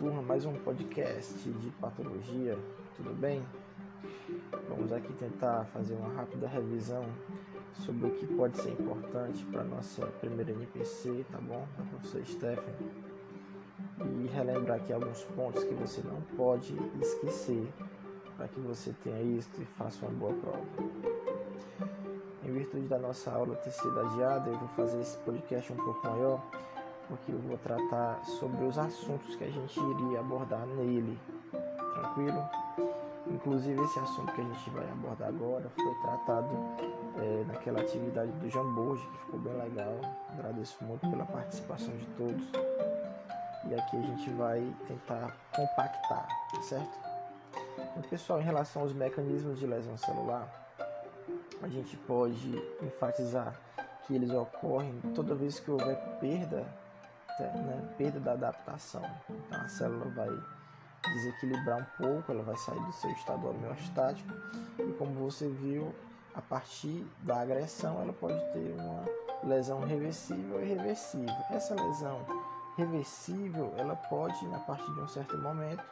turma, 0.00 0.22
mais 0.22 0.46
um 0.46 0.54
podcast 0.54 1.34
de 1.34 1.70
patologia, 1.72 2.58
tudo 2.96 3.12
bem? 3.12 3.44
Vamos 4.66 4.90
aqui 4.94 5.12
tentar 5.12 5.66
fazer 5.74 5.92
uma 5.92 6.08
rápida 6.14 6.48
revisão 6.48 7.04
sobre 7.74 8.06
o 8.06 8.10
que 8.12 8.26
pode 8.28 8.56
ser 8.56 8.70
importante 8.70 9.44
para 9.44 9.62
nossa 9.62 10.06
primeira 10.06 10.52
NPC, 10.52 11.26
tá 11.30 11.36
bom? 11.36 11.68
Da 11.76 11.84
professora 11.84 12.24
Stephanie. 12.24 12.90
E 14.22 14.26
relembrar 14.28 14.78
aqui 14.78 14.90
alguns 14.90 15.22
pontos 15.36 15.64
que 15.64 15.74
você 15.74 16.00
não 16.00 16.22
pode 16.34 16.74
esquecer 16.98 17.70
para 18.38 18.48
que 18.48 18.58
você 18.58 18.94
tenha 19.04 19.20
isso 19.20 19.50
e 19.60 19.66
faça 19.66 20.06
uma 20.06 20.14
boa 20.14 20.32
prova. 20.32 20.64
Em 22.42 22.50
virtude 22.50 22.88
da 22.88 22.98
nossa 22.98 23.30
aula 23.30 23.54
ter 23.56 23.70
sido 23.70 24.00
adiada, 24.00 24.48
eu 24.48 24.58
vou 24.58 24.68
fazer 24.68 24.98
esse 24.98 25.18
podcast 25.18 25.70
um 25.70 25.76
pouco 25.76 26.06
maior 26.08 26.42
porque 27.10 27.32
eu 27.32 27.38
vou 27.40 27.58
tratar 27.58 28.24
sobre 28.24 28.64
os 28.64 28.78
assuntos 28.78 29.34
que 29.34 29.44
a 29.44 29.50
gente 29.50 29.78
iria 29.78 30.20
abordar 30.20 30.64
nele, 30.64 31.18
tranquilo? 31.94 32.48
Inclusive 33.26 33.82
esse 33.82 33.98
assunto 33.98 34.32
que 34.32 34.40
a 34.40 34.44
gente 34.44 34.70
vai 34.70 34.88
abordar 34.90 35.28
agora 35.28 35.68
foi 35.74 35.94
tratado 36.02 36.48
é, 37.18 37.44
naquela 37.48 37.80
atividade 37.80 38.30
do 38.32 38.48
Jamboji, 38.48 39.04
que 39.06 39.18
ficou 39.18 39.40
bem 39.40 39.52
legal. 39.54 40.00
Agradeço 40.32 40.82
muito 40.84 41.08
pela 41.10 41.26
participação 41.26 41.94
de 41.96 42.06
todos. 42.16 42.42
E 43.68 43.74
aqui 43.74 43.96
a 43.96 44.02
gente 44.02 44.30
vai 44.30 44.72
tentar 44.86 45.36
compactar, 45.54 46.28
certo? 46.62 46.98
Então, 47.76 48.02
pessoal, 48.08 48.40
em 48.40 48.44
relação 48.44 48.82
aos 48.82 48.92
mecanismos 48.92 49.58
de 49.58 49.66
lesão 49.66 49.96
celular, 49.96 50.48
a 51.62 51.68
gente 51.68 51.96
pode 51.96 52.56
enfatizar 52.82 53.54
que 54.06 54.14
eles 54.14 54.30
ocorrem 54.30 54.98
toda 55.14 55.34
vez 55.34 55.60
que 55.60 55.70
houver 55.70 55.96
perda 56.20 56.66
né, 57.48 57.94
perda 57.96 58.20
da 58.20 58.32
adaptação. 58.32 59.02
Então 59.28 59.60
a 59.60 59.68
célula 59.68 60.06
vai 60.06 60.30
desequilibrar 61.14 61.80
um 61.80 62.02
pouco, 62.02 62.32
ela 62.32 62.42
vai 62.42 62.56
sair 62.56 62.80
do 62.80 62.92
seu 62.92 63.10
estado 63.10 63.48
homeostático 63.48 64.28
e 64.78 64.92
como 64.92 65.14
você 65.14 65.48
viu, 65.48 65.94
a 66.34 66.40
partir 66.40 67.04
da 67.22 67.40
agressão 67.40 68.00
ela 68.00 68.12
pode 68.12 68.38
ter 68.52 68.74
uma 68.78 69.04
lesão 69.42 69.80
reversível 69.80 70.60
e 70.60 70.64
irreversível. 70.64 71.34
Essa 71.50 71.74
lesão 71.74 72.24
reversível 72.76 73.74
ela 73.76 73.96
pode, 73.96 74.46
a 74.54 74.58
partir 74.60 74.92
de 74.92 75.00
um 75.00 75.08
certo 75.08 75.36
momento, 75.38 75.82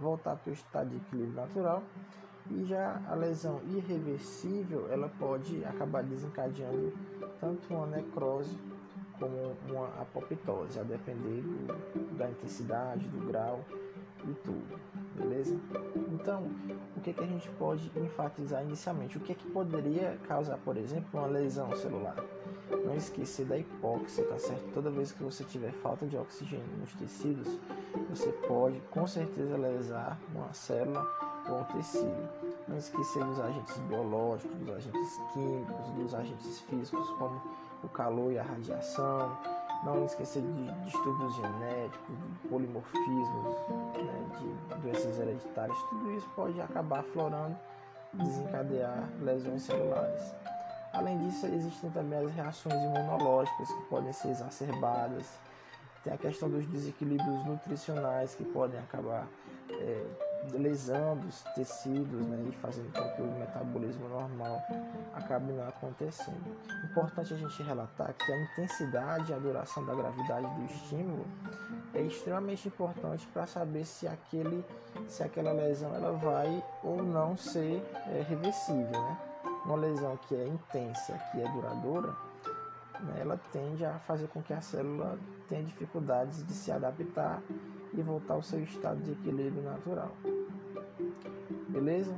voltar 0.00 0.36
para 0.36 0.50
o 0.50 0.52
estado 0.52 0.90
de 0.90 0.96
equilíbrio 0.96 1.34
natural 1.34 1.82
e 2.50 2.64
já 2.64 3.00
a 3.08 3.14
lesão 3.14 3.60
irreversível 3.64 4.90
ela 4.90 5.08
pode 5.08 5.64
acabar 5.64 6.02
desencadeando 6.02 6.92
tanto 7.40 7.72
uma 7.72 7.86
necrose 7.86 8.56
como 9.22 9.56
uma 9.70 9.86
apoptose, 10.00 10.80
a 10.80 10.82
depender 10.82 11.42
do, 11.42 12.16
da 12.16 12.28
intensidade, 12.28 13.06
do 13.06 13.24
grau 13.24 13.60
e 14.24 14.34
tudo, 14.34 14.80
beleza? 15.16 15.56
Então, 16.12 16.50
o 16.96 17.00
que, 17.00 17.12
que 17.12 17.22
a 17.22 17.26
gente 17.26 17.48
pode 17.50 17.92
enfatizar 17.96 18.64
inicialmente? 18.64 19.16
O 19.16 19.20
que, 19.20 19.34
que 19.34 19.48
poderia 19.50 20.18
causar, 20.26 20.58
por 20.58 20.76
exemplo, 20.76 21.08
uma 21.20 21.28
lesão 21.28 21.74
celular? 21.76 22.16
Não 22.84 22.96
esquecer 22.96 23.46
da 23.46 23.56
hipóxia, 23.56 24.24
tá 24.24 24.38
certo? 24.38 24.64
Toda 24.72 24.90
vez 24.90 25.12
que 25.12 25.22
você 25.22 25.44
tiver 25.44 25.72
falta 25.72 26.04
de 26.06 26.16
oxigênio 26.16 26.66
nos 26.80 26.92
tecidos, 26.94 27.60
você 28.10 28.32
pode 28.48 28.80
com 28.90 29.06
certeza 29.06 29.56
lesar 29.56 30.18
uma 30.34 30.52
célula 30.52 31.06
ou 31.48 31.60
um 31.60 31.64
tecido. 31.64 32.28
Não 32.66 32.76
esquecer 32.76 33.24
dos 33.24 33.38
agentes 33.38 33.76
biológicos, 33.78 34.56
dos 34.58 34.70
agentes 34.70 35.20
químicos, 35.32 35.90
dos 35.90 36.14
agentes 36.14 36.60
físicos, 36.60 37.08
como 37.18 37.40
o 37.82 37.88
calor 37.88 38.32
e 38.32 38.38
a 38.38 38.42
radiação, 38.42 39.36
não 39.84 40.04
esquecer 40.04 40.42
de 40.42 40.72
distúrbios 40.84 41.34
genéticos, 41.34 42.16
de 42.16 42.48
polimorfismos, 42.48 43.56
né, 43.96 44.26
de 44.38 44.80
doenças 44.80 45.18
hereditárias, 45.18 45.76
tudo 45.90 46.12
isso 46.12 46.28
pode 46.36 46.60
acabar 46.60 47.00
aflorando 47.00 47.56
e 48.14 48.18
desencadear 48.18 49.08
lesões 49.20 49.62
celulares. 49.62 50.34
Além 50.92 51.18
disso, 51.18 51.46
existem 51.46 51.90
também 51.90 52.18
as 52.18 52.32
reações 52.32 52.74
imunológicas 52.74 53.68
que 53.68 53.82
podem 53.84 54.12
ser 54.12 54.28
exacerbadas, 54.28 55.26
tem 56.04 56.12
a 56.12 56.18
questão 56.18 56.50
dos 56.50 56.66
desequilíbrios 56.66 57.44
nutricionais 57.46 58.34
que 58.34 58.44
podem 58.44 58.78
acabar 58.78 59.26
é, 59.70 60.04
lesando 60.50 61.26
os 61.28 61.42
tecidos 61.54 62.26
né, 62.26 62.46
e 62.48 62.52
fazendo 62.56 62.92
com 62.92 63.08
que 63.10 63.22
o 63.22 63.38
metabolismo 63.38 64.08
normal 64.08 64.62
acabe 65.14 65.52
não 65.52 65.68
acontecendo. 65.68 66.56
Importante 66.90 67.34
a 67.34 67.36
gente 67.36 67.62
relatar 67.62 68.12
que 68.14 68.32
a 68.32 68.42
intensidade 68.42 69.30
e 69.30 69.34
a 69.34 69.38
duração 69.38 69.84
da 69.84 69.94
gravidade 69.94 70.46
do 70.46 70.64
estímulo 70.64 71.24
é 71.94 72.02
extremamente 72.02 72.68
importante 72.68 73.26
para 73.32 73.46
saber 73.46 73.84
se 73.84 74.08
aquele, 74.08 74.64
se 75.06 75.22
aquela 75.22 75.52
lesão 75.52 75.94
ela 75.94 76.12
vai 76.12 76.62
ou 76.82 77.02
não 77.02 77.36
ser 77.36 77.82
é, 78.08 78.24
reversível. 78.28 78.90
Né? 78.90 79.18
Uma 79.64 79.76
lesão 79.76 80.16
que 80.16 80.34
é 80.34 80.46
intensa, 80.46 81.12
que 81.30 81.40
é 81.40 81.48
duradoura, 81.52 82.16
né, 83.00 83.18
ela 83.20 83.38
tende 83.52 83.84
a 83.84 83.98
fazer 84.00 84.26
com 84.28 84.42
que 84.42 84.52
a 84.52 84.60
célula 84.60 85.18
tenha 85.48 85.62
dificuldades 85.62 86.44
de 86.46 86.52
se 86.52 86.72
adaptar 86.72 87.40
e 87.94 88.02
voltar 88.02 88.34
ao 88.34 88.42
seu 88.42 88.62
estado 88.62 89.02
de 89.02 89.12
equilíbrio 89.12 89.62
natural. 89.62 90.12
Beleza? 91.68 92.14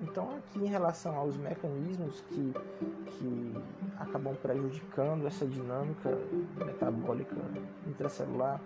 Então, 0.00 0.36
aqui 0.36 0.58
em 0.58 0.66
relação 0.66 1.16
aos 1.16 1.36
mecanismos 1.36 2.20
que, 2.28 2.52
que 3.06 3.54
acabam 3.98 4.34
prejudicando 4.34 5.26
essa 5.26 5.46
dinâmica 5.46 6.10
metabólica 6.56 7.36
intracelular, 7.86 8.60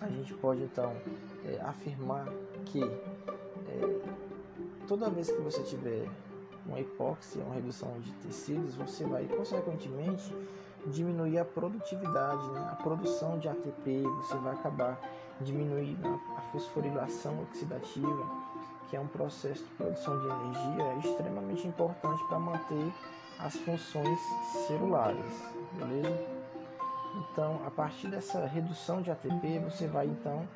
a 0.00 0.08
gente 0.08 0.34
pode 0.34 0.62
então 0.62 0.94
é, 1.44 1.60
afirmar 1.62 2.26
que 2.66 2.82
é, 2.82 4.00
toda 4.86 5.08
vez 5.08 5.30
que 5.30 5.40
você 5.40 5.62
tiver 5.62 6.06
uma 6.66 6.78
hipóxia, 6.78 7.42
uma 7.42 7.54
redução 7.54 7.98
de 8.00 8.12
tecidos, 8.14 8.74
você 8.74 9.04
vai 9.04 9.26
consequentemente 9.26 10.34
diminuir 10.86 11.38
a 11.38 11.44
produtividade, 11.44 12.46
né? 12.50 12.68
a 12.70 12.76
produção 12.76 13.38
de 13.38 13.48
ATP, 13.48 14.02
você 14.02 14.36
vai 14.36 14.52
acabar 14.52 15.00
diminuindo 15.40 16.20
a 16.36 16.40
fosforilação 16.52 17.40
oxidativa, 17.42 18.26
que 18.88 18.96
é 18.96 19.00
um 19.00 19.06
processo 19.06 19.62
de 19.64 19.70
produção 19.70 20.18
de 20.20 20.26
energia 20.26 21.10
extremamente 21.10 21.66
importante 21.66 22.22
para 22.28 22.38
manter 22.38 22.92
as 23.38 23.54
funções 23.56 24.18
celulares, 24.66 25.52
beleza? 25.74 26.38
Então, 27.16 27.60
a 27.66 27.70
partir 27.70 28.08
dessa 28.08 28.46
redução 28.46 29.02
de 29.02 29.10
ATP, 29.10 29.58
você 29.60 29.86
vai 29.86 30.06
então 30.06 30.46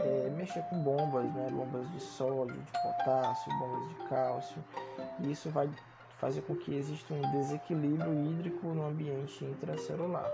é, 0.00 0.30
mexer 0.36 0.62
com 0.62 0.78
bombas, 0.82 1.24
né? 1.32 1.48
bombas 1.50 1.90
de 1.90 2.00
sódio, 2.00 2.56
de 2.56 2.72
potássio, 2.82 3.52
bombas 3.58 3.88
de 3.88 3.94
cálcio, 4.08 4.64
e 5.20 5.30
isso 5.30 5.50
vai 5.50 5.70
fazer 6.18 6.42
com 6.42 6.54
que 6.54 6.74
exista 6.74 7.14
um 7.14 7.20
desequilíbrio 7.32 8.12
hídrico 8.14 8.66
no 8.68 8.86
ambiente 8.86 9.44
intracelular. 9.44 10.30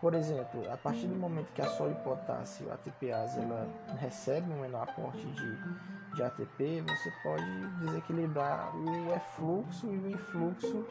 Por 0.00 0.12
exemplo, 0.14 0.70
a 0.70 0.76
partir 0.76 1.06
do 1.06 1.14
momento 1.14 1.52
que 1.54 1.62
a 1.62 1.68
sódio 1.68 1.96
potássio, 1.96 2.70
a 2.70 2.74
ATPase, 2.74 3.40
ela 3.40 3.66
recebe 3.98 4.52
um 4.52 4.60
menor 4.60 4.82
aporte 4.82 5.24
de, 5.26 6.14
de 6.14 6.22
ATP, 6.22 6.82
você 6.82 7.12
pode 7.22 7.66
desequilibrar 7.80 8.76
o 8.76 9.14
efluxo 9.14 9.86
e 9.86 9.96
o 9.96 10.10
influxo 10.10 10.84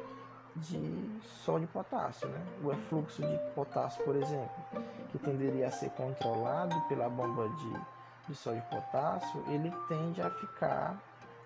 de 0.55 1.19
sódio 1.43 1.67
potássio. 1.67 2.27
Né? 2.27 2.45
O 2.63 2.71
efluxo 2.71 3.21
de 3.21 3.37
potássio, 3.53 4.03
por 4.03 4.15
exemplo, 4.15 4.65
que 5.11 5.19
tenderia 5.19 5.67
a 5.67 5.71
ser 5.71 5.91
controlado 5.91 6.75
pela 6.87 7.07
bomba 7.07 7.47
de, 7.47 8.27
de 8.27 8.35
sódio 8.35 8.63
potássio, 8.63 9.43
ele 9.49 9.71
tende 9.87 10.19
a 10.21 10.31
ficar 10.31 10.99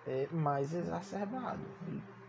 é, 0.07 0.27
mais 0.31 0.73
exacerbado, 0.73 1.59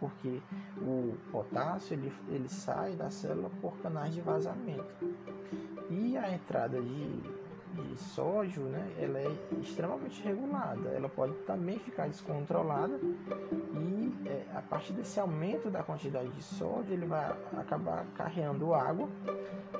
porque 0.01 0.41
o 0.79 1.15
potássio 1.31 1.95
ele, 1.95 2.13
ele 2.29 2.49
sai 2.49 2.95
da 2.95 3.11
célula 3.11 3.51
por 3.61 3.77
canais 3.79 4.15
de 4.15 4.21
vazamento 4.23 4.95
e 5.91 6.17
a 6.17 6.33
entrada 6.33 6.81
de, 6.81 7.21
de 7.75 7.97
sódio, 7.99 8.63
né, 8.63 8.93
ela 8.99 9.19
é 9.19 9.37
extremamente 9.61 10.23
regulada, 10.23 10.89
ela 10.89 11.09
pode 11.09 11.35
também 11.47 11.79
ficar 11.79 12.09
descontrolada 12.09 12.99
e 13.75 14.15
é, 14.27 14.47
a 14.55 14.63
partir 14.63 14.95
desse 14.95 15.21
aumento 15.21 15.69
da 15.69 15.83
quantidade 15.83 16.31
de 16.31 16.43
sódio 16.43 16.95
ele 16.95 17.07
vai 17.07 17.37
acabar 17.59 18.07
carregando 18.17 18.73
água 18.73 19.09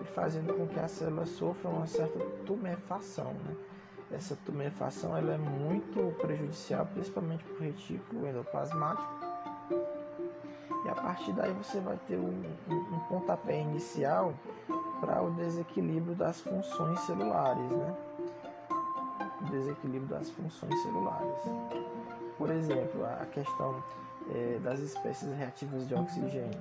e 0.01 0.05
fazendo 0.13 0.53
com 0.55 0.67
que 0.67 0.79
a 0.79 0.87
célula 0.87 1.25
sofra 1.25 1.71
uma 1.71 1.87
certa 1.87 2.19
tumefação, 2.45 3.33
né? 3.33 3.57
essa 4.13 4.37
tumefação 4.45 5.17
ela 5.17 5.35
é 5.35 5.39
muito 5.39 6.15
prejudicial, 6.21 6.85
principalmente 6.87 7.45
para 7.45 7.55
o 7.55 7.59
retículo 7.61 8.27
endoplasmático. 8.27 9.09
A 10.91 10.95
partir 10.95 11.33
daí 11.33 11.53
você 11.53 11.79
vai 11.81 11.97
ter 12.09 12.17
um, 12.17 12.43
um, 12.69 12.99
pontapé 13.09 13.61
inicial 13.61 14.35
para 15.01 15.23
o 15.23 15.31
desequilíbrio 15.31 16.17
das 16.17 16.41
funções 16.41 16.99
celulares, 17.01 17.71
né? 17.71 17.97
Desequilíbrio 19.51 20.09
das 20.09 20.31
funções 20.31 20.83
celulares. 20.83 21.39
Por 22.37 22.51
exemplo, 22.51 23.07
a 23.07 23.25
questão 23.27 23.83
é, 24.35 24.59
das 24.59 24.81
espécies 24.81 25.33
reativas 25.37 25.87
de 25.87 25.95
oxigênio. 25.95 26.59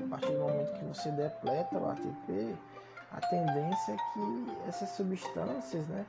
A 0.00 0.08
partir 0.10 0.32
do 0.32 0.38
momento 0.38 0.72
que 0.78 0.84
você 0.84 1.10
depleta 1.10 1.76
o 1.76 1.90
ATP, 1.90 2.54
a 3.10 3.20
tendência 3.20 3.92
é 3.92 3.96
que 3.96 4.68
essas 4.68 4.90
substâncias, 4.90 5.86
né, 5.88 6.06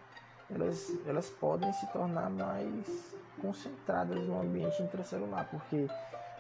elas, 0.54 0.92
elas 1.08 1.30
podem 1.30 1.72
se 1.74 1.88
tornar 1.88 2.30
mais 2.30 3.16
concentradas 3.42 4.20
no 4.28 4.40
ambiente 4.40 4.82
intracelular, 4.82 5.48
porque 5.50 5.88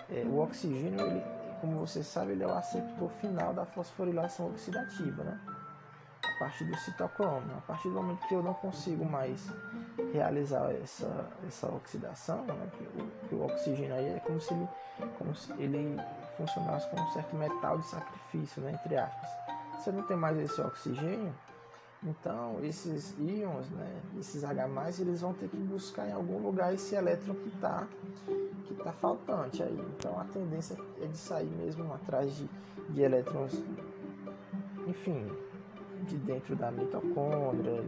é, 0.09 0.23
o 0.25 0.39
oxigênio, 0.39 1.05
ele, 1.05 1.23
como 1.59 1.79
você 1.79 2.03
sabe, 2.03 2.31
ele 2.31 2.43
é 2.43 2.47
o 2.47 2.55
aceptor 2.55 3.09
final 3.21 3.53
da 3.53 3.65
fosforilação 3.65 4.47
oxidativa, 4.47 5.23
né? 5.23 5.39
A 6.23 6.39
partir 6.39 6.65
do 6.65 6.75
citocromo. 6.77 7.57
A 7.57 7.61
partir 7.61 7.89
do 7.89 7.95
momento 7.95 8.27
que 8.27 8.35
eu 8.35 8.43
não 8.43 8.53
consigo 8.53 9.05
mais 9.05 9.47
realizar 10.13 10.71
essa, 10.71 11.29
essa 11.45 11.67
oxidação, 11.67 12.43
né? 12.45 12.69
o, 13.31 13.35
o 13.35 13.45
oxigênio 13.45 13.95
aí 13.95 14.13
é 14.13 14.19
como 14.19 14.39
se 14.39 14.53
ele, 14.53 14.67
como 15.17 15.35
se 15.35 15.51
ele 15.53 15.99
funcionasse 16.37 16.89
como 16.89 17.03
um 17.03 17.11
certo 17.11 17.35
metal 17.35 17.77
de 17.77 17.87
sacrifício, 17.87 18.61
né? 18.61 18.71
entre 18.71 18.97
aspas. 18.97 19.29
Se 19.83 19.89
eu 19.89 19.93
não 19.93 20.03
tem 20.03 20.17
mais 20.17 20.37
esse 20.37 20.59
oxigênio, 20.61 21.33
então, 22.03 22.59
esses 22.63 23.15
íons, 23.17 23.69
né, 23.71 24.01
esses 24.19 24.43
H+, 24.43 24.67
eles 24.99 25.21
vão 25.21 25.33
ter 25.33 25.49
que 25.49 25.57
buscar 25.57 26.07
em 26.07 26.11
algum 26.11 26.39
lugar 26.39 26.73
esse 26.73 26.95
elétron 26.95 27.33
que 27.35 27.49
está 27.49 27.87
que 28.65 28.75
tá 28.75 28.91
faltante 28.91 29.63
aí. 29.63 29.79
Então, 29.97 30.19
a 30.19 30.25
tendência 30.25 30.77
é 31.01 31.07
de 31.07 31.17
sair 31.17 31.49
mesmo 31.49 31.91
atrás 31.93 32.35
de, 32.35 32.47
de 32.89 33.01
elétrons, 33.01 33.63
enfim, 34.85 35.25
de 36.03 36.17
dentro 36.17 36.55
da 36.55 36.69
mitocôndria, 36.69 37.83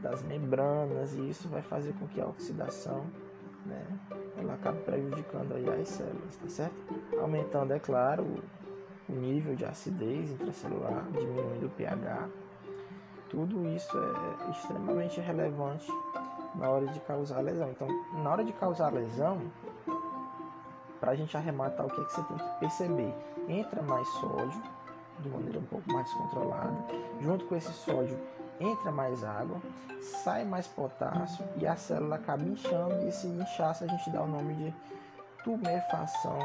das 0.00 0.22
membranas, 0.22 1.14
e 1.14 1.28
isso 1.28 1.48
vai 1.48 1.62
fazer 1.62 1.92
com 1.94 2.06
que 2.06 2.20
a 2.20 2.26
oxidação, 2.26 3.04
né, 3.66 3.84
ela 4.36 4.54
acabe 4.54 4.78
prejudicando 4.82 5.54
aí 5.54 5.68
as 5.80 5.88
células, 5.88 6.36
tá 6.36 6.48
certo? 6.48 6.76
Aumentando, 7.18 7.72
é 7.72 7.80
claro, 7.80 8.26
o 9.08 9.12
nível 9.12 9.56
de 9.56 9.64
acidez 9.64 10.30
intracelular, 10.30 11.10
diminuindo 11.10 11.66
o 11.66 11.70
pH, 11.70 12.28
tudo 13.34 13.68
isso 13.68 13.90
é 13.98 14.50
extremamente 14.50 15.20
relevante 15.20 15.90
na 16.54 16.70
hora 16.70 16.86
de 16.86 17.00
causar 17.00 17.40
lesão. 17.40 17.68
Então, 17.68 17.88
na 18.22 18.30
hora 18.30 18.44
de 18.44 18.52
causar 18.52 18.92
lesão, 18.92 19.40
para 21.00 21.10
a 21.10 21.14
gente 21.16 21.36
arrematar, 21.36 21.84
o 21.84 21.90
que, 21.90 22.00
é 22.00 22.04
que 22.04 22.12
você 22.12 22.22
tem 22.22 22.36
que 22.36 22.60
perceber? 22.60 23.14
Entra 23.48 23.82
mais 23.82 24.06
sódio, 24.08 24.62
de 25.18 25.28
maneira 25.28 25.58
um 25.58 25.64
pouco 25.64 25.92
mais 25.92 26.06
descontrolada, 26.06 26.76
junto 27.20 27.44
com 27.46 27.56
esse 27.56 27.72
sódio 27.72 28.16
entra 28.60 28.92
mais 28.92 29.24
água, 29.24 29.60
sai 30.00 30.44
mais 30.44 30.68
potássio 30.68 31.44
e 31.56 31.66
a 31.66 31.74
célula 31.74 32.14
acaba 32.14 32.44
inchando 32.44 33.02
e 33.02 33.08
esse 33.08 33.26
inchaço 33.26 33.82
a 33.82 33.86
gente 33.88 34.10
dá 34.10 34.22
o 34.22 34.28
nome 34.28 34.54
de 34.54 34.74
tumefação 35.42 36.38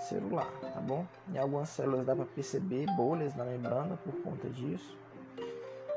celular, 0.00 0.50
tá 0.72 0.80
bom? 0.80 1.04
Em 1.30 1.38
algumas 1.38 1.68
células 1.68 2.06
dá 2.06 2.16
para 2.16 2.24
perceber 2.24 2.86
bolhas 2.96 3.34
na 3.34 3.44
membrana 3.44 3.98
por 3.98 4.14
conta 4.22 4.48
disso 4.48 4.96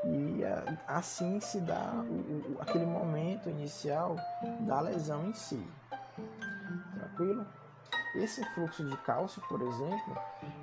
e 0.04 0.42
é, 0.42 0.78
assim 0.86 1.38
se 1.40 1.60
dá 1.60 1.92
o, 1.94 2.54
o, 2.54 2.56
aquele 2.60 2.86
momento 2.86 3.48
inicial 3.48 4.16
da 4.60 4.80
lesão 4.80 5.26
em 5.28 5.32
si. 5.32 5.64
Tranquilo? 6.94 7.46
Esse 8.14 8.44
fluxo 8.52 8.84
de 8.84 8.94
cálcio, 8.98 9.40
por 9.48 9.62
exemplo, 9.62 10.18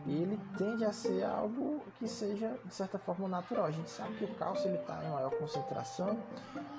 ele 0.06 0.40
tende 0.56 0.86
a 0.86 0.94
ser 0.94 1.24
algo 1.24 1.82
que 1.98 2.08
seja 2.08 2.56
de 2.64 2.74
certa 2.74 3.00
forma 3.00 3.28
natural. 3.28 3.66
A 3.66 3.72
gente 3.72 3.90
sabe 3.90 4.14
que 4.18 4.26
o 4.26 4.36
cálcio 4.36 4.74
está 4.76 5.04
em 5.04 5.10
maior 5.10 5.32
concentração 5.32 6.20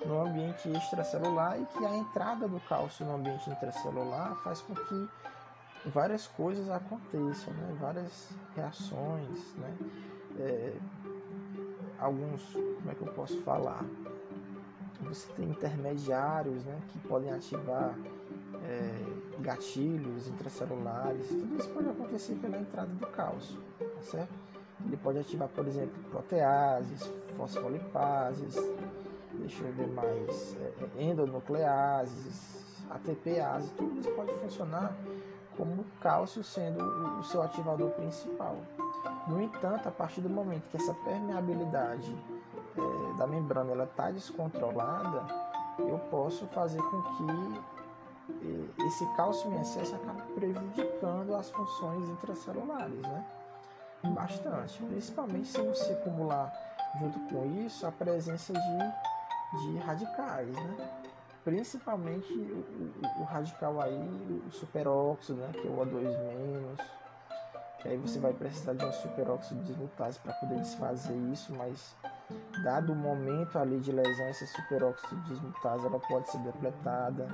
no 0.04 0.20
ambiente 0.20 0.68
extracelular 0.70 1.60
e 1.60 1.66
que 1.66 1.84
a 1.84 1.96
entrada 1.96 2.46
do 2.46 2.60
cálcio 2.60 3.04
no 3.04 3.16
ambiente 3.16 3.50
intracelular 3.50 4.36
faz 4.44 4.60
com 4.60 4.74
que 4.74 5.08
várias 5.86 6.28
coisas 6.28 6.70
aconteçam, 6.70 7.52
né? 7.54 7.76
várias 7.80 8.28
reações, 8.54 9.54
né? 9.56 9.76
É, 10.38 10.76
alguns, 12.00 12.52
como 12.52 12.90
é 12.90 12.94
que 12.94 13.02
eu 13.02 13.12
posso 13.12 13.40
falar? 13.42 13.84
Você 15.02 15.30
tem 15.32 15.48
intermediários 15.50 16.64
né, 16.64 16.80
que 16.88 16.98
podem 17.00 17.30
ativar 17.32 17.94
é, 18.62 19.40
gatilhos 19.40 20.28
intracelulares. 20.28 21.28
Tudo 21.28 21.56
isso 21.56 21.68
pode 21.70 21.88
acontecer 21.88 22.34
pela 22.36 22.58
entrada 22.58 22.92
do 22.92 23.06
cálcio, 23.06 23.60
tá 23.78 24.02
certo? 24.02 24.34
Ele 24.84 24.96
pode 24.96 25.18
ativar, 25.18 25.48
por 25.48 25.66
exemplo, 25.66 26.02
proteases, 26.10 27.12
fosfolipases, 27.36 28.54
deixa 29.34 29.64
eu 29.64 29.72
ver 29.72 29.88
mais, 29.88 30.56
é, 30.56 30.72
é 30.98 31.02
endonucleases, 31.02 32.84
ATPases, 32.90 33.70
tudo 33.72 34.00
isso 34.00 34.10
pode 34.12 34.32
funcionar 34.34 34.96
como 35.60 35.84
cálcio 36.00 36.42
sendo 36.42 36.82
o 37.18 37.22
seu 37.22 37.42
ativador 37.42 37.90
principal. 37.90 38.56
No 39.26 39.42
entanto, 39.42 39.88
a 39.88 39.92
partir 39.92 40.22
do 40.22 40.30
momento 40.30 40.66
que 40.70 40.78
essa 40.78 40.94
permeabilidade 40.94 42.16
é, 42.78 43.18
da 43.18 43.26
membrana 43.26 43.84
está 43.84 44.10
descontrolada, 44.10 45.22
eu 45.78 45.98
posso 46.10 46.46
fazer 46.46 46.80
com 46.80 47.02
que 47.02 47.60
é, 48.80 48.86
esse 48.86 49.04
cálcio 49.16 49.52
em 49.52 49.60
excesso 49.60 49.94
acabe 49.96 50.22
prejudicando 50.32 51.34
as 51.34 51.50
funções 51.50 52.08
intracelulares, 52.08 53.02
né? 53.02 53.26
Bastante, 54.02 54.82
principalmente 54.84 55.48
se 55.48 55.60
você 55.60 55.92
acumular 55.92 56.50
junto 56.98 57.20
com 57.28 57.44
isso 57.66 57.86
a 57.86 57.92
presença 57.92 58.54
de, 58.54 59.60
de 59.60 59.78
radicais, 59.78 60.48
né? 60.54 61.09
Principalmente 61.44 62.32
o, 62.32 62.92
o, 63.18 63.20
o 63.20 63.24
radical 63.24 63.80
aí, 63.80 63.98
o 64.46 64.50
superóxido, 64.50 65.40
né? 65.40 65.50
Que 65.52 65.66
é 65.66 65.70
o 65.70 65.76
O2-, 65.76 66.78
que 67.80 67.88
aí 67.88 67.96
você 67.96 68.18
vai 68.18 68.32
precisar 68.32 68.74
de 68.74 68.84
um 68.84 68.92
superóxido 68.92 69.62
desmutase 69.62 70.18
para 70.20 70.34
poder 70.34 70.58
desfazer 70.58 71.16
isso, 71.32 71.54
mas 71.54 71.96
dado 72.62 72.92
o 72.92 72.96
momento 72.96 73.58
ali 73.58 73.80
de 73.80 73.90
lesão, 73.90 74.28
esse 74.28 74.46
superóxido 74.46 75.16
desmutase 75.22 75.86
ela 75.86 75.98
pode 75.98 76.28
ser 76.30 76.38
depletada, 76.38 77.26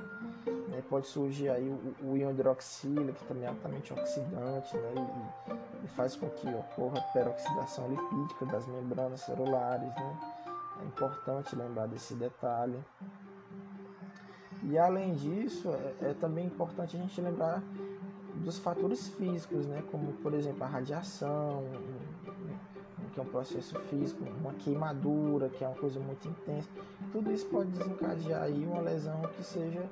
né? 0.69 0.81
pode 0.89 1.07
surgir 1.07 1.49
aí 1.49 1.69
o, 1.69 1.95
o 2.01 2.17
íon 2.17 2.31
hidroxila, 2.31 3.11
que 3.11 3.25
também 3.25 3.43
é 3.43 3.47
altamente 3.47 3.91
oxidante, 3.91 4.77
né? 4.77 4.93
e, 5.81 5.85
e, 5.85 5.87
faz 5.89 6.15
com 6.15 6.29
que 6.29 6.47
ocorra 6.47 7.01
peroxidação 7.11 7.89
lipídica 7.89 8.45
das 8.45 8.65
membranas 8.67 9.21
celulares, 9.21 9.93
né? 9.95 10.19
É 10.79 10.85
importante 10.85 11.55
lembrar 11.55 11.87
desse 11.87 12.13
detalhe. 12.13 12.79
E 14.69 14.77
além 14.77 15.13
disso, 15.13 15.69
é, 16.01 16.09
é 16.09 16.13
também 16.13 16.45
importante 16.45 16.97
a 16.97 16.99
gente 16.99 17.19
lembrar 17.21 17.63
dos 18.35 18.59
fatores 18.59 19.07
físicos, 19.09 19.65
né? 19.65 19.81
como 19.91 20.11
por 20.13 20.33
exemplo 20.33 20.63
a 20.63 20.67
radiação, 20.67 21.63
que 23.13 23.19
é 23.19 23.23
um 23.23 23.27
processo 23.27 23.79
físico, 23.89 24.23
uma 24.39 24.53
queimadura, 24.53 25.49
que 25.49 25.63
é 25.63 25.67
uma 25.67 25.77
coisa 25.77 25.99
muito 25.99 26.27
intensa. 26.27 26.69
Tudo 27.11 27.31
isso 27.31 27.47
pode 27.47 27.71
desencadear 27.71 28.43
aí 28.43 28.63
uma 28.63 28.81
lesão 28.81 29.21
que 29.35 29.43
seja 29.43 29.83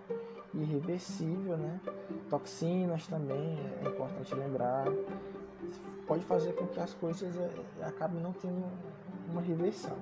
irreversível, 0.53 1.57
né? 1.57 1.79
Toxinas 2.29 3.07
também 3.07 3.57
é 3.83 3.87
importante 3.87 4.35
lembrar. 4.35 4.85
Pode 6.05 6.23
fazer 6.25 6.53
com 6.53 6.67
que 6.67 6.79
as 6.79 6.93
coisas 6.93 7.35
é, 7.35 7.49
acabem 7.83 8.21
não 8.21 8.31
tendo 8.31 8.63
uma 9.31 9.41
reversão. 9.41 9.97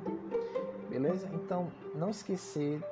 Beleza? 0.89 1.29
Então, 1.33 1.71
não 1.95 2.09
esquecer 2.09 2.83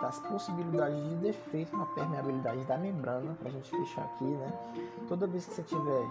das 0.00 0.18
possibilidades 0.18 1.02
de 1.08 1.14
defeito 1.16 1.76
na 1.76 1.86
permeabilidade 1.86 2.64
da 2.64 2.76
membrana, 2.76 3.34
para 3.38 3.48
a 3.48 3.52
gente 3.52 3.70
fechar 3.70 4.04
aqui, 4.04 4.24
né? 4.24 4.52
Toda 5.08 5.26
vez 5.26 5.46
que 5.46 5.54
você 5.54 5.62
tiver 5.62 6.06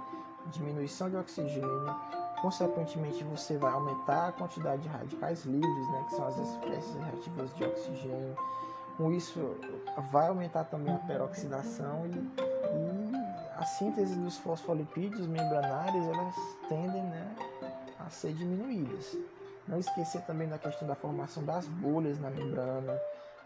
diminuição 0.47 1.09
de 1.09 1.17
oxigênio, 1.17 1.95
consequentemente 2.41 3.23
você 3.23 3.57
vai 3.57 3.71
aumentar 3.71 4.29
a 4.29 4.31
quantidade 4.31 4.83
de 4.83 4.87
radicais 4.87 5.43
livres, 5.45 5.87
né? 5.89 6.05
Que 6.07 6.15
são 6.15 6.27
as 6.27 6.37
espécies 6.37 6.95
reativas 6.95 7.55
de 7.55 7.63
oxigênio. 7.63 8.37
Com 8.97 9.11
isso, 9.11 9.55
vai 10.11 10.27
aumentar 10.27 10.65
também 10.65 10.93
a 10.93 10.97
peroxidação 10.99 12.05
e, 12.05 12.11
e 12.11 13.09
a 13.55 13.65
síntese 13.65 14.15
dos 14.15 14.37
fosfolipídios 14.37 15.25
membranares, 15.27 16.05
elas 16.05 16.35
tendem, 16.67 17.03
né? 17.03 17.35
A 17.99 18.09
ser 18.09 18.33
diminuídas. 18.33 19.17
Não 19.67 19.77
esquecer 19.77 20.21
também 20.23 20.47
da 20.47 20.57
questão 20.57 20.87
da 20.87 20.95
formação 20.95 21.43
das 21.43 21.67
bolhas 21.67 22.19
na 22.19 22.29
membrana, 22.29 22.99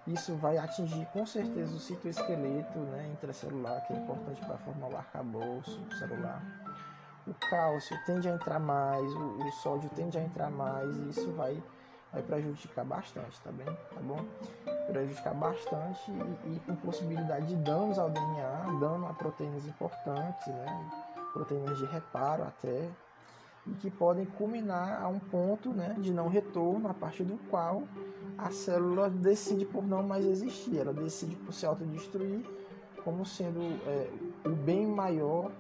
isso 0.05 0.35
vai 0.35 0.57
atingir 0.57 1.05
com 1.07 1.25
certeza 1.25 1.75
o 1.75 1.79
citoesqueleto 1.79 2.77
né, 2.79 3.09
intracelular, 3.13 3.85
que 3.87 3.93
é 3.93 3.97
importante 3.97 4.45
para 4.45 4.57
formar 4.57 4.89
o 4.89 4.97
arcabouço 4.97 5.79
celular. 5.97 6.43
O 7.25 7.33
cálcio 7.33 7.97
tende 8.05 8.27
a 8.27 8.33
entrar 8.33 8.59
mais, 8.59 9.03
o, 9.13 9.45
o 9.45 9.51
sódio 9.51 9.89
tende 9.91 10.17
a 10.17 10.21
entrar 10.21 10.49
mais, 10.49 10.97
e 10.97 11.09
isso 11.09 11.31
vai, 11.31 11.63
vai 12.11 12.21
prejudicar 12.21 12.83
bastante, 12.83 13.39
tá 13.41 13.51
bem? 13.51 13.65
Tá 13.65 14.01
bom? 14.01 14.25
Prejudicar 14.87 15.33
bastante 15.33 16.11
e, 16.11 16.55
e 16.55 16.59
com 16.65 16.75
possibilidade 16.75 17.47
de 17.47 17.55
danos 17.55 17.97
ao 17.97 18.09
DNA, 18.09 18.79
dano 18.81 19.07
a 19.07 19.13
proteínas 19.13 19.65
importantes, 19.65 20.47
né? 20.47 20.89
proteínas 21.31 21.77
de 21.77 21.85
reparo 21.85 22.43
até, 22.43 22.89
e 23.65 23.71
que 23.75 23.89
podem 23.89 24.25
culminar 24.25 25.01
a 25.01 25.07
um 25.07 25.19
ponto 25.19 25.69
né, 25.69 25.95
de 25.99 26.13
não 26.13 26.27
retorno, 26.27 26.87
a 26.87 26.93
partir 26.93 27.23
do 27.23 27.37
qual 27.49 27.83
a 28.37 28.51
célula 28.51 29.09
decide 29.09 29.65
por 29.65 29.85
não 29.85 30.03
mais 30.03 30.25
existir, 30.25 30.77
ela 30.77 30.93
decide 30.93 31.35
por 31.35 31.53
se 31.53 31.65
autodestruir 31.65 32.43
como 33.03 33.25
sendo 33.25 33.59
é, 33.85 34.09
o 34.45 34.49
bem 34.49 34.85
maior 34.87 35.51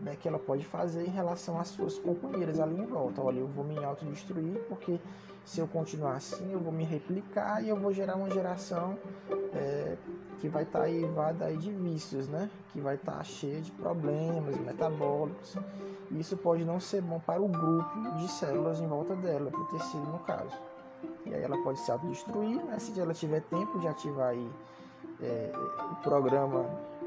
né, 0.00 0.16
que 0.16 0.28
ela 0.28 0.38
pode 0.38 0.64
fazer 0.64 1.04
em 1.04 1.10
relação 1.10 1.58
às 1.58 1.68
suas 1.68 1.98
companheiras 1.98 2.60
ali 2.60 2.76
em 2.80 2.86
volta. 2.86 3.20
Olha, 3.20 3.40
eu 3.40 3.48
vou 3.48 3.64
me 3.64 3.82
autodestruir 3.84 4.60
porque 4.68 5.00
se 5.44 5.60
eu 5.60 5.66
continuar 5.66 6.14
assim, 6.14 6.52
eu 6.52 6.60
vou 6.60 6.72
me 6.72 6.84
replicar 6.84 7.62
e 7.62 7.68
eu 7.68 7.76
vou 7.76 7.92
gerar 7.92 8.16
uma 8.16 8.30
geração 8.30 8.96
é, 9.52 9.96
que 10.38 10.48
vai 10.48 10.62
estar 10.62 10.80
tá 10.80 10.88
eivada 10.88 11.46
aí 11.46 11.56
de 11.56 11.72
vícios, 11.72 12.28
né? 12.28 12.50
Que 12.72 12.80
vai 12.80 12.94
estar 12.94 13.16
tá 13.16 13.24
cheia 13.24 13.60
de 13.60 13.72
problemas 13.72 14.56
metabólicos. 14.60 15.56
Isso 16.10 16.36
pode 16.36 16.64
não 16.64 16.78
ser 16.78 17.02
bom 17.02 17.18
para 17.18 17.40
o 17.40 17.48
grupo 17.48 18.00
de 18.16 18.28
células 18.28 18.80
em 18.80 18.86
volta 18.86 19.14
dela, 19.16 19.50
para 19.50 19.60
o 19.60 19.64
tecido 19.66 20.06
no 20.06 20.18
caso. 20.20 20.56
E 21.24 21.34
aí 21.34 21.42
ela 21.42 21.60
pode 21.62 21.80
se 21.80 21.90
autodestruir, 21.90 22.62
né? 22.64 22.78
Se 22.78 22.98
ela 22.98 23.12
tiver 23.12 23.40
tempo 23.42 23.78
de 23.78 23.88
ativar 23.88 24.28
aí 24.28 24.50
é, 25.20 25.52
o 25.90 25.96
programa 25.96 26.64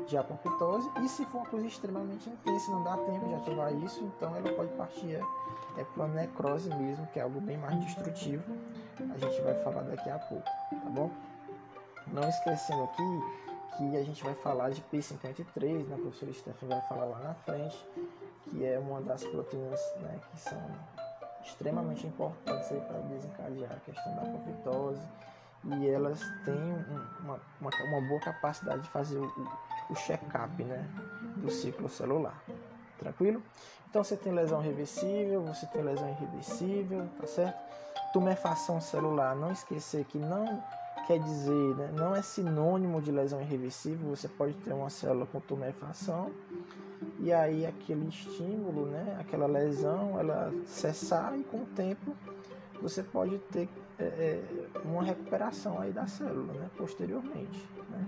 de 0.07 0.17
apoptose 0.17 0.89
e 1.03 1.07
se 1.07 1.23
for 1.25 1.39
uma 1.39 1.45
coisa 1.45 1.67
extremamente 1.67 2.29
intensa, 2.29 2.71
não 2.71 2.83
dá 2.83 2.97
tempo 2.97 3.27
de 3.27 3.35
ativar 3.35 3.73
isso, 3.75 4.03
então 4.03 4.35
ela 4.35 4.51
pode 4.53 4.71
partir 4.73 5.15
é, 5.15 5.21
é 5.77 5.83
para 5.83 6.07
necrose 6.07 6.69
mesmo, 6.75 7.05
que 7.07 7.19
é 7.19 7.21
algo 7.21 7.39
bem 7.39 7.57
mais 7.57 7.79
destrutivo. 7.79 8.43
A 8.99 9.17
gente 9.17 9.41
vai 9.41 9.53
falar 9.63 9.83
daqui 9.83 10.09
a 10.09 10.17
pouco, 10.17 10.43
tá 10.43 10.89
bom? 10.89 11.11
Não 12.07 12.27
esquecendo 12.27 12.83
aqui 12.83 13.49
que 13.77 13.95
a 13.95 14.03
gente 14.03 14.23
vai 14.23 14.33
falar 14.35 14.71
de 14.71 14.81
P53, 14.91 15.87
né? 15.87 15.95
A 15.95 15.97
professora 15.99 16.33
Stephanie 16.33 16.75
vai 16.75 16.81
falar 16.87 17.05
lá 17.05 17.19
na 17.19 17.33
frente, 17.35 17.87
que 18.49 18.65
é 18.65 18.79
uma 18.79 19.01
das 19.01 19.23
proteínas 19.23 19.79
né, 20.01 20.19
que 20.31 20.39
são 20.39 20.61
extremamente 21.43 22.05
importantes 22.05 22.67
para 22.67 22.99
desencadear 22.99 23.71
a 23.71 23.79
questão 23.79 24.15
da 24.15 24.21
apoptose 24.21 25.01
e 25.65 25.89
elas 25.89 26.19
têm 26.45 26.55
uma, 27.19 27.39
uma, 27.59 27.71
uma 27.85 28.07
boa 28.07 28.19
capacidade 28.21 28.81
de 28.81 28.89
fazer 28.89 29.17
o, 29.17 29.49
o 29.89 29.95
check-up 29.95 30.63
né, 30.63 30.87
do 31.37 31.49
ciclo 31.49 31.89
celular. 31.89 32.41
Tranquilo? 32.97 33.41
Então 33.89 34.03
você 34.03 34.15
tem 34.15 34.31
lesão 34.31 34.61
reversível, 34.61 35.41
você 35.41 35.65
tem 35.67 35.81
lesão 35.81 36.09
irreversível, 36.09 37.09
tá 37.19 37.27
certo? 37.27 37.57
Tumefação 38.13 38.79
celular, 38.79 39.35
não 39.35 39.51
esquecer 39.51 40.05
que 40.05 40.17
não 40.17 40.63
quer 41.07 41.19
dizer, 41.19 41.75
né, 41.75 41.91
não 41.93 42.15
é 42.15 42.21
sinônimo 42.21 43.01
de 43.01 43.11
lesão 43.11 43.41
irreversível, 43.41 44.09
você 44.09 44.27
pode 44.27 44.53
ter 44.53 44.73
uma 44.73 44.89
célula 44.91 45.25
com 45.25 45.39
tumefação 45.39 46.31
e 47.19 47.33
aí 47.33 47.65
aquele 47.65 48.07
estímulo, 48.07 48.85
né, 48.85 49.17
aquela 49.19 49.45
lesão, 49.45 50.17
ela 50.17 50.53
cessar 50.65 51.37
e 51.37 51.43
com 51.43 51.57
o 51.57 51.65
tempo 51.65 52.15
você 52.81 53.03
pode 53.03 53.37
ter 53.51 53.67
é, 53.99 54.03
é, 54.03 54.43
uma 54.85 55.03
recuperação 55.03 55.79
aí 55.79 55.91
da 55.91 56.07
célula, 56.07 56.53
né, 56.53 56.69
posteriormente. 56.77 57.67
Né. 57.89 58.05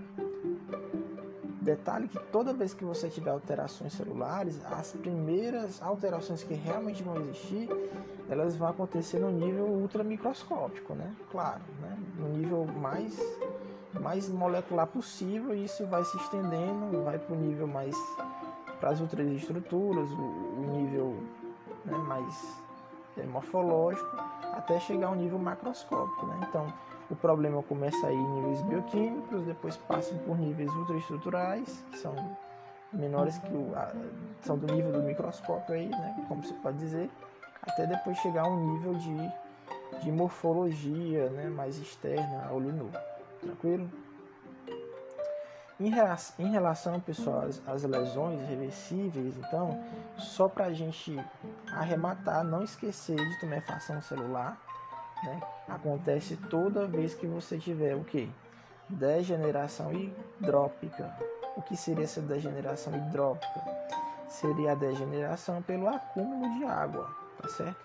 Detalhe 1.61 2.07
que 2.07 2.17
toda 2.31 2.53
vez 2.53 2.73
que 2.73 2.83
você 2.83 3.09
tiver 3.09 3.29
alterações 3.29 3.93
celulares, 3.93 4.59
as 4.65 4.93
primeiras 4.93 5.81
alterações 5.81 6.41
que 6.43 6.53
realmente 6.53 7.03
vão 7.03 7.17
existir, 7.17 7.69
elas 8.29 8.55
vão 8.55 8.69
acontecer 8.69 9.19
no 9.19 9.29
nível 9.29 9.65
ultramicroscópico, 9.65 10.95
né? 10.95 11.13
Claro, 11.29 11.61
né? 11.79 11.97
no 12.17 12.29
nível 12.29 12.65
mais, 12.65 13.19
mais 13.99 14.27
molecular 14.29 14.87
possível, 14.87 15.53
e 15.53 15.65
isso 15.65 15.85
vai 15.85 16.03
se 16.03 16.17
estendendo, 16.17 17.03
vai 17.03 17.19
para 17.19 17.35
o 17.35 17.37
nível 17.37 17.67
mais 17.67 17.95
para 18.81 18.89
as 18.89 18.99
outras 18.99 19.27
estruturas, 19.29 20.11
o, 20.11 20.65
nível 20.73 21.15
né, 21.85 21.97
mais 21.99 22.61
é, 23.15 23.23
morfológico, 23.23 24.17
até 24.53 24.79
chegar 24.79 25.07
ao 25.07 25.15
nível 25.15 25.37
macroscópico. 25.37 26.25
Né? 26.25 26.47
Então, 26.49 26.73
o 27.09 27.15
problema 27.15 27.61
começa 27.63 28.07
aí 28.07 28.15
em 28.15 28.29
níveis 28.33 28.61
bioquímicos, 28.63 29.43
depois 29.43 29.77
passa 29.77 30.15
por 30.25 30.37
níveis 30.37 30.73
ultraestruturais, 30.73 31.85
que 31.91 31.99
são 31.99 32.15
menores 32.91 33.37
que 33.37 33.53
o, 33.53 33.71
a, 33.75 33.93
são 34.41 34.57
do 34.57 34.73
nível 34.73 34.91
do 34.91 35.03
microscópio 35.03 35.75
aí, 35.75 35.87
né, 35.87 36.25
como 36.27 36.43
se 36.43 36.53
pode 36.55 36.77
dizer, 36.79 37.09
até 37.61 37.85
depois 37.85 38.17
chegar 38.17 38.45
a 38.45 38.49
um 38.49 38.73
nível 38.73 38.95
de, 38.95 39.31
de 40.03 40.11
morfologia, 40.11 41.29
né, 41.29 41.49
mais 41.49 41.77
externa, 41.77 42.49
olho 42.51 42.73
nu. 42.73 42.89
Tranquilo? 43.39 43.87
Em, 46.37 46.51
relação, 46.51 46.99
pessoal, 46.99 47.41
às, 47.41 47.59
às 47.67 47.81
lesões 47.81 48.39
reversíveis, 48.47 49.35
então, 49.35 49.83
só 50.15 50.47
para 50.47 50.65
a 50.65 50.73
gente 50.73 51.17
arrematar, 51.71 52.43
não 52.43 52.63
esquecer 52.63 53.15
de 53.15 53.39
tumefação 53.39 53.99
celular, 53.99 54.61
né? 55.23 55.41
Acontece 55.67 56.37
toda 56.37 56.85
vez 56.85 57.15
que 57.15 57.25
você 57.25 57.57
tiver 57.57 57.95
o 57.95 58.03
que? 58.03 58.31
Degeneração 58.87 59.91
hidrópica. 59.91 61.15
O 61.57 61.63
que 61.63 61.75
seria 61.75 62.03
essa 62.03 62.21
degeneração 62.21 62.95
hidrópica? 62.95 63.61
Seria 64.29 64.73
a 64.73 64.75
degeneração 64.75 65.63
pelo 65.63 65.87
acúmulo 65.87 66.59
de 66.59 66.63
água, 66.63 67.09
tá 67.41 67.49
certo? 67.49 67.83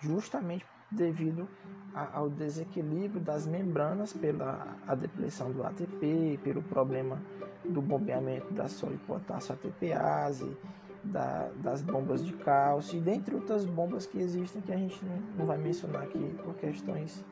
Justamente 0.00 0.66
devido 0.90 1.48
a, 1.94 2.18
ao 2.18 2.28
desequilíbrio 2.28 3.22
das 3.22 3.46
membranas 3.46 4.12
pela 4.12 4.76
a 4.86 4.94
depressão 4.94 5.50
do 5.50 5.64
ATP, 5.64 6.38
pelo 6.44 6.62
problema 6.62 7.18
do 7.64 7.80
bombeamento 7.82 8.52
da 8.52 8.68
sólido 8.68 9.00
potássio 9.06 9.54
ATPase, 9.54 10.56
da, 11.02 11.48
das 11.56 11.82
bombas 11.82 12.24
de 12.24 12.32
cálcio 12.32 12.98
e 12.98 13.00
dentre 13.00 13.34
outras 13.34 13.64
bombas 13.64 14.06
que 14.06 14.18
existem 14.18 14.60
que 14.60 14.72
a 14.72 14.76
gente 14.76 15.02
não, 15.04 15.16
não 15.38 15.46
vai 15.46 15.58
mencionar 15.58 16.02
aqui 16.02 16.18
por 16.42 16.54
questões 16.54 17.24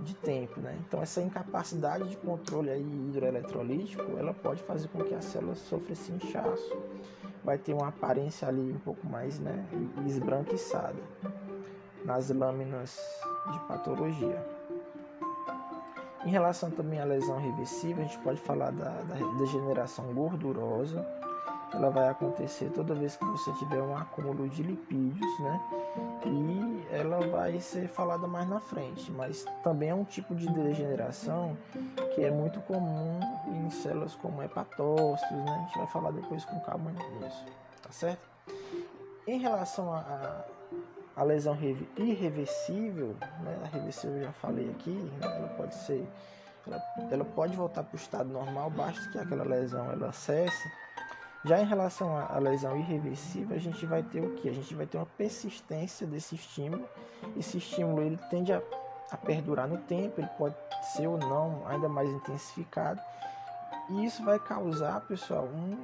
de 0.00 0.14
tempo, 0.14 0.60
né? 0.60 0.76
Então 0.86 1.00
essa 1.00 1.22
incapacidade 1.22 2.08
de 2.08 2.16
controle 2.18 2.70
aí 2.70 2.82
hidroeletrolítico, 2.82 4.18
ela 4.18 4.34
pode 4.34 4.62
fazer 4.62 4.88
com 4.88 5.02
que 5.02 5.14
a 5.14 5.20
célula 5.20 5.54
sofra 5.54 5.92
esse 5.92 6.12
inchaço, 6.12 6.76
vai 7.42 7.56
ter 7.56 7.72
uma 7.72 7.88
aparência 7.88 8.48
ali 8.48 8.72
um 8.72 8.78
pouco 8.78 9.06
mais, 9.06 9.38
né, 9.38 9.64
esbranquiçada 10.04 11.00
nas 12.04 12.30
lâminas 12.30 12.98
de 13.52 13.58
patologia. 13.60 14.55
Em 16.26 16.30
relação 16.30 16.72
também 16.72 16.98
à 16.98 17.04
lesão 17.04 17.38
reversível, 17.38 18.02
a 18.02 18.06
gente 18.06 18.18
pode 18.18 18.40
falar 18.40 18.72
da, 18.72 18.90
da 18.90 19.14
degeneração 19.38 20.12
gordurosa, 20.12 21.06
ela 21.72 21.88
vai 21.88 22.08
acontecer 22.08 22.68
toda 22.70 22.96
vez 22.96 23.14
que 23.14 23.24
você 23.24 23.52
tiver 23.52 23.80
um 23.80 23.96
acúmulo 23.96 24.48
de 24.48 24.60
lipídios, 24.60 25.38
né? 25.38 25.60
E 26.24 26.84
ela 26.90 27.20
vai 27.28 27.60
ser 27.60 27.86
falada 27.86 28.26
mais 28.26 28.48
na 28.48 28.58
frente, 28.58 29.12
mas 29.12 29.44
também 29.62 29.90
é 29.90 29.94
um 29.94 30.02
tipo 30.02 30.34
de 30.34 30.48
degeneração 30.48 31.56
que 32.16 32.24
é 32.24 32.30
muito 32.32 32.60
comum 32.62 33.20
em 33.46 33.70
células 33.70 34.16
como 34.16 34.42
hepatócitos, 34.42 35.36
né? 35.36 35.54
A 35.54 35.62
gente 35.66 35.78
vai 35.78 35.86
falar 35.86 36.10
depois 36.10 36.44
com 36.44 36.58
calma 36.58 36.90
nisso, 36.90 37.44
tá 37.80 37.92
certo? 37.92 38.28
Em 39.28 39.38
relação 39.38 39.92
a, 39.92 39.98
a, 39.98 40.44
a 41.16 41.22
lesão 41.22 41.56
irreversível, 41.96 43.16
né? 43.40 43.58
A 43.64 43.66
reversível 43.68 44.18
eu 44.18 44.24
já 44.24 44.32
falei 44.32 44.70
aqui, 44.70 44.90
né? 44.90 45.18
ela 45.22 45.48
pode 45.48 45.74
ser, 45.74 46.06
ela, 46.66 46.82
ela 47.10 47.24
pode 47.24 47.56
voltar 47.56 47.82
para 47.82 47.94
o 47.94 47.96
estado 47.96 48.28
normal, 48.28 48.70
basta 48.70 49.08
que 49.10 49.18
aquela 49.18 49.44
lesão 49.44 49.90
ela 49.90 50.12
cesse 50.12 50.70
já 51.46 51.62
em 51.62 51.64
relação 51.64 52.16
à 52.16 52.38
lesão 52.38 52.76
irreversível, 52.76 53.54
a 53.54 53.60
gente 53.60 53.86
vai 53.86 54.02
ter 54.02 54.20
o 54.20 54.34
que? 54.34 54.48
A 54.48 54.52
gente 54.52 54.74
vai 54.74 54.84
ter 54.84 54.96
uma 54.98 55.06
persistência 55.06 56.04
desse 56.04 56.34
estímulo. 56.34 56.88
Esse 57.36 57.58
estímulo 57.58 58.02
ele 58.02 58.18
tende 58.28 58.52
a, 58.52 58.60
a 59.12 59.16
perdurar 59.16 59.68
no 59.68 59.78
tempo, 59.78 60.20
ele 60.20 60.28
pode 60.36 60.56
ser 60.94 61.06
ou 61.06 61.16
não 61.16 61.64
ainda 61.68 61.88
mais 61.88 62.10
intensificado. 62.10 63.00
E 63.90 64.04
isso 64.04 64.24
vai 64.24 64.40
causar, 64.40 65.00
pessoal, 65.02 65.44
um, 65.44 65.78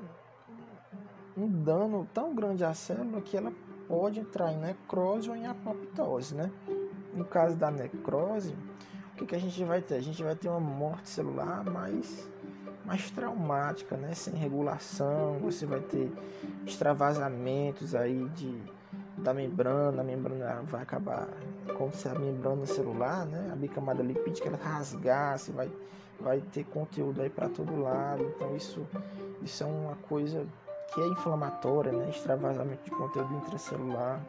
um 1.37 1.49
dano 1.63 2.09
tão 2.13 2.35
grande 2.35 2.65
à 2.65 2.75
célula 2.75 3.21
que 3.21 3.37
ela 3.37 3.53
pode 3.89 4.21
entrar 4.21 4.53
em 4.53 4.59
necrose 4.59 5.29
ou 5.29 5.37
em 5.37 5.47
apoptose, 5.47 6.35
né? 6.35 6.51
No 7.15 7.25
caso 7.25 7.57
da 7.57 7.71
necrose, 7.71 8.55
o 9.13 9.17
que, 9.17 9.27
que 9.27 9.35
a 9.35 9.39
gente 9.39 9.63
vai 9.65 9.83
ter? 9.83 9.97
A 9.97 10.01
gente 10.01 10.23
vai 10.23 10.35
ter 10.35 10.49
uma 10.49 10.61
morte 10.61 11.09
celular 11.09 11.65
mais 11.65 12.27
mais 12.85 13.11
traumática, 13.11 13.97
né? 13.97 14.15
Sem 14.15 14.35
regulação, 14.35 15.39
você 15.41 15.67
vai 15.67 15.81
ter 15.81 16.11
extravasamentos 16.67 17.95
aí 17.95 18.29
de, 18.31 18.61
da 19.17 19.33
membrana, 19.33 20.03
a 20.03 20.05
membrana 20.05 20.63
vai 20.63 20.83
acabar, 20.83 21.29
como 21.77 21.93
se 21.93 22.09
a 22.09 22.15
membrana 22.15 22.67
celular, 22.67 23.25
né? 23.27 23.51
A 23.53 23.57
bicamada 23.57 24.03
lipídica 24.03 24.49
ela 24.49 24.59
rasgar, 24.59 25.39
você 25.39 25.53
vai, 25.53 25.71
vai 26.21 26.41
ter 26.41 26.65
conteúdo 26.65 27.23
aí 27.23 27.31
para 27.31 27.49
todo 27.49 27.81
lado, 27.81 28.25
então 28.35 28.57
isso, 28.57 28.87
isso 29.43 29.63
é 29.63 29.67
uma 29.67 29.97
coisa 30.09 30.47
que 30.93 31.01
é 31.01 31.07
inflamatória, 31.07 31.93
né? 31.93 32.11
Extravasamento 32.11 32.85
de 32.85 32.91
conteúdo 32.91 33.35
intracelular, 33.35 34.21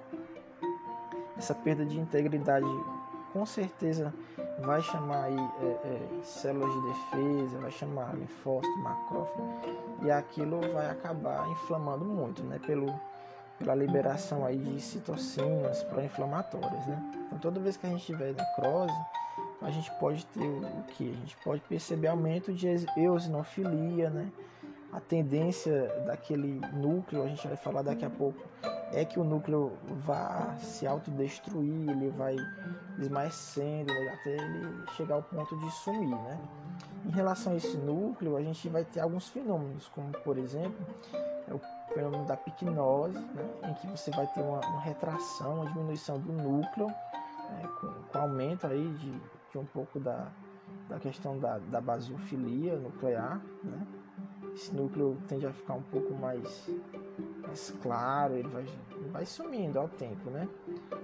essa 1.38 1.54
perda 1.54 1.86
de 1.86 2.00
integridade 2.00 2.66
com 3.34 3.46
certeza 3.46 4.14
vai 4.60 4.82
chamar 4.82 5.24
aí 5.24 5.36
é, 5.36 5.66
é, 5.66 6.24
células 6.24 6.72
de 6.72 6.82
defesa, 6.82 7.60
vai 7.60 7.72
chamar 7.72 8.16
linfócito, 8.16 8.78
macrófago, 8.78 9.60
e 10.04 10.12
aquilo 10.12 10.62
vai 10.72 10.90
acabar 10.90 11.50
inflamando 11.50 12.06
muito, 12.06 12.44
né? 12.44 12.60
Pelo, 12.66 12.94
pela 13.58 13.74
liberação 13.74 14.46
aí 14.46 14.58
de 14.58 14.80
citocinas 14.80 15.84
pró-inflamatórias, 15.84 16.86
né? 16.86 17.12
Então 17.28 17.40
toda 17.40 17.60
vez 17.60 17.76
que 17.76 17.88
a 17.88 17.90
gente 17.90 18.06
tiver 18.06 18.34
necrose, 18.34 18.94
a 19.62 19.72
gente 19.72 19.92
pode 20.00 20.26
ter 20.28 20.48
o 20.48 20.84
que? 20.90 21.10
A 21.10 21.16
gente 21.16 21.38
pode 21.44 21.62
perceber 21.62 22.08
aumento 22.08 22.54
de 22.54 22.68
eosinofilia, 22.96 24.10
né? 24.10 24.32
A 24.94 25.00
tendência 25.00 25.88
daquele 26.06 26.62
núcleo, 26.72 27.24
a 27.24 27.28
gente 27.28 27.48
vai 27.48 27.58
falar 27.58 27.82
daqui 27.82 28.06
a 28.06 28.10
pouco, 28.10 28.40
é 28.94 29.04
que 29.04 29.20
o 29.20 29.24
núcleo 29.24 29.74
vá 30.06 30.56
se 30.60 30.86
autodestruir, 30.86 31.90
ele 31.90 32.10
vai 32.12 32.36
esmaecendo 33.00 33.92
até 34.14 34.36
ele 34.36 34.86
chegar 34.96 35.16
ao 35.16 35.24
ponto 35.24 35.58
de 35.58 35.72
sumir, 35.72 36.10
né? 36.10 36.40
Em 37.06 37.10
relação 37.10 37.54
a 37.54 37.56
esse 37.56 37.76
núcleo, 37.76 38.38
a 38.38 38.42
gente 38.44 38.70
vai 38.70 38.86
ter 38.86 39.00
alguns 39.00 39.28
fenômenos, 39.30 39.90
como 39.90 40.12
por 40.20 40.38
exemplo, 40.38 40.86
é 41.48 41.54
o 41.54 41.60
fenômeno 41.92 42.26
da 42.26 42.38
picnose, 42.38 43.20
né? 43.20 43.50
em 43.70 43.74
que 43.74 43.88
você 43.88 44.12
vai 44.12 44.28
ter 44.28 44.42
uma, 44.42 44.60
uma 44.60 44.82
retração, 44.82 45.56
uma 45.56 45.66
diminuição 45.66 46.20
do 46.20 46.32
núcleo, 46.32 46.88
né? 46.88 47.70
com, 47.82 47.92
com 48.12 48.18
aumento 48.20 48.68
aí 48.68 48.88
de, 48.94 49.12
de 49.52 49.58
um 49.58 49.66
pouco 49.66 50.00
da, 50.00 50.32
da 50.88 51.00
questão 51.00 51.38
da, 51.40 51.58
da 51.58 51.82
basofilia 51.82 52.78
nuclear, 52.78 53.42
né? 53.64 53.88
Esse 54.56 54.74
núcleo 54.76 55.18
tende 55.28 55.46
a 55.46 55.52
ficar 55.52 55.74
um 55.74 55.82
pouco 55.82 56.14
mais, 56.14 56.70
mais 57.42 57.74
claro, 57.82 58.36
ele 58.36 58.48
vai, 58.48 58.66
vai 59.12 59.26
sumindo 59.26 59.80
ao 59.80 59.88
tempo, 59.88 60.30
né? 60.30 60.48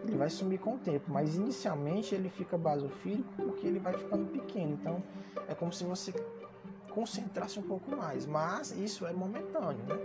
Ele 0.06 0.15
vai 0.15 0.29
sumir 0.29 0.60
com 0.60 0.75
o 0.75 0.77
tempo, 0.77 1.12
mas 1.12 1.36
inicialmente 1.36 2.13
ele 2.13 2.29
fica 2.29 2.58
basofílico 2.58 3.29
porque 3.36 3.65
ele 3.65 3.79
vai 3.79 3.94
ficando 3.94 4.25
pequeno, 4.32 4.74
então 4.74 5.03
é 5.48 5.56
como 5.56 5.74
se 5.74 5.84
você 5.84 6.13
concentrasse 6.91 7.60
um 7.60 7.63
pouco 7.63 7.96
mais, 7.96 8.25
mas 8.25 8.72
isso 8.72 9.06
é 9.06 9.13
momentâneo, 9.13 9.84
né? 9.88 10.00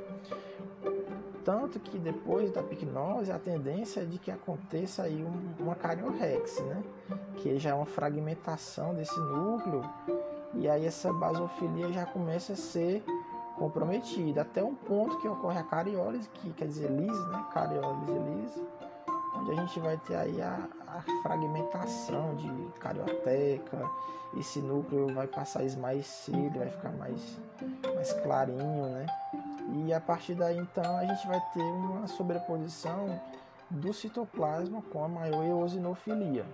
Tanto 1.45 1.79
que 1.79 1.99
depois 1.99 2.51
da 2.51 2.63
picnose 2.63 3.31
a 3.31 3.39
tendência 3.39 4.01
é 4.01 4.05
de 4.05 4.19
que 4.19 4.31
aconteça 4.31 5.03
aí 5.03 5.23
um, 5.23 5.63
uma 5.63 5.75
cariorrex, 5.75 6.61
né? 6.61 6.83
Que 7.37 7.59
já 7.59 7.71
é 7.71 7.75
uma 7.75 7.85
fragmentação 7.85 8.95
desse 8.95 9.19
núcleo 9.21 9.83
e 10.55 10.69
aí 10.69 10.87
essa 10.87 11.13
basofilia 11.13 11.93
já 11.93 12.07
começa 12.07 12.55
a 12.55 12.57
ser 12.57 13.05
comprometida, 13.56 14.42
até 14.42 14.62
um 14.62 14.75
ponto 14.75 15.18
que 15.18 15.28
ocorre 15.28 15.58
a 15.58 15.62
cariólise, 15.62 16.28
que 16.28 16.52
quer 16.52 16.66
dizer 16.66 16.90
lise, 16.90 17.26
né? 17.28 17.44
Cariólise 17.52 18.12
lise, 18.12 18.66
onde 19.37 19.50
a 19.52 19.54
gente 19.54 19.80
vai 19.80 19.96
ter 19.99 20.16
aí 20.16 20.42
a, 20.42 20.68
a 20.87 21.00
fragmentação 21.23 22.34
de 22.34 22.49
carioteca, 22.78 23.88
esse 24.37 24.61
núcleo 24.61 25.12
vai 25.14 25.26
passar 25.26 25.62
ele 25.62 26.58
vai 26.58 26.68
ficar 26.68 26.90
mais, 26.92 27.38
mais 27.94 28.12
clarinho, 28.12 28.87
né? 28.87 29.06
E 29.87 29.92
a 29.92 30.00
partir 30.00 30.34
daí 30.34 30.58
então 30.58 30.96
a 30.96 31.04
gente 31.04 31.26
vai 31.26 31.40
ter 31.52 31.62
uma 31.62 32.06
sobreposição 32.06 33.20
do 33.70 33.92
citoplasma 33.92 34.82
com 34.92 35.04
a 35.04 35.08
maior 35.08 35.44
eosinofilia. 35.44 36.44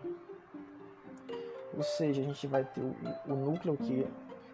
Ou 1.77 1.83
seja, 1.83 2.21
a 2.21 2.25
gente 2.25 2.47
vai 2.47 2.65
ter 2.65 2.81
o, 2.81 2.95
o 3.27 3.35
núcleo 3.35 3.77
que 3.77 4.07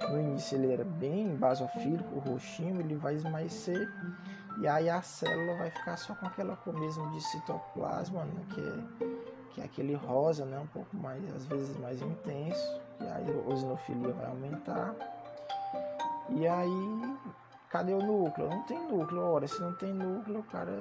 no 0.09 0.21
início 0.21 0.57
ele 0.57 0.73
era 0.73 0.85
bem 0.85 1.35
basofílico, 1.37 2.19
roxinho, 2.21 2.81
ele 2.81 2.95
vai 2.95 3.15
esmaecer 3.15 3.89
e 4.59 4.67
aí 4.67 4.89
a 4.89 5.03
célula 5.03 5.55
vai 5.59 5.71
ficar 5.71 5.97
só 5.99 6.15
com 6.15 6.27
aquela 6.27 6.57
cor 6.57 6.73
mesmo 6.73 7.11
de 7.11 7.21
citoplasma, 7.21 8.25
né, 8.25 8.43
que, 8.55 8.61
é, 8.61 9.07
que 9.51 9.61
é 9.61 9.65
aquele 9.65 9.95
rosa, 9.95 10.47
né, 10.47 10.59
um 10.59 10.67
pouco 10.67 10.97
mais, 10.97 11.23
às 11.35 11.45
vezes 11.45 11.77
mais 11.77 12.01
intenso, 12.01 12.81
e 13.01 13.05
aí 13.05 13.27
a 13.29 13.53
osinofilia 13.53 14.13
vai 14.13 14.27
aumentar. 14.27 14.95
E 16.31 16.49
aí, 16.49 17.19
cadê 17.69 17.93
o 17.93 18.03
núcleo? 18.03 18.49
Não 18.49 18.63
tem 18.63 18.79
núcleo. 18.89 19.23
Ora, 19.23 19.47
se 19.47 19.61
não 19.61 19.75
tem 19.75 19.93
núcleo, 19.93 20.43
cara, 20.45 20.73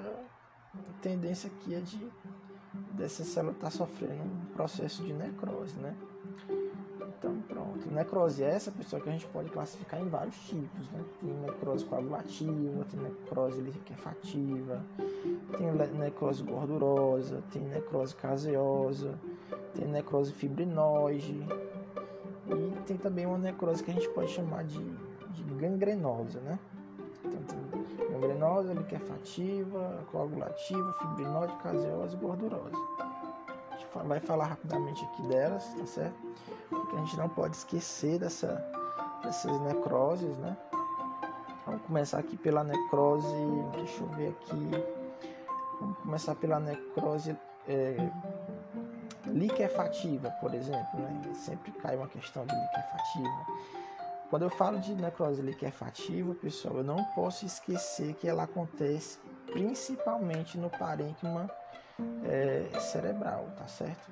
a 0.73 1.01
tendência 1.01 1.51
aqui 1.51 1.75
é 1.75 1.79
de 1.79 2.11
dessa 2.93 3.23
célula 3.23 3.53
estar 3.53 3.67
tá 3.67 3.71
sofrendo 3.71 4.23
um 4.23 4.45
processo 4.53 5.03
de 5.03 5.13
necrose, 5.13 5.77
né? 5.77 5.95
Então, 7.17 7.41
pronto. 7.47 7.91
Necrose 7.91 8.43
é 8.43 8.49
essa 8.49 8.71
pessoa 8.71 9.01
que 9.01 9.09
a 9.09 9.11
gente 9.11 9.25
pode 9.27 9.49
classificar 9.49 10.01
em 10.01 10.07
vários 10.07 10.35
tipos, 10.47 10.89
né? 10.91 11.03
Tem 11.21 11.33
necrose 11.33 11.85
coagulativa, 11.85 12.85
tem 12.85 12.99
necrose 12.99 13.61
liquefativa, 13.61 14.81
tem 15.57 15.71
necrose 15.97 16.43
gordurosa, 16.43 17.41
tem 17.51 17.61
necrose 17.63 18.15
caseosa, 18.15 19.17
tem 19.73 19.87
necrose 19.87 20.31
fibrinoide 20.33 21.45
e 22.47 22.75
tem 22.85 22.97
também 22.97 23.25
uma 23.25 23.37
necrose 23.37 23.83
que 23.83 23.91
a 23.91 23.93
gente 23.93 24.09
pode 24.09 24.29
chamar 24.29 24.63
de, 24.63 24.83
de 25.31 25.43
gangrenosa, 25.55 26.39
né? 26.41 26.59
Então, 27.23 27.59
tem 27.97 28.07
gangrenosa, 28.11 28.73
liquefativa, 28.73 30.05
coagulativa, 30.11 30.93
fibrinoide, 30.93 31.53
caseosa 31.55 32.15
e 32.15 32.19
gordurosa. 32.19 32.77
Vai 34.03 34.19
falar 34.19 34.45
rapidamente 34.45 35.03
aqui 35.05 35.21
delas, 35.23 35.65
tá 35.73 35.85
certo? 35.85 36.15
Porque 36.69 36.95
a 36.95 36.99
gente 36.99 37.17
não 37.17 37.29
pode 37.29 37.55
esquecer 37.55 38.19
dessa, 38.19 38.63
dessas 39.23 39.59
necroses, 39.61 40.37
né? 40.37 40.55
Vamos 41.65 41.81
começar 41.83 42.19
aqui 42.19 42.37
pela 42.37 42.63
necrose, 42.63 43.35
deixa 43.73 44.03
eu 44.03 44.07
ver 44.09 44.29
aqui. 44.29 44.69
Vamos 45.79 45.97
começar 45.99 46.35
pela 46.35 46.59
necrose 46.59 47.35
é, 47.67 47.97
liquefativa, 49.25 50.29
por 50.39 50.53
exemplo, 50.53 50.99
né? 50.99 51.33
Sempre 51.33 51.71
cai 51.71 51.95
uma 51.95 52.07
questão 52.07 52.45
de 52.45 52.55
liquefativa. 52.55 53.45
Quando 54.29 54.43
eu 54.43 54.49
falo 54.49 54.79
de 54.79 54.93
necrose 54.95 55.41
liquefativa, 55.41 56.33
pessoal, 56.35 56.77
eu 56.77 56.83
não 56.83 57.03
posso 57.15 57.45
esquecer 57.45 58.13
que 58.15 58.27
ela 58.27 58.43
acontece 58.43 59.19
principalmente 59.51 60.57
no 60.57 60.69
parênquima 60.69 61.49
é, 62.23 62.79
cerebral, 62.79 63.47
tá 63.57 63.67
certo? 63.67 64.11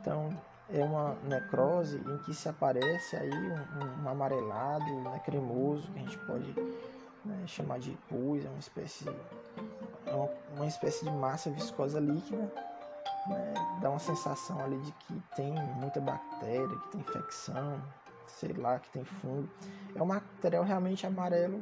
Então, 0.00 0.30
é 0.70 0.84
uma 0.84 1.16
necrose 1.24 1.96
em 1.96 2.18
que 2.18 2.34
se 2.34 2.48
aparece 2.48 3.16
aí 3.16 3.30
um, 3.30 4.04
um 4.04 4.08
amarelado 4.08 4.84
cremoso, 5.24 5.90
que 5.92 5.98
a 5.98 6.02
gente 6.02 6.18
pode 6.18 6.54
né, 7.24 7.46
chamar 7.46 7.78
de 7.78 7.92
pus, 8.08 8.44
é 8.44 8.48
uma 8.48 8.58
espécie, 8.58 9.08
é 10.06 10.14
uma, 10.14 10.28
uma 10.56 10.66
espécie 10.66 11.04
de 11.04 11.10
massa 11.10 11.50
viscosa 11.50 12.00
líquida, 12.00 12.52
né, 13.26 13.54
dá 13.80 13.90
uma 13.90 13.98
sensação 13.98 14.62
ali 14.62 14.78
de 14.80 14.92
que 14.92 15.22
tem 15.36 15.52
muita 15.76 16.00
bactéria, 16.00 16.68
que 16.68 16.88
tem 16.88 17.00
infecção, 17.00 17.80
sei 18.26 18.52
lá, 18.52 18.78
que 18.78 18.90
tem 18.90 19.04
fungo. 19.04 19.48
É 19.94 20.02
um 20.02 20.06
material 20.06 20.64
realmente 20.64 21.06
amarelo, 21.06 21.60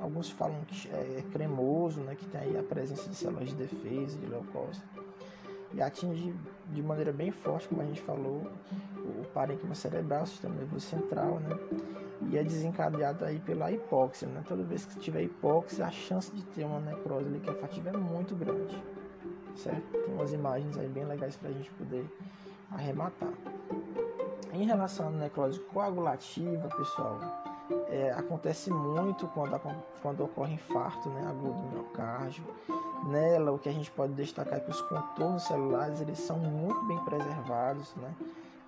alguns 0.00 0.30
falam 0.30 0.60
que 0.66 0.88
é 0.88 1.24
cremoso, 1.32 2.00
né, 2.00 2.14
que 2.14 2.26
tem 2.26 2.40
aí 2.40 2.58
a 2.58 2.62
presença 2.62 3.08
de 3.08 3.16
células 3.16 3.48
de 3.48 3.54
defesa, 3.54 4.18
de 4.18 4.26
leucócitos 4.26 4.82
e 5.72 5.82
atinge 5.82 6.34
de 6.70 6.82
maneira 6.82 7.12
bem 7.12 7.30
forte, 7.30 7.68
como 7.68 7.82
a 7.82 7.84
gente 7.84 8.00
falou, 8.00 8.42
o 8.96 9.24
parênquima 9.34 9.74
cerebral, 9.74 10.22
o 10.22 10.26
sistema 10.26 10.54
nervoso 10.54 10.86
central, 10.86 11.40
né? 11.40 11.58
E 12.30 12.36
é 12.36 12.42
desencadeado 12.42 13.24
aí 13.24 13.38
pela 13.38 13.70
hipóxia, 13.70 14.28
né? 14.28 14.42
Toda 14.46 14.62
vez 14.62 14.84
que 14.84 14.98
tiver 14.98 15.22
hipóxia, 15.22 15.86
a 15.86 15.90
chance 15.90 16.34
de 16.34 16.42
ter 16.46 16.64
uma 16.64 16.80
necrose 16.80 17.28
liquefativa 17.28 17.90
é 17.90 17.96
muito 17.96 18.34
grande, 18.34 18.82
certo? 19.56 19.82
Tem 19.92 20.14
umas 20.14 20.32
imagens 20.32 20.76
aí 20.76 20.88
bem 20.88 21.04
legais 21.04 21.36
para 21.36 21.50
a 21.50 21.52
gente 21.52 21.70
poder 21.72 22.06
arrematar. 22.70 23.32
Em 24.52 24.64
relação 24.64 25.08
à 25.08 25.10
necrose 25.10 25.60
coagulativa, 25.60 26.68
pessoal, 26.68 27.18
é, 27.90 28.12
acontece 28.16 28.70
muito 28.70 29.26
quando, 29.28 29.60
quando 30.02 30.24
ocorre 30.24 30.54
infarto 30.54 31.08
né, 31.08 31.26
agudo 31.28 31.60
do 31.60 31.68
miocárdio. 31.74 32.44
Nela, 33.06 33.52
o 33.52 33.58
que 33.58 33.68
a 33.68 33.72
gente 33.72 33.90
pode 33.90 34.12
destacar 34.14 34.58
é 34.58 34.60
que 34.60 34.70
os 34.70 34.80
contornos 34.82 35.44
celulares 35.44 36.00
eles 36.00 36.18
são 36.18 36.38
muito 36.38 36.80
bem 36.86 36.98
preservados. 37.04 37.94
Né? 37.96 38.12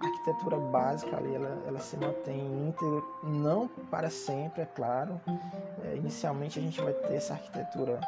A 0.01 0.07
arquitetura 0.07 0.57
básica 0.57 1.17
ali 1.17 1.35
ela, 1.35 1.63
ela 1.67 1.79
se 1.81 1.97
mantém 1.97 2.69
íntegra, 2.69 3.03
não 3.23 3.69
para 3.91 4.09
sempre, 4.09 4.63
é 4.63 4.67
claro. 4.67 5.21
É, 5.85 5.97
inicialmente 5.97 6.59
a 6.59 6.63
gente 6.63 6.81
vai 6.81 6.93
ter 6.93 7.15
essa 7.15 7.35
arquitetura 7.35 8.01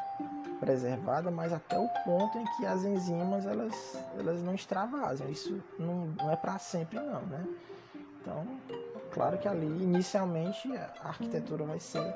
preservada, 0.61 1.29
mas 1.31 1.53
até 1.53 1.77
o 1.77 1.89
ponto 2.05 2.39
em 2.39 2.45
que 2.57 2.65
as 2.65 2.85
enzimas 2.85 3.45
elas, 3.47 3.99
elas 4.17 4.41
não 4.43 4.55
extravasam. 4.55 5.29
Isso 5.29 5.61
não, 5.79 6.07
não 6.17 6.31
é 6.31 6.37
para 6.37 6.59
sempre 6.59 7.01
não, 7.01 7.21
né? 7.23 7.45
Então, 8.21 8.47
claro 9.13 9.39
que 9.39 9.47
ali 9.47 9.67
inicialmente 9.67 10.75
a 10.77 11.09
arquitetura 11.09 11.65
vai 11.65 11.79
ser 11.79 12.15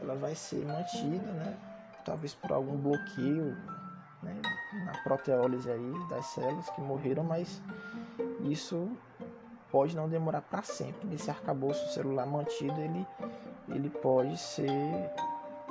ela 0.00 0.14
vai 0.14 0.34
ser 0.34 0.64
mantida, 0.64 1.32
né? 1.32 1.56
Talvez 2.04 2.34
por 2.34 2.52
algum 2.52 2.76
bloqueio 2.76 3.56
né? 4.22 4.40
na 4.84 4.92
proteólise 5.02 5.70
aí 5.70 6.08
das 6.08 6.26
células 6.26 6.68
que 6.70 6.80
morreram, 6.80 7.24
mas 7.24 7.60
isso 8.40 8.90
pode 9.70 9.96
não 9.96 10.08
demorar 10.08 10.42
para 10.42 10.62
sempre. 10.62 11.12
Esse 11.14 11.30
arcabouço 11.30 11.92
celular 11.92 12.26
mantido, 12.26 12.78
ele, 12.80 13.06
ele 13.68 13.90
pode 13.90 14.36
ser 14.36 15.10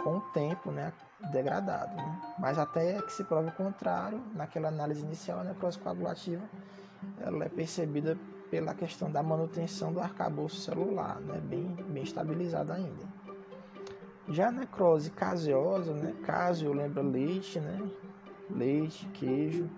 com 0.03 0.17
o 0.17 0.21
tempo, 0.21 0.71
né, 0.71 0.93
degradado, 1.31 1.95
né? 1.95 2.21
Mas 2.37 2.59
até 2.59 3.01
que 3.01 3.11
se 3.11 3.23
prove 3.23 3.49
o 3.49 3.53
contrário, 3.53 4.21
naquela 4.35 4.67
análise 4.67 5.01
inicial, 5.01 5.39
a 5.39 5.43
necrose 5.43 5.79
coagulativa, 5.79 6.43
ela 7.19 7.45
é 7.45 7.49
percebida 7.49 8.15
pela 8.55 8.73
questão 8.73 9.11
da 9.11 9.21
manutenção 9.21 9.91
do 9.91 9.99
arcabouço 9.99 10.61
celular, 10.61 11.19
né, 11.19 11.41
bem, 11.43 11.75
bem 11.89 12.03
estabilizado 12.03 12.71
ainda. 12.71 13.03
Já 14.29 14.47
a 14.47 14.51
necrose 14.51 15.09
caseosa, 15.11 15.93
né, 15.93 16.15
caseo 16.23 16.71
lembra 16.71 17.03
leite, 17.03 17.59
né, 17.59 17.85
leite, 18.49 19.05
queijo, 19.07 19.69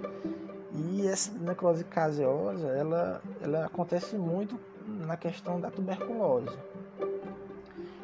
e 0.75 1.07
essa 1.07 1.31
necrose 1.39 1.83
caseosa, 1.85 2.67
ela, 2.67 3.19
ela 3.41 3.65
acontece 3.65 4.15
muito 4.15 4.59
na 4.85 5.17
questão 5.17 5.59
da 5.59 5.71
tuberculose. 5.71 6.55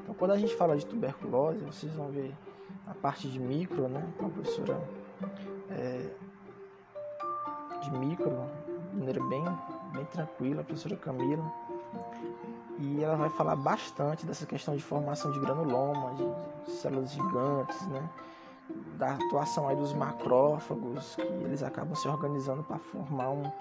Então, 0.02 0.16
quando 0.18 0.32
a 0.32 0.38
gente 0.40 0.56
fala 0.56 0.76
de 0.76 0.88
tuberculose, 0.88 1.60
vocês 1.60 1.94
vão 1.94 2.08
ver 2.08 2.34
a 2.88 2.96
parte 2.96 3.30
de 3.30 3.40
micro, 3.40 3.88
né? 3.88 4.04
A 4.18 4.24
professora 4.24 4.82
é, 5.70 6.10
de 7.80 7.92
micro, 7.92 8.32
de 8.94 9.00
maneira 9.00 9.24
bem, 9.24 9.44
bem 9.92 10.06
tranquila, 10.06 10.62
a 10.62 10.64
professora 10.64 10.96
Camila. 10.96 11.44
E 12.80 13.04
ela 13.04 13.16
vai 13.16 13.30
falar 13.30 13.56
bastante 13.56 14.26
dessa 14.26 14.46
questão 14.46 14.76
de 14.76 14.82
formação 14.82 15.32
de 15.32 15.40
granuloma, 15.40 16.14
de, 16.16 16.66
de 16.66 16.78
células 16.78 17.12
gigantes, 17.12 17.88
né? 17.88 18.10
Da 18.98 19.14
atuação 19.14 19.68
aí 19.68 19.76
dos 19.76 19.94
macrófagos, 19.94 21.16
que 21.16 21.22
eles 21.22 21.62
acabam 21.62 21.96
se 21.96 22.08
organizando 22.08 22.64
para 22.64 22.80
formar 22.80 23.30
um, 23.30 23.52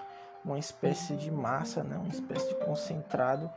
uma 0.43 0.57
espécie 0.57 1.15
de 1.15 1.31
massa, 1.31 1.83
né? 1.83 1.97
uma 1.97 2.09
espécie 2.09 2.47
de 2.49 2.65
concentrado 2.65 3.49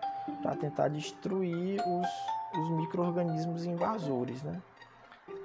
para 0.43 0.57
tentar 0.57 0.89
destruir 0.89 1.81
os, 1.81 2.61
os 2.61 2.71
micro-organismos 2.71 3.65
invasores. 3.65 4.43
Né? 4.43 4.61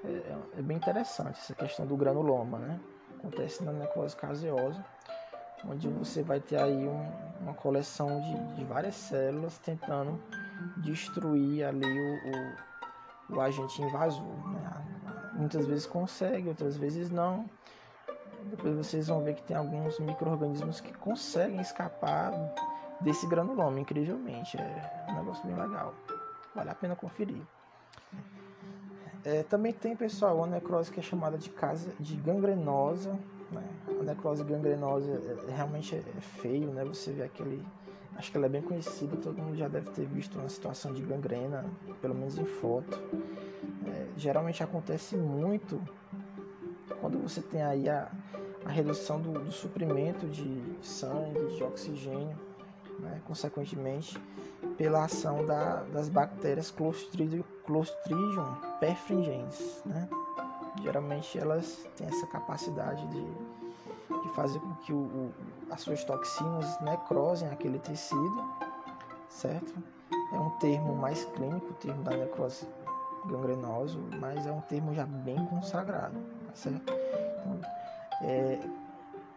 É, 0.04 0.60
é, 0.60 0.62
bem 0.62 0.78
interessante 0.78 1.40
essa 1.40 1.54
questão 1.54 1.86
do 1.86 1.96
granuloma. 1.96 2.58
Né? 2.58 2.80
Acontece 3.20 3.64
na 3.64 3.72
necrose 3.72 4.16
caseosa, 4.16 4.84
onde 5.68 5.88
você 5.88 6.24
vai 6.24 6.40
ter 6.40 6.58
aí 6.58 6.88
um, 6.88 7.12
uma 7.42 7.54
coleção 7.54 8.22
de, 8.22 8.56
de, 8.56 8.64
várias 8.66 8.96
células 8.96 9.58
tentando 9.58 10.20
destruir 10.78 11.64
ali 11.64 11.86
o, 11.86 13.34
o, 13.34 13.38
o 13.38 13.42
agente 13.42 13.82
invasor. 13.82 14.50
Né? 14.52 14.72
Muitas 15.34 15.66
vezes 15.66 15.86
consegue, 15.86 16.50
outras 16.50 16.78
vezes 16.78 17.10
não. 17.10 17.50
Depois 18.46 18.76
vocês 18.76 19.08
vão 19.08 19.24
ver 19.24 19.36
que 19.36 19.44
tem 19.44 19.56
alguns 19.56 20.00
micro-organismos 20.00 20.80
que 20.80 20.94
conseguem 20.94 21.62
escapar 21.62 22.32
desse 23.00 23.28
granuloma, 23.28 23.80
incrivelmente. 23.80 24.58
É 24.58 25.06
um 25.10 25.16
negócio 25.16 25.46
bem 25.46 25.56
legal. 25.56 25.94
Vale 26.56 26.70
a 26.70 26.76
pena 26.76 26.96
conferir. 26.96 27.42
É, 29.24 29.44
também 29.44 29.72
tem, 29.72 29.96
pessoal, 29.96 30.38
uma 30.38 30.48
necrose 30.48 30.92
que 30.92 31.00
é 31.00 31.04
chamada 31.04 31.38
de 31.38 31.50
casa 31.50 31.92
de 32.00 32.16
gangrenosa. 32.16 33.18
Né? 33.52 33.64
A 34.02 34.04
necrose 34.04 34.44
gangrenosa 34.44 35.12
é, 35.12 35.52
é, 35.52 35.56
realmente 35.56 35.96
é, 35.96 36.00
é 36.00 36.22
feio, 36.22 36.72
né? 36.72 36.84
Você 36.86 37.12
vê 37.12 37.24
aquele. 37.24 37.64
Acho 38.16 38.32
que 38.32 38.38
ela 38.38 38.48
é 38.48 38.50
bem 38.50 38.62
conhecida, 38.62 39.16
todo 39.16 39.42
mundo 39.42 39.56
já 39.56 39.68
deve 39.68 39.90
ter 39.92 40.06
visto 40.06 40.38
uma 40.38 40.50
situação 40.50 40.92
de 40.92 41.02
gangrena, 41.02 41.66
pelo 42.02 42.14
menos 42.14 42.38
em 42.38 42.46
foto. 42.46 43.00
É, 43.88 44.08
geralmente 44.18 44.62
acontece 44.64 45.16
muito 45.16 45.82
quando 47.00 47.20
você 47.20 47.42
tem 47.42 47.62
aí 47.62 47.90
a, 47.90 48.12
a 48.66 48.70
redução 48.70 49.20
do, 49.20 49.32
do, 49.34 49.52
suprimento 49.52 50.28
de 50.28 50.62
sangue, 50.82 51.56
de 51.56 51.64
oxigênio, 51.64 52.38
né, 53.00 53.22
consequentemente 53.26 54.20
pela 54.78 55.06
ação 55.06 55.46
da, 55.46 55.84
das 55.84 56.10
bactérias 56.10 56.70
Clostridium, 56.70 57.44
Clostridium 57.66 58.56
perfringens. 58.80 59.82
Né? 59.86 60.08
Geralmente 60.82 61.38
elas 61.38 61.86
têm 61.96 62.08
essa 62.08 62.28
capacidade 62.28 63.06
de, 63.08 63.22
de 63.22 63.51
fazer 64.34 64.60
com 64.60 64.74
que 64.76 64.94
o, 64.94 64.98
o, 64.98 65.34
as 65.70 65.82
suas 65.82 66.04
toxinas 66.04 66.80
necrosem 66.82 67.50
aquele 67.50 67.80
tecido, 67.80 68.44
certo? 69.30 69.74
É 70.34 70.38
um 70.38 70.50
termo 70.52 70.96
mais 70.96 71.26
clínico, 71.26 71.68
o 71.68 71.74
termo 71.74 72.04
da 72.04 72.16
necrose 72.16 72.68
gangrenosa, 73.26 73.98
mas 74.20 74.46
é 74.46 74.52
um 74.52 74.62
termo 74.62 74.94
já 74.94 75.06
bem 75.06 75.46
consagrado, 75.46 76.16
tá 76.48 76.56
certo? 76.56 76.94
Então, 77.40 77.62
é, 78.24 78.60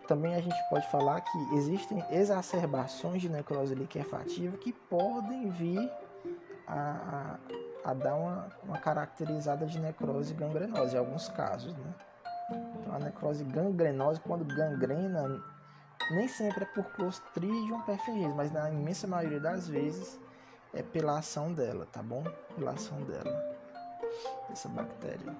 também 0.06 0.34
a 0.34 0.40
gente 0.40 0.56
pode 0.68 0.86
falar 0.88 1.20
que 1.20 1.38
existem 1.54 2.04
exacerbações 2.10 3.22
de 3.22 3.28
necrose 3.28 3.74
liquefativa 3.74 4.56
que 4.58 4.72
podem 4.72 5.50
vir 5.50 5.90
a, 6.66 7.38
a, 7.84 7.90
a 7.90 7.94
dar 7.94 8.14
uma, 8.14 8.48
uma, 8.62 8.78
caracterizada 8.78 9.66
de 9.66 9.78
necrose 9.78 10.34
gangrenosa 10.34 10.96
em 10.96 10.98
alguns 10.98 11.28
casos. 11.28 11.74
Né? 11.74 11.94
A 12.94 12.98
necrose 13.00 13.42
gangrenosa, 13.42 14.20
quando 14.20 14.44
gangrena, 14.44 15.42
nem 16.12 16.28
sempre 16.28 16.62
é 16.62 16.66
por 16.66 16.84
Clostridium 16.92 17.80
perfringens, 17.80 18.32
mas 18.36 18.52
na 18.52 18.70
imensa 18.70 19.08
maioria 19.08 19.40
das 19.40 19.68
vezes 19.68 20.20
é 20.72 20.80
pela 20.80 21.18
ação 21.18 21.52
dela, 21.52 21.88
tá 21.90 22.00
bom? 22.00 22.22
Pela 22.54 22.70
ação 22.70 23.00
dela, 23.02 23.56
essa 24.48 24.68
bactéria. 24.68 25.34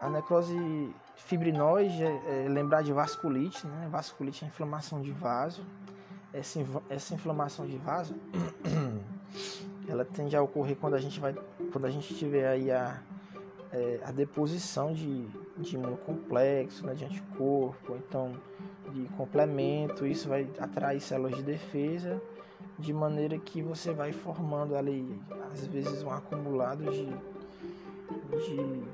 A 0.00 0.08
necrose 0.08 0.94
fibrinoide 1.16 2.04
é, 2.04 2.44
é 2.44 2.48
lembrar 2.48 2.82
de 2.82 2.92
vasculite, 2.92 3.66
né? 3.66 3.88
Vasculite 3.90 4.44
é 4.44 4.46
inflamação 4.46 5.02
de 5.02 5.10
vaso. 5.10 5.66
Essa, 6.32 6.60
essa 6.88 7.14
inflamação 7.14 7.66
de 7.66 7.78
vaso, 7.78 8.14
ela 9.88 10.04
tende 10.04 10.36
a 10.36 10.42
ocorrer 10.42 10.76
quando 10.76 10.94
a 10.94 11.00
gente 11.00 11.18
vai, 11.18 11.34
quando 11.72 11.86
a 11.86 11.90
gente 11.90 12.14
tiver 12.14 12.46
aí 12.46 12.70
a, 12.70 13.00
é, 13.74 14.00
a 14.04 14.12
deposição 14.12 14.92
de, 14.92 15.26
de 15.58 15.74
imunocomplexo, 15.74 16.86
né, 16.86 16.94
de 16.94 17.04
anticorpo, 17.04 17.96
então 17.96 18.32
de 18.92 19.08
complemento, 19.16 20.06
isso 20.06 20.28
vai 20.28 20.48
atrair 20.58 21.00
células 21.00 21.36
de 21.36 21.42
defesa, 21.42 22.22
de 22.78 22.92
maneira 22.92 23.36
que 23.38 23.60
você 23.60 23.92
vai 23.92 24.12
formando 24.12 24.76
ali, 24.76 25.20
às 25.52 25.66
vezes, 25.66 26.02
um 26.02 26.10
acumulado 26.10 26.84
de, 26.84 27.06
de 28.46 28.84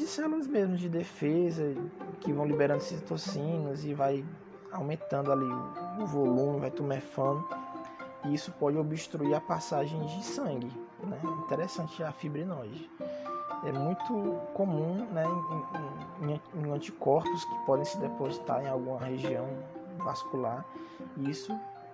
de 0.00 0.06
células 0.06 0.46
mesmo 0.46 0.76
de 0.76 0.88
defesa 0.88 1.74
que 2.20 2.32
vão 2.32 2.46
liberando 2.46 2.82
citocinas 2.82 3.84
e 3.84 3.92
vai 3.92 4.24
aumentando 4.72 5.30
ali 5.30 5.44
o 6.00 6.06
volume, 6.06 6.58
vai 6.58 6.70
tumefando 6.70 7.46
e 8.24 8.34
isso 8.34 8.50
pode 8.52 8.78
obstruir 8.78 9.34
a 9.34 9.40
passagem 9.40 10.00
de 10.06 10.24
sangue. 10.24 10.72
Né? 11.02 11.20
Interessante 11.44 12.02
a 12.02 12.12
fibrinoide. 12.12 12.90
É 13.64 13.72
muito 13.72 14.40
comum 14.54 15.06
né, 15.12 15.24
em, 16.22 16.30
em, 16.30 16.40
em 16.54 16.72
anticorpos 16.72 17.44
que 17.44 17.54
podem 17.66 17.84
se 17.84 17.98
depositar 17.98 18.64
em 18.64 18.68
alguma 18.68 18.98
região 18.98 19.46
vascular 19.98 20.64
e 21.16 21.30
isso 21.30 21.52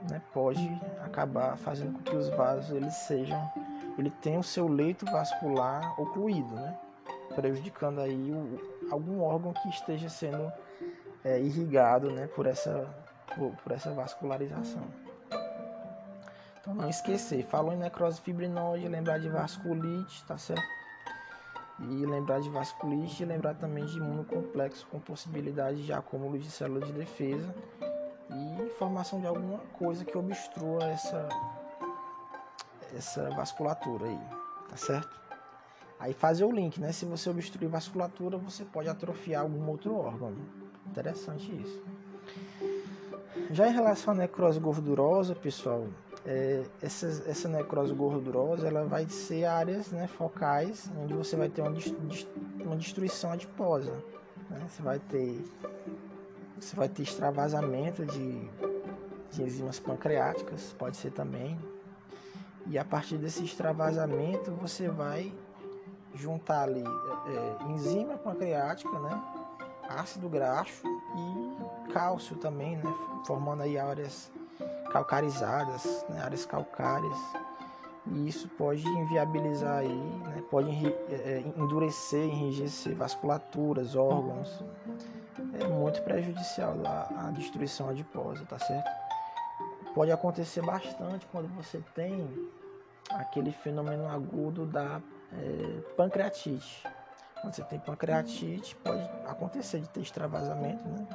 né, 0.08 0.20
pode 0.32 0.66
acabar 1.04 1.56
fazendo 1.56 1.94
com 1.94 2.02
que 2.02 2.16
os 2.16 2.28
vasos 2.30 2.70
eles 2.70 2.94
sejam, 2.94 3.40
ele 3.98 4.10
tenha 4.10 4.38
o 4.38 4.44
seu 4.44 4.68
leito 4.68 5.04
vascular 5.06 6.00
ocluído, 6.00 6.54
né? 6.54 6.78
prejudicando 7.34 8.00
aí 8.00 8.30
o, 8.30 8.60
algum 8.90 9.20
órgão 9.22 9.52
que 9.52 9.68
esteja 9.68 10.08
sendo 10.08 10.50
é, 11.24 11.40
irrigado 11.40 12.10
né, 12.10 12.26
por, 12.28 12.46
essa, 12.46 12.88
por, 13.34 13.52
por, 13.56 13.72
essa 13.72 13.90
vascularização. 13.92 14.82
Então 16.60 16.74
não 16.74 16.88
esquecer, 16.88 17.44
falou 17.44 17.72
em 17.72 17.76
necrose 17.76 18.20
fibrinoide, 18.20 18.88
lembrar 18.88 19.18
de 19.18 19.28
vasculite, 19.28 20.24
tá 20.24 20.36
certo? 20.38 20.62
E 21.78 22.06
lembrar 22.06 22.40
de 22.40 22.48
vasculite 22.48 23.22
e 23.22 23.26
lembrar 23.26 23.54
também 23.54 23.84
de 23.84 23.98
imunocomplexo 23.98 24.86
com 24.86 24.98
possibilidade 24.98 25.84
de 25.84 25.92
acúmulo 25.92 26.38
de 26.38 26.50
células 26.50 26.86
de 26.86 26.92
defesa 26.92 27.54
e 28.30 28.70
formação 28.78 29.20
de 29.20 29.26
alguma 29.26 29.58
coisa 29.78 30.04
que 30.04 30.16
obstrua 30.16 30.84
essa, 30.84 31.28
essa 32.94 33.28
vasculatura 33.30 34.06
aí, 34.06 34.20
tá 34.70 34.76
certo? 34.76 35.20
Aí 35.98 36.12
fazer 36.12 36.44
o 36.44 36.50
link, 36.50 36.80
né? 36.80 36.92
Se 36.92 37.04
você 37.04 37.30
obstruir 37.30 37.68
vasculatura, 37.68 38.36
você 38.36 38.64
pode 38.64 38.88
atrofiar 38.88 39.42
algum 39.42 39.68
outro 39.68 39.94
órgão. 39.96 40.34
Interessante 40.86 41.50
isso. 41.62 41.82
Já 43.50 43.68
em 43.68 43.72
relação 43.72 44.12
à 44.12 44.16
necrose 44.16 44.58
gordurosa, 44.58 45.34
pessoal, 45.34 45.86
é, 46.26 46.64
essa, 46.82 47.06
essa 47.30 47.48
necrose 47.48 47.94
gordurosa 47.94 48.66
ela 48.66 48.84
vai 48.84 49.06
ser 49.08 49.44
áreas 49.44 49.92
né, 49.92 50.08
focais 50.08 50.90
onde 51.00 51.14
você 51.14 51.36
vai 51.36 51.48
ter 51.48 51.62
uma, 51.62 51.70
uma 52.64 52.76
destruição 52.76 53.30
adiposa. 53.30 53.92
Né? 54.50 54.66
Você 54.68 54.82
vai 54.82 54.98
ter 54.98 55.44
você 56.58 56.74
vai 56.74 56.88
ter 56.88 57.02
extravasamento 57.02 58.04
de, 58.06 58.50
de 59.30 59.42
enzimas 59.42 59.78
pancreáticas, 59.78 60.74
pode 60.78 60.96
ser 60.96 61.12
também. 61.12 61.58
E 62.66 62.78
a 62.78 62.84
partir 62.84 63.18
desse 63.18 63.44
extravasamento 63.44 64.50
você 64.52 64.88
vai 64.88 65.32
juntar 66.14 66.62
ali 66.62 66.82
é, 66.82 67.64
é, 67.66 67.70
enzima 67.70 68.16
pancreática, 68.16 68.98
né? 68.98 69.22
ácido 69.88 70.28
graxo 70.28 70.82
e 70.88 71.92
cálcio 71.92 72.36
também, 72.36 72.76
né? 72.76 72.94
formando 73.26 73.62
aí 73.62 73.78
áreas 73.78 74.32
calcarizadas, 74.86 76.04
né? 76.08 76.20
áreas 76.22 76.44
calcárias. 76.46 77.18
E 78.08 78.28
isso 78.28 78.48
pode 78.50 78.86
inviabilizar 78.86 79.78
aí, 79.78 79.88
né? 79.88 80.42
pode 80.50 80.70
é, 81.10 81.14
é, 81.14 81.44
endurecer, 81.56 82.22
enrijecer 82.22 82.94
vasculaturas, 82.94 83.96
órgãos. 83.96 84.62
É 85.60 85.66
muito 85.66 86.00
prejudicial 86.02 86.74
a, 86.84 87.26
a 87.26 87.30
destruição 87.32 87.88
adiposa, 87.88 88.44
tá 88.46 88.58
certo? 88.58 88.88
Pode 89.94 90.12
acontecer 90.12 90.62
bastante 90.62 91.26
quando 91.32 91.48
você 91.56 91.82
tem 91.94 92.28
aquele 93.10 93.50
fenômeno 93.50 94.06
agudo 94.08 94.66
da 94.66 95.00
é, 95.32 95.80
pancreatite. 95.96 96.86
Quando 97.40 97.54
você 97.54 97.64
tem 97.64 97.78
pancreatite, 97.78 98.76
pode 98.76 99.02
acontecer 99.26 99.80
de 99.80 99.88
ter 99.88 100.00
extravasamento 100.00 100.86
né, 100.86 101.06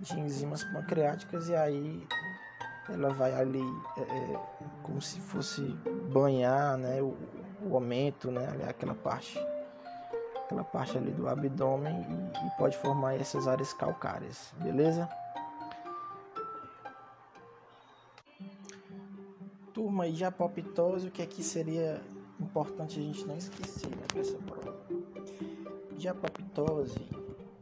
de 0.00 0.18
enzimas 0.18 0.64
pancreáticas 0.64 1.48
e 1.48 1.56
aí 1.56 2.06
ela 2.88 3.10
vai 3.10 3.34
ali 3.34 3.62
é, 3.96 4.00
é, 4.00 4.40
como 4.82 5.00
se 5.00 5.20
fosse 5.20 5.62
banhar 6.12 6.76
né, 6.76 7.00
o, 7.02 7.16
o 7.62 7.74
aumento, 7.74 8.30
né, 8.30 8.48
aquela 8.68 8.94
parte 8.94 9.38
aquela 10.46 10.62
parte 10.62 10.96
ali 10.96 11.10
do 11.10 11.28
abdômen 11.28 12.06
e, 12.08 12.46
e 12.46 12.50
pode 12.56 12.76
formar 12.78 13.14
essas 13.14 13.48
áreas 13.48 13.72
calcárias, 13.72 14.54
beleza? 14.62 15.08
Turma, 19.74 20.06
e 20.06 20.12
de 20.12 20.24
apoptose, 20.24 21.08
o 21.08 21.10
que 21.10 21.20
aqui 21.20 21.42
seria 21.42 22.00
importante 22.40 22.98
a 22.98 23.02
gente 23.02 23.26
não 23.26 23.36
esquecer 23.36 23.88
né, 23.90 24.04
para 24.06 24.20
essa 24.20 24.38
prova? 24.38 24.76
De 25.96 26.08
apoptose, 26.08 27.08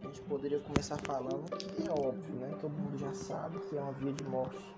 a 0.02 0.06
gente 0.06 0.20
poderia 0.22 0.60
começar 0.60 0.98
falando 0.98 1.50
que 1.56 1.88
é 1.88 1.90
óbvio, 1.90 2.34
né? 2.34 2.54
Todo 2.60 2.70
mundo 2.70 2.98
já 2.98 3.12
sabe 3.14 3.58
que 3.60 3.76
é 3.76 3.80
uma 3.80 3.92
via 3.92 4.12
de 4.12 4.24
morte 4.24 4.74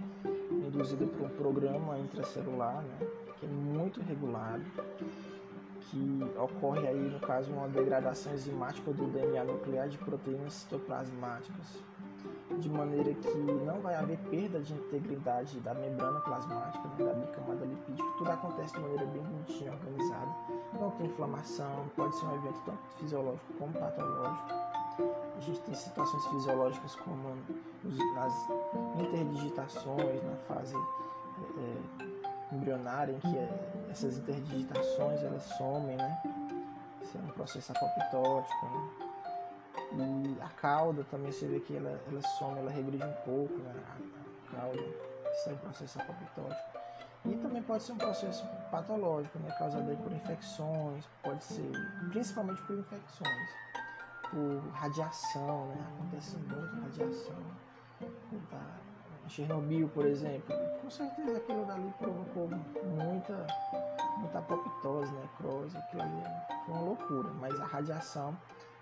induzida 0.51 1.07
por 1.07 1.27
um 1.27 1.29
programa 1.31 1.99
intracelular, 1.99 2.83
né? 2.83 3.07
Que 3.39 3.47
é 3.47 3.49
muito 3.49 4.01
regulado 4.01 4.65
que 5.91 6.21
ocorre 6.39 6.87
aí, 6.87 7.11
no 7.11 7.21
caso, 7.21 7.53
uma 7.53 7.69
degradação 7.69 8.33
enzimática 8.33 8.93
do 8.93 9.07
DNA 9.07 9.45
nuclear 9.45 9.89
de 9.89 9.99
proteínas 9.99 10.53
citoplasmáticas, 10.55 11.83
de 12.59 12.69
maneira 12.69 13.15
que 13.15 13.39
não 13.39 13.81
vai 13.81 13.95
haver 13.95 14.19
perda 14.31 14.61
de 14.61 14.75
integridade 14.75 15.61
da 15.61 15.75
membrana 15.75 16.21
plasmática, 16.21 16.89
né, 16.89 17.05
da 17.05 17.13
bicamada 17.15 17.65
lipídica. 17.65 18.09
Tudo 18.19 18.31
acontece 18.31 18.75
de 18.75 18.81
maneira 18.81 19.07
bem 19.07 19.23
bonitinha, 19.23 19.73
organizada. 19.73 20.31
Não 20.81 20.91
tem 20.93 21.07
inflamação, 21.07 21.87
pode 21.95 22.17
ser 22.17 22.27
um 22.27 22.35
evento 22.35 22.61
tanto 22.65 22.89
fisiológico 22.99 23.53
como 23.59 23.73
patológico. 23.73 25.26
A 25.37 25.41
gente 25.41 25.61
tem 25.61 25.75
situações 25.75 26.27
fisiológicas 26.27 26.95
como 26.97 27.37
nas 28.15 28.35
interdigitações, 28.99 30.23
na 30.25 30.37
fase 30.49 30.75
é, 31.59 32.55
embrionária 32.55 33.13
em 33.13 33.19
que 33.21 33.37
é, 33.37 33.87
essas 33.91 34.19
interdigitações 34.19 35.23
elas 35.23 35.43
somem, 35.43 35.97
né? 35.97 36.23
Isso 37.03 37.19
é 37.19 37.21
um 37.21 37.29
processo 37.29 37.73
apoptótico, 37.73 38.67
né? 38.67 39.07
E 39.99 40.43
a 40.43 40.49
cauda 40.49 41.05
também 41.05 41.31
você 41.31 41.47
vê 41.47 41.61
que 41.61 41.77
ela, 41.77 42.01
ela 42.11 42.23
some, 42.39 42.59
ela 42.59 42.71
regride 42.71 43.05
um 43.05 43.13
pouco, 43.25 43.55
né? 43.59 43.75
A, 43.89 44.57
cauda, 44.57 44.83
isso 45.33 45.51
é 45.51 45.53
um 45.53 45.57
processo 45.59 46.01
apoptótico. 46.01 46.77
E 47.25 47.37
também 47.37 47.63
pode 47.63 47.83
ser 47.83 47.93
um 47.93 47.99
processo 47.99 48.47
patológico, 48.71 49.39
né? 49.41 49.51
Causado 49.59 49.97
por 50.03 50.13
infecções, 50.13 51.05
pode 51.23 51.43
ser, 51.45 51.71
principalmente 52.11 52.63
por 52.63 52.79
infecções, 52.79 53.51
por 54.31 54.71
radiação, 54.73 55.69
né? 55.69 55.87
Acontece 55.95 56.37
muito 56.37 56.81
radiação. 56.83 57.37
Tá? 58.51 58.77
Chernobyl, 59.29 59.89
por 59.89 60.07
exemplo, 60.07 60.55
com 60.81 60.91
certeza 60.91 61.37
aquilo 61.39 61.65
dali 61.65 61.93
provocou 61.99 62.49
muita, 62.49 63.47
muita 64.19 64.39
apoptose, 64.39 65.13
necrose, 65.13 65.77
aquilo 65.77 66.03
ali 66.03 66.23
foi 66.65 66.75
uma 66.75 66.83
loucura, 66.83 67.31
mas 67.41 67.61
a 67.61 67.65
radiação 67.65 68.37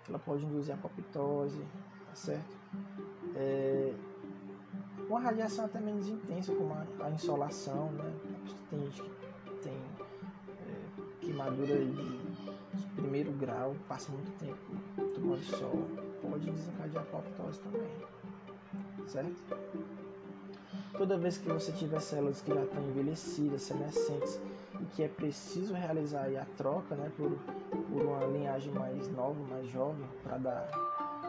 ela 0.07 0.19
pode 0.19 0.45
induzir 0.45 0.75
apoptose, 0.75 1.65
tá 2.07 2.15
certo? 2.15 2.55
É, 3.35 3.93
uma 5.09 5.19
radiação 5.19 5.65
até 5.65 5.79
menos 5.79 6.07
intensa, 6.07 6.53
como 6.53 6.73
a, 6.73 7.05
a 7.05 7.09
insolação, 7.09 7.91
né? 7.91 8.13
Tem 8.69 8.79
gente 8.79 9.01
que 9.01 9.51
tem 9.63 9.73
é, 9.73 11.01
queimadura 11.21 11.75
de, 11.75 11.91
de, 11.91 12.87
primeiro 12.95 13.31
grau, 13.31 13.75
passa 13.87 14.11
muito 14.11 14.31
tempo 14.37 15.04
tomando 15.15 15.43
sol, 15.43 15.87
pode 16.21 16.51
desencadear 16.51 17.03
apoptose 17.03 17.59
também, 17.59 17.89
certo? 19.07 19.57
Toda 20.97 21.17
vez 21.17 21.37
que 21.37 21.49
você 21.49 21.71
tiver 21.71 21.99
células 21.99 22.41
que 22.41 22.53
já 22.53 22.63
estão 22.63 22.81
envelhecidas, 22.83 23.63
senescentes 23.63 24.39
e 24.79 24.85
que 24.95 25.03
é 25.03 25.07
preciso 25.07 25.73
realizar 25.73 26.25
a 26.25 26.45
troca 26.57 26.95
né, 26.95 27.11
por, 27.17 27.31
por 27.69 28.01
uma 28.01 28.25
linhagem 28.25 28.73
mais 28.73 29.09
nova, 29.11 29.39
mais 29.49 29.67
jovem, 29.69 30.05
para 30.23 30.37
dar, 30.37 30.69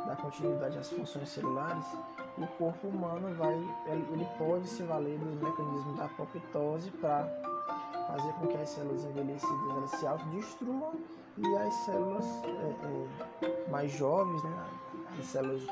dar 0.07 0.16
continuidade 0.16 0.79
às 0.79 0.90
funções 0.90 1.29
celulares, 1.29 1.85
o 2.38 2.46
corpo 2.59 2.88
humano 2.88 3.35
vai, 3.35 3.55
ele 3.87 4.27
pode 4.38 4.68
se 4.68 4.83
valer 4.83 5.18
dos 5.18 5.35
mecanismos 5.40 5.96
da 5.96 6.05
apoptose 6.05 6.90
para 6.92 7.25
fazer 8.07 8.33
com 8.35 8.46
que 8.46 8.57
as 8.57 8.68
células 8.68 9.05
envelhecidas 9.05 9.70
elas 9.70 9.90
se 9.90 10.07
autodestruam 10.07 10.92
e 11.38 11.57
as 11.57 11.75
células 11.75 12.25
é, 12.44 13.46
é, 13.46 13.70
mais 13.70 13.92
jovens, 13.92 14.42
né, 14.42 14.66
as 15.18 15.27
células 15.27 15.62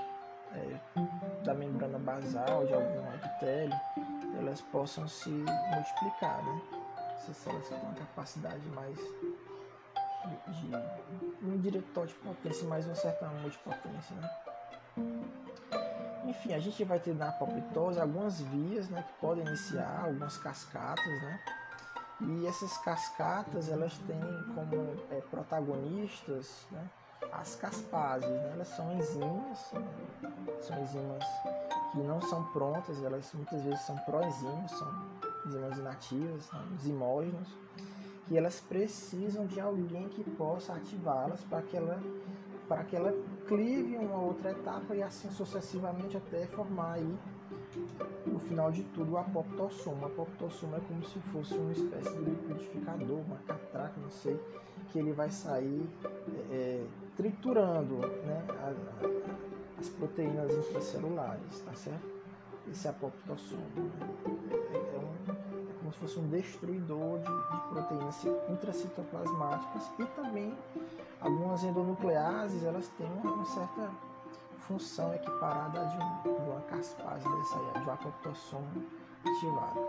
é, 0.53 0.81
da 1.45 1.55
membrana 1.55 1.99
basal 1.99 2.67
de 2.67 2.75
algum 2.75 3.15
epitélio, 3.15 3.75
elas 4.39 4.61
possam 4.61 5.09
se 5.09 5.31
multiplicar, 5.31 6.43
né? 6.45 6.63
Essas 7.17 7.37
células 7.37 7.69
têm 7.69 7.79
uma 7.79 7.95
capacidade 7.95 8.67
mais 8.69 8.97
de, 8.97 10.53
de 10.53 10.71
não 11.41 11.59
diria 11.59 11.83
potência, 12.23 12.67
mas 12.69 12.87
uma 12.87 12.95
certa 12.95 13.27
multipotência, 13.27 14.17
né? 14.17 14.31
Enfim, 16.27 16.55
a 16.55 16.59
gente 16.59 16.83
vai 16.85 16.99
ter 16.99 17.15
na 17.15 17.29
apoptose 17.29 18.01
algumas 18.01 18.41
vias, 18.41 18.89
né, 18.89 19.03
que 19.07 19.13
podem 19.21 19.47
iniciar, 19.47 20.05
algumas 20.07 20.37
cascatas, 20.39 21.23
né? 21.23 21.41
E 22.27 22.47
essas 22.47 22.77
cascatas, 22.79 23.69
elas 23.69 23.97
têm 23.99 24.21
como 24.55 24.97
é, 25.11 25.21
protagonistas, 25.31 26.67
né, 26.71 26.89
as 27.33 27.57
caspases, 27.57 28.29
né? 28.29 28.51
elas 28.53 28.69
são 28.69 28.93
enzimas, 28.95 29.73
são 30.63 30.81
enzimas 30.83 31.25
que 31.93 31.99
não 31.99 32.21
são 32.21 32.45
prontas, 32.53 33.03
elas 33.03 33.33
muitas 33.35 33.63
vezes 33.63 33.81
são 33.81 33.97
proenzimas, 33.99 34.71
são 34.71 34.89
enzimas 35.47 35.79
inativas, 35.79 36.45
são 36.45 36.61
zimógenos, 36.79 37.49
que 38.27 38.39
elas 38.39 38.61
precisam 38.61 39.47
de 39.47 39.61
alguém 39.61 40.09
que 40.09 40.25
possa 40.31 40.75
ativá-las 40.75 41.41
para 41.45 41.63
que 41.63 41.77
ela 41.77 42.01
para 42.69 42.83
que 42.83 42.97
ela 42.97 43.13
clive 43.47 43.99
uma 43.99 44.17
outra 44.17 44.53
etapa 44.53 44.97
e 44.97 45.03
assim 45.03 45.31
sucessivamente 45.31 46.17
até 46.17 46.47
formar 46.47 46.95
aí 46.95 47.19
no 48.27 48.39
final 48.39 48.71
de 48.71 48.83
tudo 48.85 49.13
o 49.13 49.19
apoptossoma. 49.19 50.03
O 50.03 50.07
apoptossoma 50.07 50.77
é 50.77 50.81
como 50.81 51.05
se 51.05 51.19
fosse 51.33 51.55
uma 51.55 51.73
espécie 51.73 52.13
de 52.15 52.31
liquidificador, 52.31 53.19
uma 53.19 53.39
catraca, 53.47 53.95
não 54.01 54.11
sei, 54.11 54.39
que 54.91 54.99
ele 54.99 55.13
vai 55.13 55.31
sair 55.31 55.87
é, 56.51 56.85
triturando 57.17 57.97
né, 57.97 58.45
a, 58.49 58.73
a, 59.05 59.81
as 59.81 59.89
proteínas 59.89 60.53
intracelulares, 60.53 61.61
tá 61.61 61.75
certo? 61.75 62.15
Esse 62.71 62.89
apoptossoma 62.89 63.63
é, 64.73 64.77
é, 64.77 64.99
um, 64.99 65.33
é, 65.33 65.73
como 65.81 65.93
se 65.93 65.99
fosse 65.99 66.19
um 66.19 66.29
destruidor 66.29 67.19
de, 67.19 67.25
de 67.25 67.69
proteínas 67.69 68.25
intracitoplasmáticas 68.49 69.91
e 69.99 70.05
também 70.17 70.55
algumas 71.21 71.63
endonucleases 71.63 72.65
elas 72.65 72.89
têm 72.97 73.07
uma, 73.07 73.33
uma 73.33 73.45
certa 73.45 73.91
função 74.67 75.15
equiparada 75.15 75.85
de, 75.87 75.97
um, 75.97 76.35
de 76.35 76.51
uma 76.51 76.61
caspase 76.63 77.25
dessa 77.29 77.57
aí, 77.57 77.83
de 77.83 77.89
um 77.89 77.93
apoptossoma 77.93 78.69
ativado. 79.25 79.81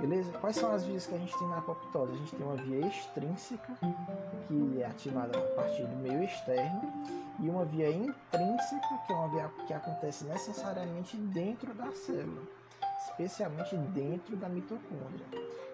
Beleza? 0.00 0.32
Quais 0.38 0.56
são 0.56 0.72
as 0.72 0.84
vias 0.84 1.06
que 1.06 1.14
a 1.14 1.18
gente 1.18 1.36
tem 1.38 1.48
na 1.48 1.58
apoptose? 1.58 2.12
A 2.12 2.16
gente 2.16 2.34
tem 2.34 2.46
uma 2.46 2.56
via 2.56 2.86
extrínseca, 2.86 3.72
que 4.46 4.82
é 4.82 4.86
ativada 4.86 5.38
a 5.38 5.54
partir 5.54 5.84
do 5.84 5.96
meio 5.96 6.22
externo, 6.24 6.92
e 7.40 7.48
uma 7.48 7.64
via 7.64 7.90
intrínseca, 7.90 8.98
que 9.06 9.12
é 9.12 9.16
uma 9.16 9.28
via 9.28 9.50
que 9.66 9.72
acontece 9.72 10.24
necessariamente 10.24 11.16
dentro 11.16 11.74
da 11.74 11.90
célula, 11.92 12.42
especialmente 13.08 13.76
dentro 13.76 14.36
da 14.36 14.48
mitocôndria. 14.48 15.26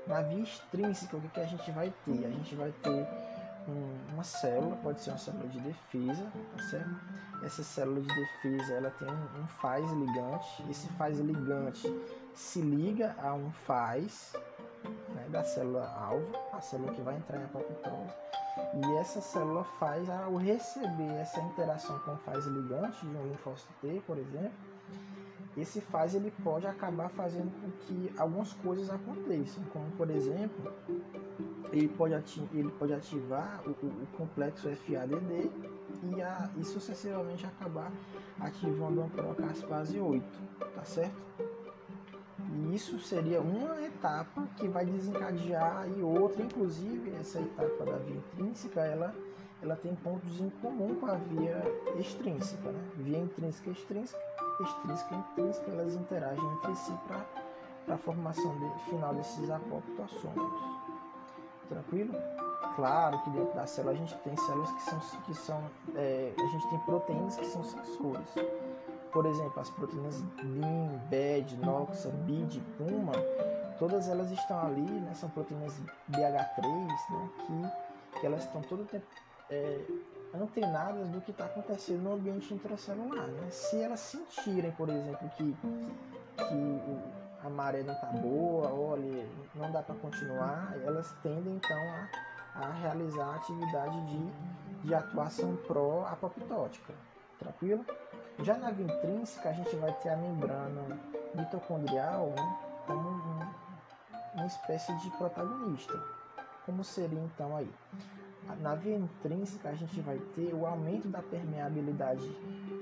Na 0.06 0.20
via 0.22 0.42
extrínseca, 0.42 1.16
o 1.16 1.20
que, 1.20 1.28
que 1.28 1.40
a 1.40 1.46
gente 1.46 1.70
vai 1.70 1.92
ter? 2.04 2.26
A 2.26 2.30
gente 2.30 2.54
vai 2.54 2.72
ter 2.82 3.06
um, 3.68 4.14
uma 4.14 4.24
célula, 4.24 4.76
pode 4.76 5.00
ser 5.00 5.10
uma 5.10 5.18
célula 5.18 5.48
de 5.48 5.60
defesa, 5.60 6.24
tá 6.56 6.62
certo? 6.64 6.96
Essa 7.42 7.62
célula 7.62 8.00
de 8.00 8.08
defesa 8.08 8.74
ela 8.74 8.90
tem 8.90 9.08
um, 9.08 9.42
um 9.42 9.46
faz 9.46 9.90
ligante. 9.92 10.64
Esse 10.70 10.88
faz 10.90 11.18
ligante 11.18 11.88
se 12.34 12.60
liga 12.60 13.14
a 13.18 13.34
um 13.34 13.50
faz 13.50 14.32
né, 15.14 15.26
da 15.28 15.42
célula 15.42 15.88
alvo, 15.88 16.32
a 16.52 16.60
célula 16.60 16.92
que 16.92 17.00
vai 17.02 17.16
entrar 17.16 17.38
em 17.38 17.44
apoptose. 17.44 18.14
E 18.74 18.96
essa 18.98 19.20
célula 19.20 19.64
faz, 19.78 20.08
ao 20.08 20.36
receber 20.36 21.12
essa 21.20 21.40
interação 21.40 21.98
com 22.00 22.12
o 22.12 22.16
faz 22.18 22.44
ligante 22.46 23.00
de 23.06 23.16
um 23.16 23.28
linfócito 23.28 23.72
T, 23.80 24.02
por 24.06 24.18
exemplo, 24.18 24.52
esse 25.56 25.80
faz 25.80 26.14
ele 26.14 26.32
pode 26.42 26.66
acabar 26.66 27.08
fazendo 27.10 27.52
com 27.60 27.70
que 27.82 28.12
algumas 28.16 28.52
coisas 28.54 28.88
aconteçam, 28.88 29.62
como 29.64 29.90
por 29.92 30.08
exemplo, 30.10 30.72
ele 31.70 31.88
pode, 31.88 32.14
ativar, 32.14 32.48
ele 32.54 32.70
pode 32.70 32.92
ativar 32.94 33.62
o, 33.66 33.70
o, 33.70 34.06
complexo 34.16 34.68
FADD 34.68 35.50
e, 36.04 36.22
a, 36.22 36.50
e 36.56 36.64
sucessivamente 36.64 37.44
acabar 37.44 37.92
ativando 38.40 39.02
a 39.02 39.06
procaspase 39.06 40.00
8, 40.00 40.24
tá 40.74 40.84
certo? 40.84 41.16
E 42.54 42.74
isso 42.74 42.98
seria 42.98 43.40
uma 43.40 43.80
etapa 43.82 44.46
que 44.56 44.68
vai 44.68 44.84
desencadear 44.84 45.86
e 45.96 46.02
outra, 46.02 46.42
inclusive 46.42 47.12
essa 47.18 47.40
etapa 47.40 47.84
da 47.84 47.96
via 47.98 48.16
intrínseca, 48.16 48.80
ela, 48.80 49.14
ela 49.62 49.76
tem 49.76 49.94
pontos 49.94 50.40
em 50.40 50.50
comum 50.50 50.94
com 50.96 51.06
a 51.06 51.14
via 51.14 51.62
extrínseca, 51.98 52.70
né? 52.70 52.90
Via 52.96 53.18
intrínseca 53.18 53.70
e 53.70 53.72
extrínseca, 53.72 54.20
extrínseca 54.62 55.14
e 55.14 55.18
intrínseca, 55.18 55.70
elas 55.70 55.94
interagem 55.94 56.44
entre 56.52 56.74
si 56.74 56.92
para 57.06 57.24
para 57.84 57.94
a 57.96 57.98
formação 57.98 58.56
de, 58.58 58.90
final 58.90 59.14
desses 59.14 59.50
apoptossomos. 59.50 60.52
Tranquilo? 61.68 62.14
Claro 62.76 63.20
que 63.22 63.30
dentro 63.30 63.54
da 63.54 63.66
célula 63.66 63.92
a 63.92 63.96
gente 63.96 64.16
tem 64.18 64.36
células 64.36 64.70
que 64.72 64.82
são, 64.82 65.00
que 65.24 65.34
são 65.34 65.70
é, 65.96 66.32
a 66.38 66.46
gente 66.46 66.68
tem 66.68 66.78
proteínas 66.80 67.36
que 67.36 67.46
são 67.46 67.62
sensores. 67.64 68.34
Por 69.12 69.26
exemplo, 69.26 69.60
as 69.60 69.68
proteínas 69.70 70.22
BIM, 70.22 70.98
BED, 71.10 71.56
NOXA, 71.58 72.10
BID, 72.10 72.60
PUMA, 72.78 73.12
todas 73.78 74.08
elas 74.08 74.30
estão 74.30 74.64
ali, 74.64 74.80
né, 74.80 75.12
são 75.14 75.28
proteínas 75.30 75.78
BH3, 76.10 76.64
né, 77.10 77.30
que, 77.46 78.20
que 78.20 78.26
elas 78.26 78.44
estão 78.44 78.62
todo 78.62 78.82
o 78.82 78.86
tempo 78.86 79.04
é, 79.50 79.84
antenadas 80.34 81.08
do 81.08 81.20
que 81.20 81.30
está 81.30 81.44
acontecendo 81.44 82.02
no 82.02 82.14
ambiente 82.14 82.52
intracelular. 82.54 83.26
Né? 83.26 83.50
Se 83.50 83.80
elas 83.80 84.00
sentirem, 84.00 84.70
por 84.72 84.88
exemplo, 84.88 85.28
que, 85.36 85.56
que 86.36 87.46
a 87.46 87.50
maré 87.50 87.82
não 87.82 87.94
está 87.94 88.06
boa, 88.06 88.72
olha, 88.72 89.26
não 89.54 89.70
dá 89.70 89.82
para 89.82 89.94
continuar, 89.96 90.74
elas 90.84 91.12
tendem 91.22 91.56
então 91.56 91.76
a, 92.54 92.66
a 92.66 92.70
realizar 92.72 93.26
a 93.26 93.34
atividade 93.36 94.00
de, 94.06 94.86
de 94.86 94.94
atuação 94.94 95.56
pró-apoptótica. 95.66 96.92
Tranquilo? 97.38 97.84
Já 98.40 98.56
na 98.56 98.70
via 98.70 98.86
intrínseca, 98.86 99.50
a 99.50 99.52
gente 99.52 99.74
vai 99.76 99.92
ter 99.94 100.10
a 100.10 100.16
membrana 100.16 100.98
mitocondrial 101.34 102.26
né, 102.28 102.58
como 102.86 103.08
um, 103.08 103.46
uma 104.34 104.46
espécie 104.46 104.94
de 104.98 105.10
protagonista. 105.10 105.92
Como 106.64 106.84
seria 106.84 107.20
então 107.20 107.56
aí? 107.56 107.70
Na 108.60 108.74
via 108.74 108.96
intrínseca, 108.96 109.70
a 109.70 109.74
gente 109.74 110.00
vai 110.00 110.18
ter 110.34 110.54
o 110.54 110.66
aumento 110.66 111.08
da 111.08 111.22
permeabilidade 111.22 112.30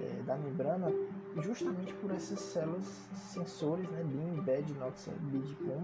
é, 0.00 0.22
da 0.22 0.36
membrana 0.36 0.90
justamente 1.38 1.94
por 1.94 2.10
essas 2.10 2.40
células 2.40 2.84
sensores, 3.14 3.88
né, 3.90 4.02
BIM, 4.04 4.42
BED, 4.42 4.74
NOx, 4.74 5.08
BID, 5.20 5.54
PUM, 5.54 5.82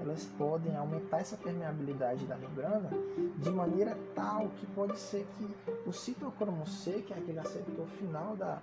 elas 0.00 0.24
podem 0.38 0.76
aumentar 0.76 1.18
essa 1.18 1.36
permeabilidade 1.36 2.24
da 2.26 2.36
membrana 2.36 2.90
de 3.38 3.50
maneira 3.50 3.98
tal 4.14 4.48
que 4.56 4.66
pode 4.66 4.98
ser 4.98 5.26
que 5.36 5.54
o 5.86 5.92
citocromo 5.92 6.66
C, 6.66 7.02
que 7.02 7.12
é 7.12 7.18
aquele 7.18 7.40
receptor 7.40 7.86
final 7.86 8.36
da, 8.36 8.62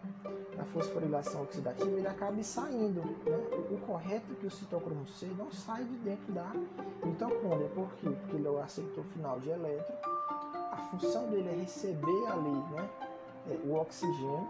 da 0.56 0.64
fosforilação 0.66 1.44
oxidativa, 1.44 1.92
ele 1.92 2.08
acabe 2.08 2.44
saindo. 2.44 3.02
Né? 3.02 3.38
O 3.72 3.78
correto 3.86 4.32
é 4.32 4.36
que 4.36 4.48
o 4.48 4.52
citocromo 4.52 5.06
C 5.08 5.28
não 5.38 5.52
sai 5.52 5.84
de 5.84 5.96
dentro 5.98 6.32
da 6.32 6.52
mitocôndria. 7.04 7.70
Por 7.70 7.94
quê? 7.96 8.10
Porque 8.10 8.36
ele 8.38 8.48
é 8.48 8.50
o 8.50 8.62
receptor 8.62 9.04
final 9.06 9.40
de 9.40 9.50
elétron. 9.50 9.96
A 10.74 10.76
função 10.76 11.30
dele 11.30 11.50
é 11.50 11.54
receber 11.54 12.28
ali 12.32 12.50
né, 12.50 12.90
é, 13.48 13.60
o 13.64 13.76
oxigênio 13.76 14.48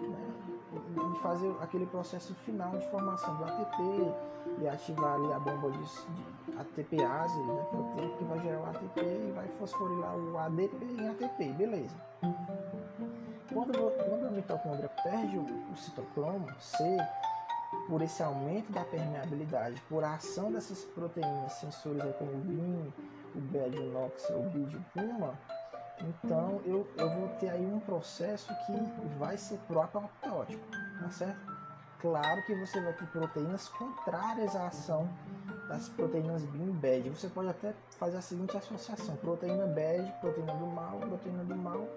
né, 0.00 0.32
e 0.72 1.18
fazer 1.18 1.54
aquele 1.60 1.84
processo 1.84 2.34
final 2.36 2.70
de 2.70 2.90
formação 2.90 3.36
do 3.36 3.44
ATP 3.44 3.82
e 4.62 4.66
ativar 4.66 5.16
ali 5.16 5.30
a 5.30 5.38
bomba 5.38 5.70
de, 5.70 5.78
de 5.78 6.58
ATPase, 6.58 7.38
né, 7.42 7.66
proteína 7.70 8.16
que 8.16 8.24
vai 8.24 8.38
gerar 8.40 8.60
o 8.60 8.64
ATP 8.64 9.00
e 9.00 9.32
vai 9.36 9.46
fosforilar 9.58 10.16
o 10.16 10.38
ADP 10.38 10.84
em 10.84 11.08
ATP, 11.10 11.52
beleza. 11.52 11.96
Quando, 13.52 13.72
quando 14.08 14.26
a 14.26 14.30
mitocôndria 14.30 14.88
perde 15.02 15.36
o, 15.36 15.42
o 15.70 15.76
citocromo 15.76 16.48
C, 16.58 16.82
por 17.86 18.00
esse 18.00 18.22
aumento 18.22 18.72
da 18.72 18.84
permeabilidade, 18.84 19.82
por 19.86 20.02
ação 20.02 20.50
dessas 20.50 20.82
proteínas 20.86 21.52
sensores 21.52 22.02
como 22.16 22.32
o 22.32 22.38
BIM, 22.38 22.92
o 23.34 23.40
BED, 23.40 23.78
o 23.78 23.92
NOX, 23.92 24.30
o 24.30 24.42
BID, 24.50 24.76
o 24.76 24.84
PUMA, 24.94 25.38
então 26.00 26.60
eu, 26.64 26.86
eu 26.96 27.10
vou 27.10 27.28
ter 27.40 27.50
aí 27.50 27.64
um 27.64 27.80
processo 27.80 28.54
que 28.66 28.72
vai 29.18 29.36
ser 29.36 29.58
pró-apoptótico, 29.66 30.64
tá 31.00 31.10
certo? 31.10 31.58
Claro 32.00 32.44
que 32.46 32.54
você 32.54 32.80
vai 32.80 32.92
ter 32.92 33.06
proteínas 33.06 33.68
contrárias 33.68 34.54
à 34.54 34.68
ação 34.68 35.08
das 35.68 35.88
proteínas 35.88 36.44
BIM-BED. 36.44 37.10
Você 37.10 37.28
pode 37.28 37.48
até 37.48 37.74
fazer 37.98 38.18
a 38.18 38.22
seguinte 38.22 38.56
associação: 38.56 39.16
proteína 39.16 39.66
BED, 39.66 40.12
proteína 40.20 40.54
do 40.54 40.66
mal, 40.66 40.98
proteína 41.00 41.42
do 41.42 41.56
mal, 41.56 41.88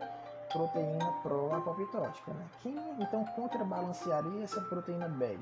proteína 0.51 1.11
pró-apoptótica. 1.21 2.33
Né? 2.33 2.45
Quem 2.63 2.75
então 2.99 3.23
contrabalancearia 3.35 4.43
essa 4.43 4.61
proteína 4.61 5.07
BED? 5.07 5.39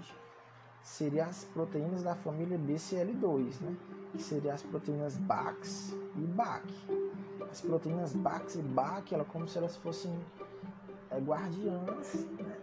Seriam 0.84 1.28
as 1.28 1.46
proteínas 1.46 2.04
da 2.04 2.16
família 2.16 2.58
BCL2, 2.58 3.62
né? 3.62 3.76
que 4.12 4.22
seriam 4.22 4.56
as 4.56 4.62
proteínas 4.62 5.16
BAX 5.18 5.94
e 6.18 6.22
BAC 6.22 6.64
as 7.52 7.62
proteínas 7.62 8.14
BAX 8.14 8.56
e 8.56 8.62
BAC, 8.62 9.14
ela 9.14 9.26
como 9.26 9.48
se 9.48 9.58
elas 9.58 9.76
fossem 9.78 10.12
é, 11.10 11.20
guardiãs 11.20 12.28
né, 12.40 12.58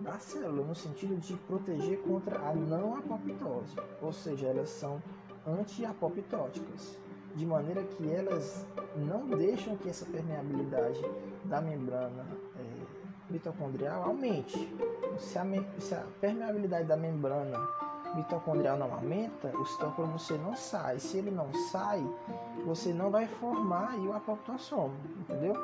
da 0.00 0.18
célula, 0.18 0.66
no 0.66 0.74
sentido 0.74 1.16
de 1.16 1.34
proteger 1.34 2.00
contra 2.02 2.38
a 2.38 2.54
não 2.54 2.96
apoptose, 2.96 3.76
ou 4.00 4.12
seja, 4.12 4.46
elas 4.46 4.70
são 4.70 5.02
anti-apoptóticas, 5.46 6.98
de 7.34 7.46
maneira 7.46 7.82
que 7.82 8.10
elas 8.10 8.66
não 8.96 9.26
deixam 9.26 9.76
que 9.76 9.88
essa 9.88 10.04
permeabilidade 10.06 11.00
da 11.44 11.60
membrana 11.60 12.26
é, 12.58 13.32
mitocondrial 13.32 14.04
aumente. 14.04 14.68
Se 15.18 15.38
a, 15.38 15.44
se 15.78 15.94
a 15.94 16.04
permeabilidade 16.20 16.86
da 16.88 16.96
membrana 16.96 17.58
mitocondrial 18.14 18.76
não 18.76 18.92
aumenta, 18.92 19.48
o 19.56 19.64
citocromo 19.64 20.18
C 20.18 20.36
não 20.38 20.54
sai. 20.56 20.98
Se 20.98 21.18
ele 21.18 21.30
não 21.30 21.52
sai, 21.70 22.04
você 22.64 22.92
não 22.92 23.10
vai 23.10 23.26
formar 23.26 23.94
o 23.96 24.12
apoptossomo, 24.12 24.94
entendeu? 25.18 25.54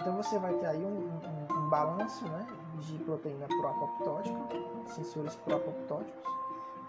Então 0.00 0.16
você 0.16 0.38
vai 0.38 0.54
ter 0.54 0.66
aí 0.66 0.84
um, 0.84 1.08
um, 1.08 1.56
um 1.58 1.68
balanço 1.68 2.24
né, 2.28 2.46
de 2.80 2.98
proteína 2.98 3.46
proapoptótica, 3.46 4.38
sensores 4.86 5.34
proapoptóticos, 5.36 6.14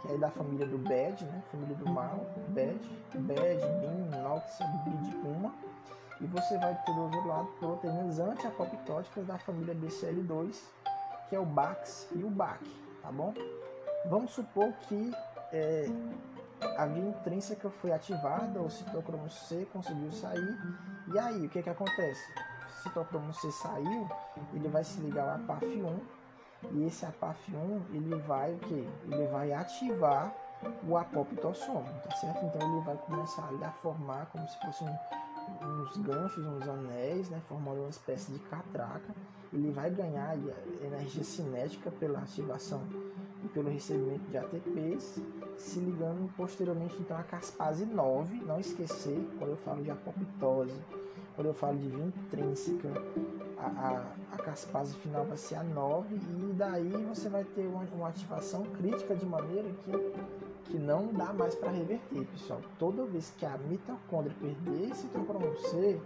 que 0.02 0.12
é 0.14 0.18
da 0.18 0.30
família 0.30 0.68
do 0.68 0.78
BED, 0.78 1.26
né, 1.26 1.44
família 1.52 1.76
do 1.76 1.90
mal, 1.90 2.26
BED, 2.50 2.90
BED, 3.16 3.62
BIM, 3.82 4.22
NOX, 4.22 4.60
BID, 4.86 5.16
PUMA. 5.18 5.54
E 6.20 6.26
você 6.26 6.58
vai 6.58 6.76
ter 6.84 6.94
do 6.94 7.02
outro 7.02 7.28
lado 7.28 7.48
proteínas 7.60 8.20
antiapoptóticas 8.20 9.26
da 9.28 9.38
família 9.38 9.76
BCL2, 9.76 10.56
que 11.30 11.36
é 11.36 11.40
o 11.40 11.46
BAX 11.46 12.08
e 12.16 12.24
o 12.24 12.30
BAC, 12.30 12.64
tá 13.04 13.12
bom? 13.12 13.34
Vamos 14.06 14.32
supor 14.32 14.72
que 14.88 15.12
é, 15.52 15.90
a 16.78 16.86
via 16.86 17.04
intrínseca 17.04 17.70
foi 17.70 17.92
ativada, 17.92 18.62
o 18.62 18.70
citocromo 18.70 19.30
C 19.30 19.68
conseguiu 19.72 20.12
sair, 20.12 20.58
e 21.14 21.20
aí 21.20 21.46
o 21.46 21.50
que, 21.50 21.62
que 21.62 21.70
acontece? 21.70 22.22
O 22.68 22.84
citocromo 22.84 23.34
C 23.34 23.52
saiu, 23.52 24.08
ele 24.54 24.68
vai 24.68 24.84
se 24.84 25.00
ligar 25.02 25.28
ao 25.30 25.40
APAF1, 25.40 26.00
e 26.72 26.86
esse 26.86 27.06
APAF1 27.06 27.82
ele 27.94 28.16
vai 28.22 28.54
o 28.54 28.58
que? 28.60 28.88
Ele 29.12 29.28
vai 29.28 29.52
ativar 29.54 30.34
o 30.88 30.98
apoptossomo, 30.98 31.88
tá 32.04 32.16
certo? 32.16 32.46
Então 32.46 32.74
ele 32.74 32.86
vai 32.86 32.98
começar 32.98 33.50
a 33.62 33.72
formar 33.72 34.26
como 34.28 34.48
se 34.48 34.60
fosse 34.60 34.84
um, 34.84 35.82
uns 35.82 35.98
ganchos, 35.98 36.46
uns 36.46 36.68
anéis, 36.68 37.30
né, 37.30 37.42
formando 37.48 37.82
uma 37.82 37.90
espécie 37.90 38.32
de 38.32 38.40
catraca. 38.40 39.14
Ele 39.54 39.72
vai 39.72 39.90
ganhar 39.90 40.36
energia 40.82 41.24
cinética 41.24 41.92
pela 41.92 42.20
ativação 42.20 42.82
e 43.44 43.48
pelo 43.50 43.70
recebimento 43.70 44.30
de 44.30 44.38
ATPs, 44.38 45.22
se 45.58 45.80
ligando 45.80 46.32
posteriormente 46.36 46.96
então 47.00 47.18
a 47.18 47.24
caspase 47.24 47.86
9, 47.86 48.42
não 48.46 48.60
esquecer, 48.60 49.20
quando 49.38 49.52
eu 49.52 49.58
falo 49.58 49.84
de 49.84 49.92
apoptose, 49.92 50.80
quando 51.36 51.48
eu 51.48 51.54
falo 51.54 51.78
de 51.78 51.88
via 51.88 52.04
intrínseca, 52.04 52.90
a, 53.60 53.66
a, 53.66 54.36
a, 54.36 54.38
caspase 54.38 54.96
final 54.98 55.24
vai 55.24 55.38
ser 55.38 55.56
a 55.56 55.64
9 55.64 56.16
e 56.16 56.54
daí 56.54 56.90
você 57.08 57.30
vai 57.30 57.44
ter 57.44 57.68
uma, 57.68 57.84
uma 57.94 58.10
ativação 58.10 58.64
crítica 58.64 59.16
de 59.16 59.26
maneira 59.26 59.70
que, 59.84 60.72
que 60.72 60.80
não 60.80 61.14
dá 61.14 61.32
mais 61.34 61.54
para 61.54 61.70
reverter, 61.70 62.26
pessoal. 62.26 62.60
Toda 62.80 63.06
vez 63.06 63.32
que 63.38 63.46
a 63.46 63.56
mitocôndria 63.58 64.36
perder 64.40 64.90
esse 64.90 65.02
citocromo 65.02 65.56
C, 65.58 66.00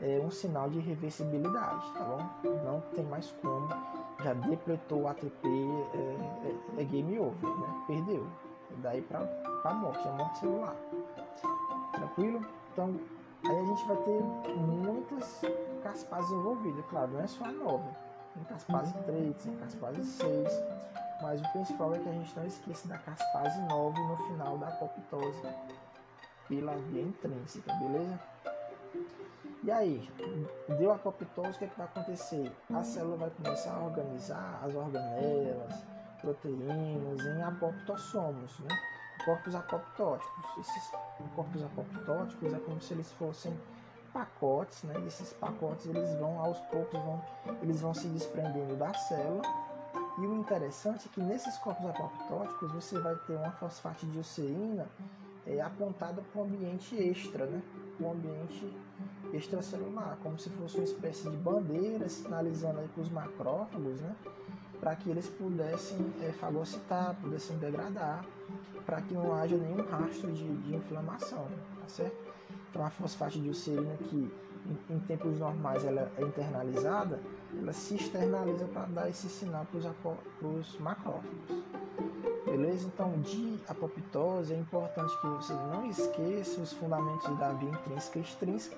é 0.00 0.20
um 0.24 0.30
sinal 0.30 0.68
de 0.70 0.78
reversibilidade, 0.80 1.92
tá 1.92 2.04
bom? 2.04 2.50
Não 2.64 2.80
tem 2.94 3.04
mais 3.04 3.30
como 3.42 3.68
já 4.22 4.32
depletou 4.34 5.02
o 5.02 5.08
ATP, 5.08 5.46
é, 5.46 6.78
é, 6.78 6.82
é 6.82 6.84
game 6.84 7.18
over, 7.18 7.50
né? 7.58 7.84
Perdeu. 7.86 8.26
Daí 8.78 9.02
para 9.02 9.20
a 9.64 9.74
morte, 9.74 10.06
é 10.06 10.12
morte 10.12 10.38
celular. 10.38 10.76
Tranquilo? 11.92 12.44
Então, 12.72 12.94
aí 13.44 13.58
a 13.58 13.64
gente 13.64 13.86
vai 13.86 13.96
ter 13.98 14.22
muitas 14.56 15.42
caspases 15.82 16.30
envolvidas. 16.30 16.84
Claro, 16.86 17.12
não 17.12 17.20
é 17.20 17.26
só 17.26 17.44
a 17.44 17.52
nova. 17.52 17.96
Tem 18.34 18.44
caspase 18.44 18.94
3, 19.04 19.36
tem 19.36 19.56
caspase 19.56 20.04
6. 20.04 20.48
Mas 21.22 21.40
o 21.40 21.52
principal 21.52 21.94
é 21.94 21.98
que 21.98 22.08
a 22.08 22.12
gente 22.12 22.36
não 22.36 22.46
esqueça 22.46 22.88
da 22.88 22.98
caspase 22.98 23.60
9 23.62 23.98
no 23.98 24.16
final 24.28 24.58
da 24.58 24.68
apoptose 24.68 25.42
pela 26.48 26.76
via 26.76 27.02
intrínseca, 27.02 27.72
beleza? 27.74 28.20
E 29.66 29.70
aí, 29.72 30.08
deu 30.78 30.92
apoptose, 30.92 31.56
o 31.56 31.58
que, 31.58 31.64
é 31.64 31.66
que 31.66 31.76
vai 31.76 31.86
acontecer? 31.86 32.52
A 32.72 32.84
célula 32.84 33.16
vai 33.16 33.30
começar 33.30 33.74
a 33.74 33.82
organizar 33.82 34.60
as 34.62 34.72
organelas, 34.72 35.84
proteínas 36.20 37.26
em 37.26 37.42
apoptossomos, 37.42 38.60
né? 38.60 38.68
corpos 39.24 39.56
apoptóticos. 39.56 40.44
Esses 40.60 40.92
corpos 41.34 41.64
apoptóticos 41.64 42.54
é 42.54 42.58
como 42.60 42.80
se 42.80 42.94
eles 42.94 43.10
fossem 43.14 43.58
pacotes, 44.12 44.84
né? 44.84 44.94
E 45.00 45.08
esses 45.08 45.32
pacotes 45.32 45.86
eles 45.86 46.14
vão 46.20 46.38
aos 46.38 46.60
poucos 46.70 47.00
vão 47.00 47.20
eles 47.60 47.80
vão 47.80 47.92
se 47.92 48.06
desprendendo 48.06 48.76
da 48.76 48.94
célula 48.94 49.42
E 50.18 50.20
o 50.20 50.34
interessante 50.36 51.08
é 51.08 51.10
que 51.12 51.20
nesses 51.20 51.58
corpos 51.58 51.86
apoptóticos 51.86 52.70
você 52.70 53.00
vai 53.00 53.16
ter 53.26 53.34
uma 53.34 53.50
fosfatidilcerina 53.50 54.86
é, 55.44 55.60
apontada 55.60 56.22
para 56.22 56.40
o 56.40 56.44
ambiente 56.44 56.96
extra, 56.96 57.46
né? 57.46 57.60
o 58.00 58.10
ambiente 58.10 58.72
extracelular, 59.32 60.18
como 60.22 60.38
se 60.38 60.50
fosse 60.50 60.76
uma 60.76 60.84
espécie 60.84 61.28
de 61.28 61.36
bandeira 61.36 62.08
sinalizando 62.08 62.80
para 62.94 63.02
os 63.02 63.10
macrófagos, 63.10 64.00
né? 64.00 64.14
para 64.80 64.94
que 64.94 65.10
eles 65.10 65.28
pudessem 65.28 65.98
é, 66.22 66.32
fagocitar, 66.32 67.16
pudessem 67.20 67.56
degradar, 67.58 68.24
para 68.84 69.00
que 69.00 69.14
não 69.14 69.34
haja 69.34 69.56
nenhum 69.56 69.82
rastro 69.82 70.30
de, 70.32 70.46
de 70.58 70.74
inflamação, 70.74 71.46
tá 71.80 71.88
certo? 71.88 72.16
Então 72.70 72.84
a 72.84 72.90
fosfatidilcerina 72.90 73.96
que 73.96 74.30
em, 74.90 74.94
em 74.94 74.98
tempos 75.00 75.38
normais 75.38 75.84
ela 75.84 76.10
é 76.16 76.22
internalizada, 76.22 77.20
ela 77.58 77.72
se 77.72 77.94
externaliza 77.94 78.66
para 78.66 78.86
dar 78.86 79.08
esse 79.08 79.28
sinal 79.28 79.66
para 79.66 80.48
os 80.48 80.78
macrófagos. 80.78 81.64
Beleza? 82.44 82.86
Então, 82.86 83.20
de 83.20 83.58
apoptose 83.68 84.54
é 84.54 84.58
importante 84.58 85.20
que 85.20 85.26
você 85.26 85.52
não 85.52 85.86
esqueça 85.86 86.60
os 86.60 86.72
fundamentos 86.72 87.36
da 87.38 87.52
via 87.52 87.70
intrínseca 87.70 88.18
e 88.18 88.22
extrínseca. 88.22 88.76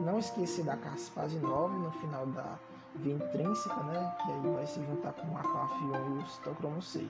Não 0.00 0.18
esqueça 0.18 0.62
da 0.62 0.76
caspase 0.76 1.38
9 1.38 1.78
no 1.78 1.90
final 1.92 2.26
da 2.26 2.58
via 2.96 3.14
intrínseca, 3.14 3.76
né? 3.84 4.16
Que 4.24 4.32
aí 4.32 4.54
vai 4.54 4.66
se 4.66 4.82
juntar 4.84 5.12
com 5.12 5.36
a 5.36 5.42
PAF1 5.42 6.20
e 6.20 6.22
o 6.22 6.26
citocromo 6.26 6.82
C. 6.82 7.06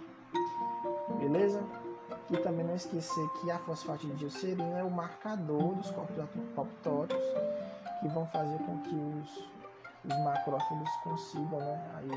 Beleza? 1.18 1.62
E 2.30 2.36
também 2.38 2.64
não 2.64 2.74
esquecer 2.74 3.28
que 3.40 3.50
a 3.50 3.58
fosfatidilcerina 3.60 4.78
é 4.78 4.84
o 4.84 4.90
marcador 4.90 5.74
dos 5.74 5.90
corpos 5.90 6.18
apoptóticos 6.18 7.24
que 8.00 8.08
vão 8.08 8.26
fazer 8.26 8.58
com 8.58 8.78
que 8.80 8.94
os, 8.94 9.48
os 10.04 10.24
macrófagos 10.24 10.90
consigam 11.04 11.60
né, 11.60 11.90
aí 11.96 12.10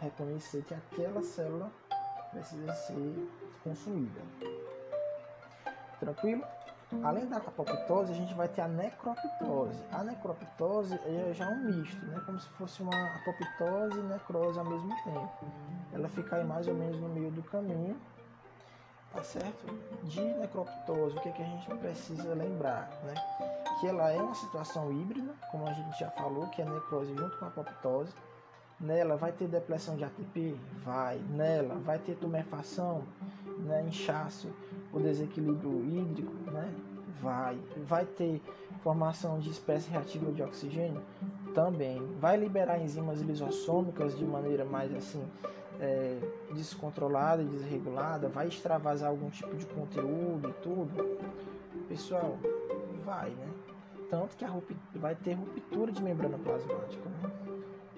reconhecer 0.00 0.62
que 0.64 0.74
aquela 0.74 1.22
célula 1.22 1.70
precisa 2.30 2.72
ser 2.74 3.28
consumida. 3.62 4.20
Tranquilo? 6.00 6.44
Além 7.02 7.26
da 7.26 7.36
apoptose, 7.36 8.12
a 8.12 8.14
gente 8.14 8.34
vai 8.34 8.48
ter 8.48 8.62
a 8.62 8.68
necroptose. 8.68 9.82
A 9.92 10.02
necroptose 10.02 10.94
é 11.04 11.32
já 11.34 11.48
um 11.48 11.64
misto, 11.64 12.04
né? 12.06 12.20
como 12.24 12.38
se 12.38 12.48
fosse 12.50 12.82
uma 12.82 13.06
apoptose 13.16 13.98
e 13.98 14.02
necrose 14.02 14.58
ao 14.58 14.64
mesmo 14.64 14.94
tempo. 15.02 15.46
Ela 15.92 16.08
fica 16.08 16.36
aí 16.36 16.44
mais 16.44 16.66
ou 16.66 16.74
menos 16.74 17.00
no 17.00 17.08
meio 17.08 17.30
do 17.30 17.42
caminho, 17.42 17.96
tá 19.12 19.22
certo? 19.22 19.66
De 20.04 20.20
necroptose, 20.20 21.16
o 21.16 21.20
que, 21.20 21.28
é 21.28 21.32
que 21.32 21.42
a 21.42 21.46
gente 21.46 21.74
precisa 21.76 22.34
lembrar? 22.34 22.90
Né? 23.04 23.14
Que 23.80 23.88
ela 23.88 24.10
é 24.10 24.20
uma 24.20 24.34
situação 24.34 24.92
híbrida, 24.92 25.32
como 25.50 25.66
a 25.66 25.72
gente 25.72 25.98
já 25.98 26.10
falou, 26.10 26.48
que 26.48 26.62
é 26.62 26.64
necrose 26.64 27.14
junto 27.14 27.36
com 27.38 27.44
a 27.44 27.48
apoptose 27.48 28.14
Nela 28.80 29.16
vai 29.16 29.32
ter 29.32 29.46
depressão 29.46 29.96
de 29.96 30.04
ATP? 30.04 30.56
Vai. 30.84 31.18
Nela 31.30 31.76
vai 31.76 31.98
ter 31.98 32.16
tumefação, 32.16 33.04
né, 33.58 33.84
inchaço, 33.86 34.48
o 34.92 35.00
desequilíbrio 35.00 35.84
hídrico? 35.84 36.32
Né? 36.50 36.72
Vai. 37.20 37.58
Vai 37.86 38.04
ter 38.04 38.40
formação 38.82 39.38
de 39.38 39.50
espécie 39.50 39.90
reativa 39.90 40.30
de 40.32 40.42
oxigênio? 40.42 41.02
Também. 41.54 42.02
Vai 42.20 42.36
liberar 42.36 42.78
enzimas 42.78 43.20
lisossômicas 43.20 44.16
de 44.16 44.24
maneira 44.24 44.64
mais 44.64 44.94
assim 44.94 45.24
é, 45.80 46.18
descontrolada 46.52 47.42
e 47.42 47.46
desregulada? 47.46 48.28
Vai 48.28 48.48
extravasar 48.48 49.10
algum 49.10 49.30
tipo 49.30 49.56
de 49.56 49.66
conteúdo 49.66 50.48
e 50.48 50.52
tudo? 50.62 51.18
Pessoal, 51.88 52.36
vai, 53.04 53.30
né? 53.30 53.48
Tanto 54.10 54.36
que 54.36 54.44
a 54.44 54.52
vai 54.94 55.14
ter 55.14 55.34
ruptura 55.34 55.90
de 55.90 56.02
membrana 56.02 56.38
plasmática. 56.38 57.08
Né? 57.22 57.30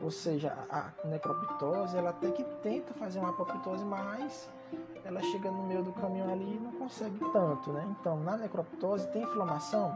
Ou 0.01 0.11
seja, 0.11 0.57
a 0.71 0.93
necroptose, 1.07 1.97
ela 1.97 2.11
até 2.11 2.31
que 2.31 2.45
tenta 2.63 2.93
fazer 2.95 3.19
uma 3.19 3.31
apoptose, 3.31 3.85
mas 3.85 4.49
ela 5.07 5.23
chega 5.23 5.51
no 5.51 5.63
meio 5.63 5.85
do 5.85 5.93
caminho 5.93 6.31
ali 6.31 6.57
e 6.57 6.61
não 6.61 6.73
consegue 6.73 7.19
tanto, 7.33 7.73
né? 7.73 7.87
Então, 8.01 8.19
na 8.21 8.37
necroptose 8.37 9.07
tem 9.09 9.23
inflamação? 9.23 9.95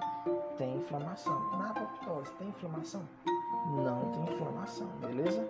Tem 0.56 0.76
inflamação. 0.76 1.38
Na 1.58 1.70
apoptose 1.70 2.30
tem 2.34 2.48
inflamação? 2.48 3.02
Não 3.74 4.12
tem 4.12 4.34
inflamação, 4.34 4.86
beleza? 5.00 5.46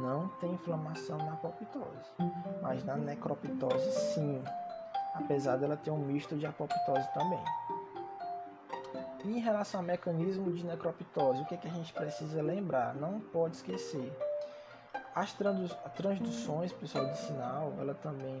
Não 0.00 0.28
tem 0.40 0.52
inflamação 0.52 1.18
na 1.18 1.32
apoptose. 1.32 2.08
Mas 2.62 2.84
na 2.84 2.96
necroptose 2.96 3.90
sim. 3.90 4.42
Apesar 5.14 5.56
dela 5.56 5.76
ter 5.76 5.90
um 5.90 5.98
misto 5.98 6.36
de 6.36 6.46
apoptose 6.46 7.08
também. 7.12 7.42
Em 9.24 9.40
relação 9.40 9.80
ao 9.80 9.86
mecanismo 9.86 10.52
de 10.52 10.64
necroptose, 10.64 11.42
o 11.42 11.44
que, 11.46 11.54
é 11.54 11.58
que 11.58 11.66
a 11.66 11.72
gente 11.72 11.92
precisa 11.92 12.40
lembrar? 12.40 12.94
Não 12.94 13.18
pode 13.18 13.56
esquecer. 13.56 14.16
As 15.18 15.32
transduções, 15.32 16.72
pessoal, 16.72 17.04
de 17.06 17.18
sinal, 17.18 17.74
ela 17.80 17.92
também, 17.92 18.40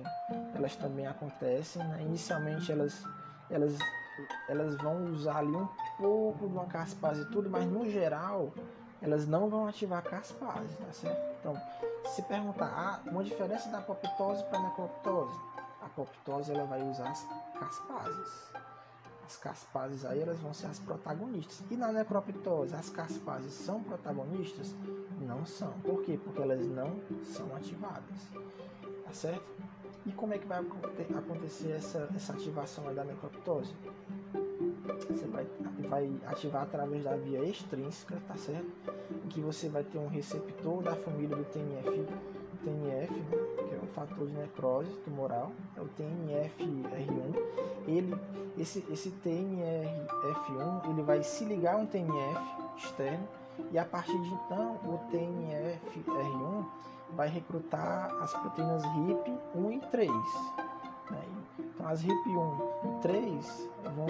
elas 0.54 0.76
também 0.76 1.08
acontecem. 1.08 1.82
Né? 1.82 2.02
Inicialmente 2.02 2.70
elas, 2.70 3.02
elas, 3.50 3.76
elas 4.48 4.76
vão 4.76 5.06
usar 5.06 5.38
ali 5.38 5.56
um 5.56 5.68
pouco 5.96 6.46
de 6.46 6.52
uma 6.52 6.66
caspase 6.66 7.22
e 7.22 7.24
tudo, 7.32 7.50
mas 7.50 7.64
no 7.64 7.90
geral 7.90 8.52
elas 9.02 9.26
não 9.26 9.48
vão 9.48 9.66
ativar 9.66 10.04
caspase, 10.04 10.76
tá 10.76 10.92
certo? 10.92 11.20
Então, 11.40 11.60
se 12.14 12.22
perguntar 12.22 12.72
ah, 12.72 13.10
uma 13.10 13.24
diferença 13.24 13.68
da 13.70 13.78
apoptose 13.78 14.44
para 14.44 14.60
a 14.60 14.62
necroptose, 14.62 15.36
a 15.82 15.86
apoptose 15.86 16.52
ela 16.52 16.64
vai 16.64 16.80
usar 16.88 17.10
as 17.10 17.26
caspases 17.58 18.52
as 19.26 19.36
caspases 19.36 20.06
aí 20.06 20.22
elas 20.22 20.38
vão 20.38 20.54
ser 20.54 20.68
as 20.68 20.78
protagonistas. 20.78 21.62
E 21.70 21.76
na 21.76 21.92
necroptose, 21.92 22.74
as 22.74 22.88
caspases 22.88 23.52
são 23.52 23.82
protagonistas? 23.82 24.74
Não 25.20 25.44
são. 25.44 25.72
Por 25.80 26.02
quê? 26.02 26.18
Porque 26.22 26.42
elas 26.42 26.66
não 26.66 27.00
são 27.24 27.54
ativadas. 27.54 28.28
Tá 29.04 29.12
certo? 29.12 29.44
E 30.06 30.12
como 30.12 30.32
é 30.32 30.38
que 30.38 30.46
vai 30.46 30.58
acontecer 30.58 31.72
essa, 31.72 32.08
essa 32.14 32.32
ativação 32.32 32.94
da 32.94 33.04
necroptose? 33.04 33.74
Você 35.10 35.26
vai, 35.26 35.46
vai 35.88 36.10
ativar 36.26 36.62
através 36.62 37.04
da 37.04 37.14
via 37.16 37.44
extrínseca, 37.44 38.20
tá 38.26 38.36
certo? 38.36 38.70
Em 39.24 39.28
que 39.28 39.40
você 39.40 39.68
vai 39.68 39.84
ter 39.84 39.98
um 39.98 40.08
receptor 40.08 40.82
da 40.82 40.94
família 40.96 41.36
do 41.36 41.44
TNF, 41.44 42.06
TNF, 42.64 43.14
que 43.68 43.74
é 43.74 43.80
o 43.82 43.86
fator 43.88 44.26
de 44.26 44.32
necrose 44.32 44.90
tumoral, 45.04 45.52
é 45.76 45.80
o 45.80 45.88
TNF-R1. 45.88 47.36
Ele, 47.86 48.16
esse, 48.56 48.84
esse 48.90 49.10
TNF1, 49.24 50.90
ele 50.90 51.02
vai 51.02 51.22
se 51.22 51.44
ligar 51.44 51.74
a 51.74 51.78
um 51.78 51.86
TNF 51.86 52.40
externo 52.76 53.28
e 53.70 53.78
a 53.78 53.84
partir 53.84 54.18
de 54.20 54.34
então 54.34 54.76
o 54.84 54.98
TNF-R1 55.10 56.66
vai 57.12 57.28
recrutar 57.28 58.14
as 58.22 58.32
proteínas 58.32 58.84
RIP 58.84 59.38
1 59.54 59.70
e 59.72 59.80
3. 59.80 60.10
Né? 61.10 61.22
Então 61.58 61.88
as 61.88 62.00
RIP 62.02 62.26
1 62.26 62.98
e 62.98 63.02
3 63.02 63.68
vão 63.94 64.06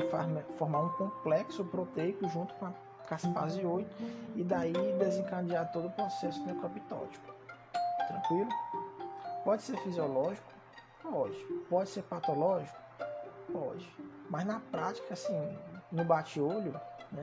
formar 0.56 0.82
um 0.82 0.88
complexo 0.90 1.64
proteico 1.64 2.28
junto 2.28 2.54
com 2.54 2.66
a 2.66 2.72
caspase 3.08 3.64
8 3.64 3.88
e 4.36 4.44
daí 4.44 4.72
desencadear 4.98 5.72
todo 5.72 5.88
o 5.88 5.90
processo 5.90 6.44
necroptótico. 6.44 7.32
Tranquilo? 8.06 8.48
Pode 9.44 9.62
ser 9.62 9.76
fisiológico? 9.78 10.52
Pode. 11.02 11.36
Pode 11.70 11.88
ser 11.88 12.02
patológico? 12.02 12.76
Pode. 13.52 13.90
Mas 14.28 14.44
na 14.44 14.60
prática, 14.60 15.14
assim, 15.14 15.56
no 15.90 16.04
bate-olho, 16.04 16.78
né? 17.10 17.22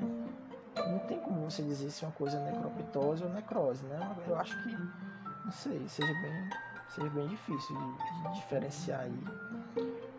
Não 0.88 1.00
tem 1.00 1.20
como 1.20 1.50
você 1.50 1.62
dizer 1.64 1.90
se 1.90 2.04
uma 2.04 2.12
coisa 2.12 2.38
é 2.38 2.52
necroptose 2.52 3.24
ou 3.24 3.30
necrose, 3.30 3.84
né? 3.86 4.16
Eu 4.28 4.38
acho 4.38 4.62
que, 4.64 4.72
não 4.72 5.52
sei, 5.52 5.88
seja 5.88 6.14
bem, 6.14 6.50
seja 6.94 7.10
bem 7.10 7.28
difícil 7.28 7.76
de, 7.76 8.30
de 8.30 8.36
diferenciar 8.36 9.02
aí 9.02 9.24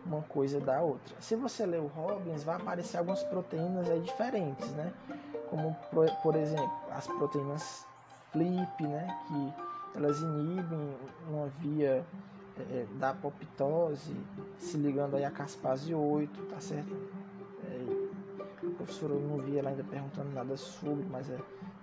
uma 0.07 0.21
coisa 0.21 0.59
da 0.59 0.81
outra. 0.81 1.15
Se 1.19 1.35
você 1.35 1.65
ler 1.65 1.81
o 1.81 1.87
Robbins, 1.87 2.43
vai 2.43 2.55
aparecer 2.55 2.97
algumas 2.97 3.23
proteínas 3.23 3.89
aí 3.89 3.99
diferentes, 3.99 4.69
né? 4.71 4.93
Como, 5.49 5.75
por, 6.21 6.35
exemplo, 6.35 6.71
as 6.91 7.07
proteínas 7.07 7.85
FLIP, 8.31 8.87
né? 8.87 9.07
Que 9.27 9.53
elas 9.97 10.19
inibem 10.21 10.97
uma 11.27 11.47
via 11.47 12.05
é, 12.57 12.85
da 12.99 13.09
apoptose, 13.11 14.15
se 14.57 14.77
ligando 14.77 15.15
aí 15.15 15.25
a 15.25 15.31
caspase 15.31 15.93
8, 15.93 16.41
tá 16.45 16.59
certo? 16.59 16.95
Professora 18.87 19.15
não 19.15 19.37
vi 19.39 19.57
ela 19.57 19.69
ainda 19.69 19.83
perguntando 19.83 20.29
nada 20.33 20.55
sobre, 20.55 21.05
mas 21.11 21.29
é, 21.29 21.37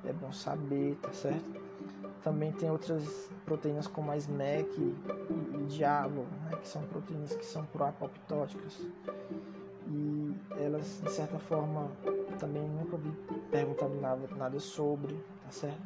é 0.06 0.12
bom 0.14 0.32
saber, 0.32 0.96
tá 1.02 1.12
certo? 1.12 1.44
Também 2.22 2.50
tem 2.50 2.70
outras 2.70 3.28
proteínas 3.44 3.86
como 3.86 4.10
a 4.10 4.16
SMEC 4.16 4.70
e, 4.78 4.96
e 5.60 5.66
Diabo, 5.66 6.22
né, 6.22 6.56
que 6.56 6.66
são 6.66 6.80
proteínas 6.84 7.36
que 7.36 7.44
são 7.44 7.66
proapoptóticas. 7.66 8.80
E 9.86 10.34
elas, 10.56 11.02
de 11.04 11.10
certa 11.10 11.38
forma, 11.38 11.90
também 12.38 12.66
nunca 12.66 12.96
vi 12.96 13.12
perguntando 13.50 14.00
nada, 14.00 14.26
nada 14.34 14.58
sobre, 14.58 15.14
tá 15.44 15.50
certo? 15.50 15.82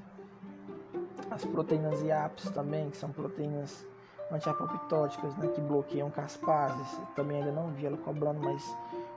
As 1.32 1.44
proteínas 1.44 2.00
IAPS 2.00 2.50
também, 2.50 2.90
que 2.90 2.96
são 2.96 3.10
proteínas 3.10 3.84
antiapoptóticas, 4.30 5.36
né, 5.36 5.48
que 5.48 5.60
bloqueiam 5.60 6.12
caspases. 6.12 7.00
Também 7.16 7.38
ainda 7.38 7.50
não 7.50 7.72
vi 7.72 7.86
ela 7.86 7.96
cobrando, 7.96 8.38
mas 8.40 8.64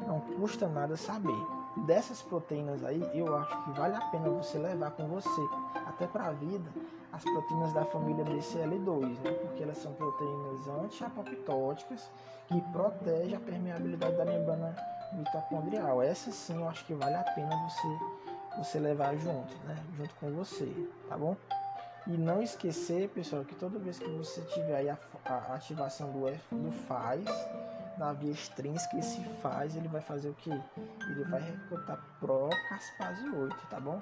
não 0.08 0.20
custa 0.20 0.68
nada 0.68 0.98
saber. 0.98 1.61
Dessas 1.78 2.22
proteínas 2.22 2.84
aí, 2.84 3.02
eu 3.14 3.36
acho 3.38 3.64
que 3.64 3.72
vale 3.72 3.96
a 3.96 4.02
pena 4.02 4.30
você 4.30 4.58
levar 4.58 4.92
com 4.92 5.08
você, 5.08 5.42
até 5.88 6.06
para 6.06 6.28
a 6.28 6.32
vida, 6.32 6.70
as 7.14 7.24
proteínas 7.24 7.74
da 7.74 7.86
família 7.86 8.26
BCL2, 8.26 9.20
né? 9.20 9.32
porque 9.42 9.64
elas 9.64 9.78
são 9.78 9.94
proteínas 9.94 10.68
anti-apoptóticas 10.68 12.10
que 12.48 12.60
protegem 12.74 13.36
a 13.36 13.40
permeabilidade 13.40 14.18
da 14.18 14.26
membrana 14.26 14.76
mitocondrial. 15.14 16.02
Essa 16.02 16.32
sim 16.32 16.56
eu 16.56 16.68
acho 16.68 16.86
que 16.86 16.94
vale 16.94 17.16
a 17.16 17.24
pena 17.24 17.56
você, 17.70 18.58
você 18.58 18.80
levar 18.80 19.16
junto, 19.16 19.56
né? 19.66 19.76
junto 19.96 20.14
com 20.16 20.30
você, 20.32 20.72
tá 21.08 21.18
bom? 21.18 21.38
E 22.08 22.18
não 22.18 22.42
esquecer, 22.42 23.10
pessoal, 23.10 23.46
que 23.46 23.56
toda 23.56 23.78
vez 23.78 24.00
que 24.00 24.10
você 24.10 24.42
tiver 24.42 24.90
a, 24.90 24.98
a 25.26 25.56
ativação 25.56 26.12
do, 26.12 26.28
F, 26.28 26.56
do 26.56 26.72
faz, 26.72 27.26
na 28.02 28.14
via 28.14 28.32
extrínseca, 28.32 28.98
esse 28.98 29.24
faz, 29.44 29.76
ele 29.76 29.88
vai 29.88 30.02
fazer 30.02 30.30
o 30.30 30.34
que? 30.34 30.50
Ele 30.50 31.24
vai 31.26 31.40
recrutar 31.40 32.04
procaspase 32.20 33.30
8, 33.30 33.56
tá 33.70 33.80
bom? 33.80 34.02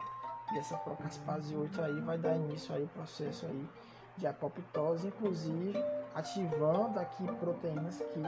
E 0.54 0.58
essa 0.58 0.78
procaspase 0.78 1.54
8 1.54 1.82
aí 1.82 2.00
vai 2.00 2.18
dar 2.18 2.34
início 2.38 2.74
aí 2.74 2.84
ao 2.84 2.88
processo 2.88 3.46
aí 3.46 3.70
de 4.18 4.26
apoptose, 4.26 5.08
inclusive 5.08 5.74
ativando 6.16 6.98
aqui 6.98 7.28
proteínas 7.40 7.98
que, 7.98 8.22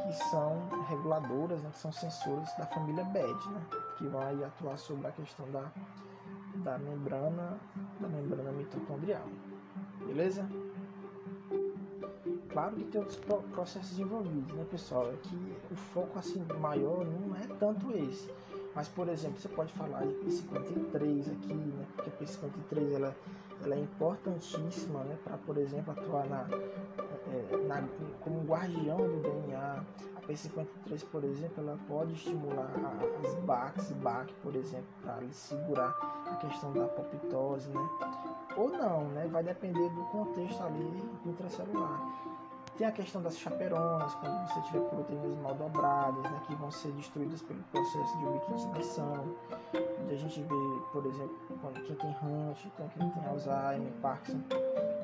que 0.00 0.12
são 0.30 0.66
reguladoras, 0.88 1.62
né, 1.62 1.68
que 1.70 1.78
são 1.78 1.92
sensores 1.92 2.50
da 2.56 2.64
família 2.64 3.04
BED, 3.04 3.48
né, 3.50 3.62
que 3.98 4.08
vão 4.08 4.22
aí 4.22 4.42
atuar 4.44 4.78
sobre 4.78 5.08
a 5.08 5.12
questão 5.12 5.48
da, 5.50 5.70
da 6.56 6.78
membrana, 6.78 7.58
da 8.00 8.08
membrana 8.08 8.50
mitocondrial. 8.50 9.28
Beleza? 10.06 10.48
Claro 12.56 12.74
que 12.74 12.84
tem 12.84 12.98
outros 12.98 13.20
processos 13.52 13.98
envolvidos, 13.98 14.50
né, 14.54 14.64
pessoal? 14.70 15.12
É 15.12 15.16
que 15.16 15.36
o 15.70 15.76
foco 15.76 16.18
assim 16.18 16.42
maior 16.58 17.04
não 17.04 17.36
é 17.36 17.46
tanto 17.58 17.94
esse. 17.94 18.32
Mas, 18.74 18.88
por 18.88 19.10
exemplo, 19.10 19.38
você 19.38 19.48
pode 19.50 19.70
falar 19.74 20.06
de 20.06 20.14
P53 20.14 21.32
aqui, 21.32 21.52
né? 21.52 21.86
Porque 21.94 22.08
a 22.08 22.12
P53 22.14 22.94
ela, 22.94 23.14
ela 23.62 23.74
é 23.74 23.78
importantíssima, 23.78 25.00
né? 25.00 25.18
Para, 25.22 25.36
por 25.36 25.58
exemplo, 25.58 25.92
atuar 25.92 26.26
na, 26.30 26.46
é, 27.30 27.56
na, 27.66 27.86
como 28.22 28.40
guardião 28.46 28.96
do 28.96 29.20
DNA. 29.20 29.84
A 30.16 30.20
P53, 30.22 31.04
por 31.12 31.24
exemplo, 31.24 31.62
ela 31.62 31.78
pode 31.86 32.14
estimular 32.14 32.70
as 33.22 33.34
BACs, 33.34 33.92
BAC, 33.92 34.32
por 34.42 34.56
exemplo, 34.56 34.88
para 35.02 35.20
segurar 35.30 35.94
a 36.24 36.36
questão 36.36 36.72
da 36.72 36.86
apoptose, 36.86 37.68
né? 37.68 37.88
Ou 38.56 38.70
não, 38.70 39.08
né? 39.08 39.28
Vai 39.30 39.42
depender 39.42 39.90
do 39.90 40.04
contexto 40.06 40.62
ali 40.62 41.02
intracelular. 41.26 42.35
Tem 42.76 42.86
a 42.86 42.92
questão 42.92 43.22
das 43.22 43.38
chaperonas, 43.38 44.14
quando 44.16 44.46
você 44.46 44.60
tiver 44.62 44.80
proteínas 44.80 45.38
mal 45.38 45.54
dobradas, 45.54 46.22
né, 46.22 46.42
que 46.46 46.54
vão 46.56 46.70
ser 46.70 46.92
destruídas 46.92 47.40
pelo 47.40 47.62
processo 47.64 48.18
de 48.18 48.26
ubiquitinação. 48.26 49.34
Onde 50.02 50.14
a 50.14 50.18
gente 50.18 50.42
vê, 50.42 50.82
por 50.92 51.06
exemplo, 51.06 51.38
quando 51.62 51.82
quem 51.84 51.96
tem 51.96 52.10
Hunch, 52.10 52.66
então 52.66 52.86
quem 52.90 53.08
tem 53.08 53.26
Alzheimer, 53.26 53.92
Parkinson, 54.02 54.42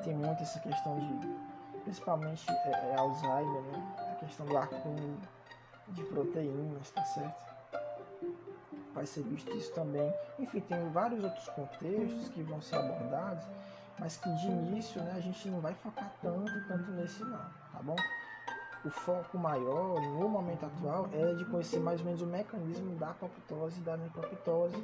tem 0.03 0.15
muito 0.15 0.43
essa 0.43 0.59
questão 0.59 0.99
de, 0.99 1.81
principalmente 1.83 2.45
é, 2.51 2.91
é 2.91 2.95
Alzheimer, 2.99 3.61
né, 3.63 3.95
a 4.11 4.15
questão 4.23 4.45
do 4.45 4.55
acúmulo 4.55 5.17
de 5.87 6.03
proteínas, 6.03 6.91
tá 6.91 7.03
certo? 7.05 7.53
Vai 8.93 9.07
ser 9.07 9.23
visto 9.23 9.51
isso 9.57 9.73
também. 9.73 10.13
Enfim, 10.37 10.59
tem 10.59 10.91
vários 10.91 11.23
outros 11.23 11.49
contextos 11.49 12.29
que 12.29 12.43
vão 12.43 12.61
ser 12.61 12.75
abordados 12.75 13.43
mas 13.99 14.17
que 14.17 14.29
de 14.35 14.47
início 14.47 15.01
né, 15.01 15.13
a 15.15 15.19
gente 15.19 15.49
não 15.49 15.59
vai 15.59 15.73
focar 15.75 16.11
tanto, 16.21 16.51
tanto 16.67 16.91
nesse 16.91 17.23
não, 17.23 17.37
tá 17.71 17.79
bom? 17.81 17.95
O 18.85 18.89
foco 18.89 19.37
maior 19.37 20.01
no 20.01 20.27
momento 20.27 20.65
atual 20.65 21.07
é 21.13 21.33
de 21.35 21.45
conhecer 21.45 21.79
mais 21.79 22.01
ou 22.01 22.05
menos 22.05 22.21
o 22.21 22.25
mecanismo 22.25 22.95
da 22.95 23.11
apoptose 23.11 23.79
e 23.79 23.83
da 23.83 23.95
necroptose 23.95 24.75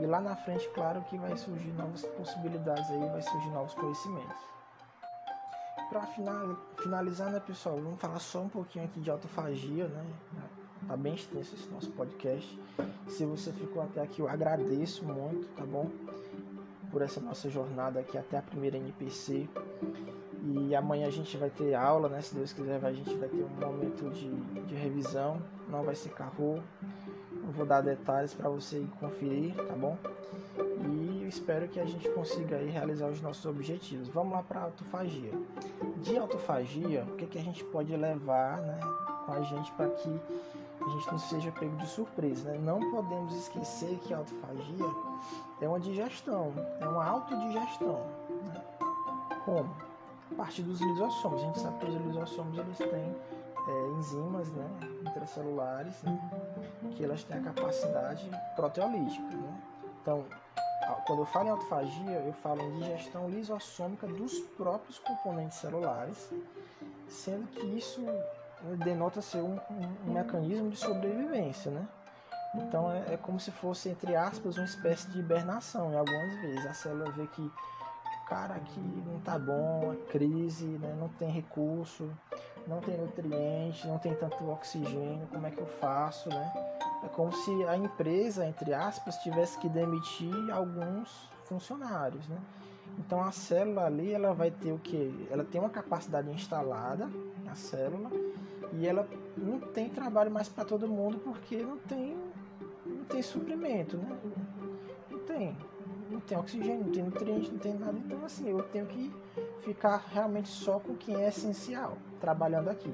e 0.00 0.06
lá 0.06 0.20
na 0.20 0.34
frente, 0.34 0.68
claro 0.70 1.02
que 1.02 1.16
vai 1.16 1.36
surgir 1.36 1.70
novas 1.72 2.02
possibilidades 2.02 2.90
aí, 2.90 3.08
vai 3.10 3.22
surgir 3.22 3.48
novos 3.50 3.74
conhecimentos. 3.74 4.36
Para 5.88 6.06
finalizar, 6.82 7.30
né, 7.30 7.40
pessoal, 7.40 7.76
vamos 7.76 8.00
falar 8.00 8.18
só 8.18 8.40
um 8.40 8.48
pouquinho 8.48 8.84
aqui 8.84 9.00
de 9.00 9.10
autofagia, 9.10 9.86
né? 9.86 10.04
Tá 10.86 10.96
bem 10.96 11.14
extenso 11.14 11.54
esse 11.54 11.68
nosso 11.68 11.90
podcast. 11.90 12.60
Se 13.08 13.24
você 13.24 13.52
ficou 13.52 13.82
até 13.82 14.02
aqui, 14.02 14.20
eu 14.20 14.28
agradeço 14.28 15.04
muito, 15.04 15.48
tá 15.54 15.64
bom? 15.64 15.88
Por 16.90 17.02
essa 17.02 17.20
nossa 17.20 17.48
jornada 17.48 18.00
aqui 18.00 18.16
até 18.16 18.38
a 18.38 18.42
primeira 18.42 18.76
NPC. 18.76 19.48
E 20.42 20.74
amanhã 20.74 21.06
a 21.06 21.10
gente 21.10 21.36
vai 21.36 21.50
ter 21.50 21.74
aula, 21.74 22.08
né? 22.08 22.20
Se 22.20 22.34
Deus 22.34 22.52
quiser, 22.52 22.84
a 22.84 22.92
gente 22.92 23.14
vai 23.16 23.28
ter 23.28 23.42
um 23.42 23.48
momento 23.48 24.10
de, 24.10 24.30
de 24.62 24.74
revisão. 24.74 25.42
Não 25.68 25.82
vai 25.82 25.94
ser 25.94 26.10
carro. 26.10 26.62
Não 27.42 27.50
vou 27.50 27.66
dar 27.66 27.80
detalhes 27.80 28.34
para 28.34 28.48
você 28.48 28.86
conferir, 29.00 29.54
tá 29.54 29.74
bom? 29.74 29.96
E 30.86 31.26
espero 31.28 31.68
que 31.68 31.80
a 31.80 31.84
gente 31.84 32.08
consiga 32.10 32.56
aí 32.56 32.68
realizar 32.68 33.08
os 33.08 33.20
nossos 33.20 33.44
objetivos. 33.46 34.08
Vamos 34.08 34.32
lá 34.32 34.42
para 34.42 34.60
autofagia. 34.62 35.32
De 36.02 36.16
autofagia, 36.16 37.04
o 37.08 37.16
que, 37.16 37.26
que 37.26 37.38
a 37.38 37.42
gente 37.42 37.64
pode 37.64 37.94
levar, 37.96 38.60
né, 38.60 38.78
com 39.26 39.32
a 39.32 39.42
gente 39.42 39.70
para 39.72 39.90
que 39.90 40.20
a 40.80 40.88
gente 40.88 41.06
não 41.10 41.18
seja 41.18 41.52
pego 41.52 41.76
de 41.76 41.86
surpresa. 41.86 42.50
Né? 42.50 42.58
Não 42.58 42.78
podemos 42.90 43.34
esquecer 43.34 43.98
que 44.00 44.14
a 44.14 44.18
autofagia 44.18 44.86
é 45.60 45.68
uma 45.68 45.80
digestão, 45.80 46.52
é 46.80 46.86
uma 46.86 47.04
autodigestão. 47.04 48.00
Né? 48.44 48.64
Como? 49.44 49.76
A 50.32 50.34
partir 50.36 50.62
dos 50.62 50.80
lisossomos. 50.80 51.42
A 51.42 51.46
gente 51.46 51.60
sabe 51.60 51.78
que 51.78 51.90
os 51.90 52.06
lisossomos 52.06 52.58
eles 52.58 52.78
têm 52.78 53.16
é, 53.68 53.98
enzimas 53.98 54.50
né, 54.52 54.68
intracelulares 55.06 56.02
né, 56.02 56.18
que 56.96 57.04
elas 57.04 57.24
têm 57.24 57.38
a 57.38 57.42
capacidade 57.42 58.30
proteolítica. 58.54 59.36
Né? 59.36 59.62
Então, 60.02 60.24
quando 61.06 61.20
eu 61.20 61.26
falo 61.26 61.48
em 61.48 61.50
autofagia, 61.50 62.20
eu 62.20 62.32
falo 62.34 62.62
em 62.62 62.78
digestão 62.78 63.28
lisossômica 63.28 64.06
dos 64.06 64.38
próprios 64.56 64.98
componentes 64.98 65.58
celulares, 65.58 66.32
sendo 67.08 67.46
que 67.48 67.66
isso 67.66 68.02
denota 68.84 69.20
ser 69.20 69.38
um, 69.38 69.58
um, 69.70 70.08
um 70.08 70.12
mecanismo 70.12 70.70
de 70.70 70.76
sobrevivência, 70.76 71.70
né? 71.70 71.86
Então 72.54 72.90
é, 72.90 73.14
é, 73.14 73.16
como 73.16 73.38
se 73.38 73.50
fosse, 73.50 73.88
entre 73.88 74.16
aspas, 74.16 74.56
uma 74.56 74.64
espécie 74.64 75.08
de 75.10 75.18
hibernação. 75.18 75.92
E 75.92 75.96
algumas 75.96 76.40
vezes 76.40 76.66
a 76.66 76.74
célula 76.74 77.10
vê 77.12 77.26
que 77.26 77.50
cara 78.28 78.54
aqui 78.54 78.80
não 79.06 79.18
tá 79.20 79.38
bom, 79.38 79.90
a 79.90 80.10
crise, 80.10 80.66
né? 80.66 80.94
não 80.98 81.08
tem 81.08 81.30
recurso, 81.30 82.10
não 82.66 82.80
tem 82.80 82.96
nutrientes, 82.98 83.84
não 83.84 83.98
tem 83.98 84.14
tanto 84.14 84.48
oxigênio, 84.50 85.26
como 85.28 85.46
é 85.46 85.50
que 85.50 85.60
eu 85.60 85.66
faço, 85.66 86.28
né? 86.28 86.52
É 87.02 87.08
como 87.08 87.32
se 87.32 87.64
a 87.64 87.76
empresa, 87.76 88.46
entre 88.46 88.74
aspas, 88.74 89.16
tivesse 89.18 89.58
que 89.58 89.68
demitir 89.68 90.34
alguns 90.52 91.30
funcionários, 91.44 92.28
né? 92.28 92.38
Então 92.98 93.22
a 93.22 93.30
célula 93.30 93.86
ali, 93.86 94.12
ela 94.12 94.32
vai 94.32 94.50
ter 94.50 94.72
o 94.72 94.78
que? 94.78 95.26
Ela 95.30 95.44
tem 95.44 95.60
uma 95.60 95.70
capacidade 95.70 96.30
instalada, 96.30 97.08
a 97.46 97.54
célula, 97.54 98.10
e 98.72 98.86
ela 98.86 99.08
não 99.36 99.58
tem 99.60 99.88
trabalho 99.88 100.30
mais 100.30 100.48
para 100.48 100.64
todo 100.64 100.86
mundo 100.86 101.18
porque 101.18 101.56
não 101.56 101.78
tem 101.78 102.16
não 102.84 103.04
tem 103.04 103.22
suprimento, 103.22 103.96
né? 103.96 104.18
Não 105.10 105.18
tem. 105.20 105.56
Não 106.10 106.20
tem 106.20 106.38
oxigênio, 106.38 106.84
não 106.86 106.92
tem 106.92 107.02
nutriente, 107.02 107.50
não 107.50 107.58
tem 107.58 107.74
nada. 107.74 107.98
Então 107.98 108.24
assim, 108.24 108.48
eu 108.48 108.62
tenho 108.62 108.86
que 108.86 109.12
ficar 109.62 110.04
realmente 110.10 110.48
só 110.48 110.78
com 110.78 110.92
o 110.92 110.96
que 110.96 111.14
é 111.14 111.28
essencial, 111.28 111.98
trabalhando 112.18 112.68
aqui. 112.68 112.92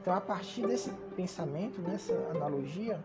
Então 0.00 0.12
a 0.12 0.20
partir 0.20 0.66
desse 0.66 0.90
pensamento, 1.14 1.80
nessa 1.80 2.12
analogia, 2.34 2.98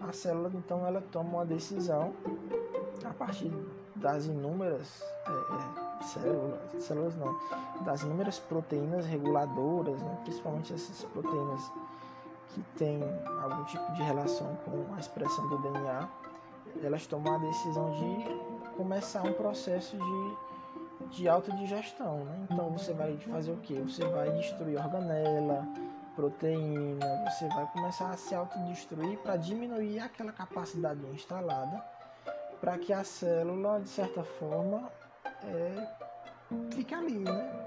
a 0.00 0.12
célula 0.12 0.50
então 0.54 0.86
ela 0.86 1.00
toma 1.00 1.38
uma 1.38 1.46
decisão 1.46 2.12
a 3.04 3.12
partir 3.12 3.52
das 4.00 4.26
inúmeras 4.26 5.02
é, 5.26 5.30
é, 5.30 6.04
células, 6.04 6.82
células 6.82 7.16
não, 7.16 7.38
das 7.84 8.02
inúmeras 8.02 8.38
proteínas 8.38 9.06
reguladoras, 9.06 10.00
né, 10.00 10.18
principalmente 10.24 10.72
essas 10.72 11.04
proteínas 11.04 11.70
que 12.48 12.62
têm 12.76 13.02
algum 13.42 13.64
tipo 13.64 13.92
de 13.92 14.02
relação 14.02 14.56
com 14.64 14.94
a 14.94 14.98
expressão 14.98 15.48
do 15.48 15.58
DNA, 15.58 16.08
elas 16.82 17.06
tomam 17.06 17.34
a 17.34 17.38
decisão 17.38 17.90
de 17.92 18.76
começar 18.76 19.22
um 19.22 19.32
processo 19.32 19.96
de, 19.96 21.16
de 21.16 21.28
autodigestão. 21.28 22.24
Né? 22.24 22.46
Então 22.50 22.70
você 22.70 22.92
vai 22.92 23.16
fazer 23.18 23.52
o 23.52 23.56
que? 23.58 23.74
Você 23.80 24.04
vai 24.06 24.30
destruir 24.32 24.78
organela, 24.78 25.66
proteína, 26.14 27.30
você 27.30 27.48
vai 27.48 27.66
começar 27.72 28.10
a 28.10 28.16
se 28.16 28.34
autodestruir 28.34 29.18
para 29.18 29.36
diminuir 29.36 30.00
aquela 30.00 30.32
capacidade 30.32 31.00
instalada 31.12 31.97
para 32.60 32.78
que 32.78 32.92
a 32.92 33.04
célula, 33.04 33.80
de 33.80 33.88
certa 33.88 34.22
forma, 34.22 34.90
é, 35.44 35.88
fica 36.72 36.96
ali, 36.98 37.18
né? 37.18 37.64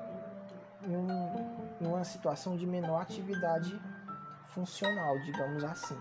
Em, 0.83 1.85
uma 1.85 2.03
situação 2.03 2.55
de 2.57 2.65
menor 2.65 3.01
atividade 3.01 3.79
funcional, 4.49 5.17
digamos 5.19 5.63
assim. 5.63 5.97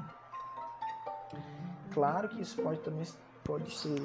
Claro 1.92 2.28
que 2.28 2.40
isso 2.40 2.60
pode 2.62 2.80
também 2.80 3.06
pode 3.44 3.70
ser 3.76 4.02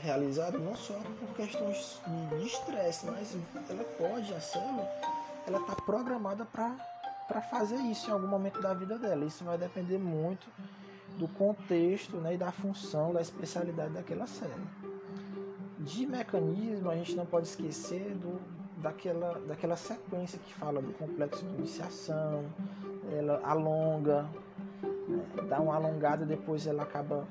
realizado 0.00 0.58
não 0.58 0.74
só 0.74 0.94
por 0.94 1.28
questões 1.36 2.00
de 2.38 2.46
estresse, 2.46 3.06
mas 3.06 3.36
ela 3.68 3.84
pode, 3.84 4.32
a 4.34 4.40
célula, 4.40 4.88
ela 5.46 5.58
está 5.58 5.74
programada 5.74 6.44
para 6.44 7.42
fazer 7.42 7.76
isso 7.76 8.08
em 8.08 8.12
algum 8.12 8.26
momento 8.26 8.60
da 8.60 8.74
vida 8.74 8.98
dela. 8.98 9.24
Isso 9.24 9.44
vai 9.44 9.58
depender 9.58 9.98
muito 9.98 10.48
do 11.18 11.28
contexto 11.28 12.16
né, 12.16 12.34
e 12.34 12.36
da 12.36 12.52
função, 12.52 13.12
da 13.12 13.20
especialidade 13.20 13.94
daquela 13.94 14.26
célula 14.26 14.86
de 15.78 16.06
mecanismo, 16.06 16.90
a 16.90 16.96
gente 16.96 17.14
não 17.14 17.24
pode 17.24 17.46
esquecer 17.46 18.14
do, 18.14 18.40
daquela, 18.78 19.40
daquela 19.46 19.76
sequência 19.76 20.38
que 20.38 20.52
fala 20.54 20.80
do 20.80 20.92
complexo 20.94 21.44
de 21.44 21.54
iniciação, 21.54 22.44
ela 23.12 23.40
alonga, 23.44 24.28
né, 24.82 25.24
dá 25.48 25.60
uma 25.60 25.74
alongada, 25.74 26.24
depois 26.24 26.66
ela 26.66 26.82
acaba 26.82 27.26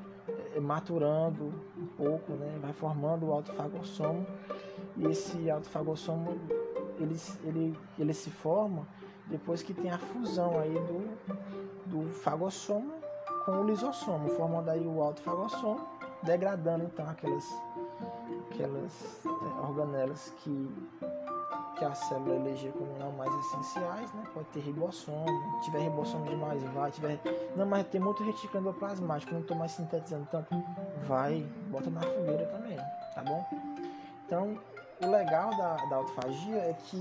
é, 0.55 0.59
maturando 0.59 1.53
um 1.77 1.85
pouco, 1.97 2.33
né, 2.33 2.57
vai 2.61 2.71
formando 2.71 3.27
o 3.27 3.33
autofagossomo, 3.33 4.25
e 4.95 5.05
esse 5.07 5.49
autofagossomo 5.49 6.39
ele, 6.97 7.17
ele, 7.43 7.79
ele 7.99 8.13
se 8.13 8.29
forma 8.29 8.87
depois 9.27 9.61
que 9.61 9.73
tem 9.73 9.89
a 9.89 9.97
fusão 9.97 10.59
aí 10.59 10.73
do, 10.73 12.03
do 12.03 12.09
fagossomo 12.09 12.93
com 13.45 13.61
o 13.61 13.63
lisossomo, 13.63 14.29
formando 14.29 14.69
aí 14.69 14.85
o 14.85 15.01
autofagossomo, 15.01 15.87
degradando 16.23 16.85
então 16.85 17.07
aquelas, 17.07 17.45
aquelas 18.51 19.23
é, 19.25 19.61
organelas 19.61 20.33
que, 20.37 20.69
que 21.77 21.85
a 21.85 21.93
célula 21.93 22.35
eleger 22.35 22.73
como 22.73 22.97
não 22.97 23.11
mais 23.11 23.31
essenciais, 23.45 24.11
né? 24.13 24.23
Pode 24.33 24.47
ter 24.47 24.61
ribossomo, 24.61 25.61
tiver 25.61 25.79
ribossomo 25.83 26.25
demais, 26.25 26.63
vai, 26.73 26.89
tiver. 26.89 27.19
Não, 27.55 27.67
mas 27.67 27.87
tem 27.87 28.01
muito 28.01 28.23
retículo 28.23 28.61
endoplasmático, 28.61 29.31
não 29.31 29.41
estou 29.41 29.55
mais 29.55 29.71
sintetizando 29.71 30.27
tanto, 30.31 30.49
vai, 31.07 31.45
bota 31.69 31.89
na 31.91 32.01
fogueira 32.01 32.47
também, 32.47 32.77
tá 33.13 33.23
bom? 33.23 33.45
Então, 34.25 34.57
o 35.03 35.07
legal 35.07 35.51
da, 35.55 35.75
da 35.75 35.95
autofagia 35.97 36.57
é 36.57 36.73
que 36.73 36.99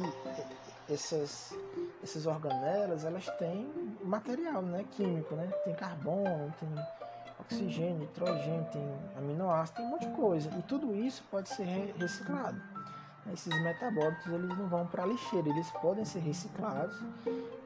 essas, 0.90 1.56
essas 2.02 2.26
organelas 2.26 3.04
elas 3.04 3.26
têm 3.38 3.66
material 4.04 4.62
né, 4.62 4.84
químico, 4.92 5.34
né? 5.34 5.46
Tem 5.64 5.74
carbono, 5.74 6.52
tem 6.60 6.68
oxigênio, 7.40 7.98
nitrogênio, 7.98 8.66
tem 8.72 8.82
aminoácido, 9.16 9.78
tem 9.78 9.86
um 9.86 9.90
monte 9.90 10.06
de 10.06 10.14
coisa. 10.14 10.50
E 10.58 10.62
tudo 10.62 10.94
isso 10.94 11.22
pode 11.30 11.48
ser 11.48 11.64
reciclado. 11.98 12.60
Esses 13.32 13.62
metabólitos 13.62 14.26
eles 14.26 14.50
não 14.58 14.68
vão 14.68 14.86
para 14.86 15.02
a 15.02 15.06
lixeira, 15.06 15.48
eles 15.48 15.70
podem 15.70 16.04
ser 16.04 16.18
reciclados, 16.18 16.94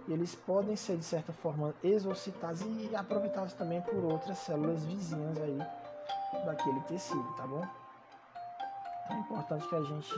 eles 0.07 0.35
podem 0.35 0.77
ser 0.77 0.97
de 0.97 1.05
certa 1.05 1.33
forma 1.33 1.75
exorcitados 1.83 2.63
e 2.63 2.95
aproveitados 2.95 3.55
também 3.55 3.81
por 3.83 4.05
outras 4.05 4.39
células 4.39 4.85
vizinhas 4.85 5.37
aí 5.39 5.59
daquele 6.47 6.81
tecido, 6.83 7.35
tá 7.37 7.45
bom? 7.45 7.67
Então 9.05 9.17
é 9.17 9.21
importante 9.21 9.69
que 9.69 9.75
a 9.75 9.83
gente 9.83 10.15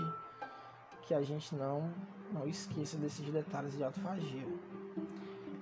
que 1.07 1.15
a 1.15 1.23
gente 1.23 1.55
não 1.55 1.91
não 2.33 2.47
esqueça 2.47 2.97
desses 2.99 3.29
detalhes 3.33 3.73
de 3.77 3.83
autofagia. 3.83 4.47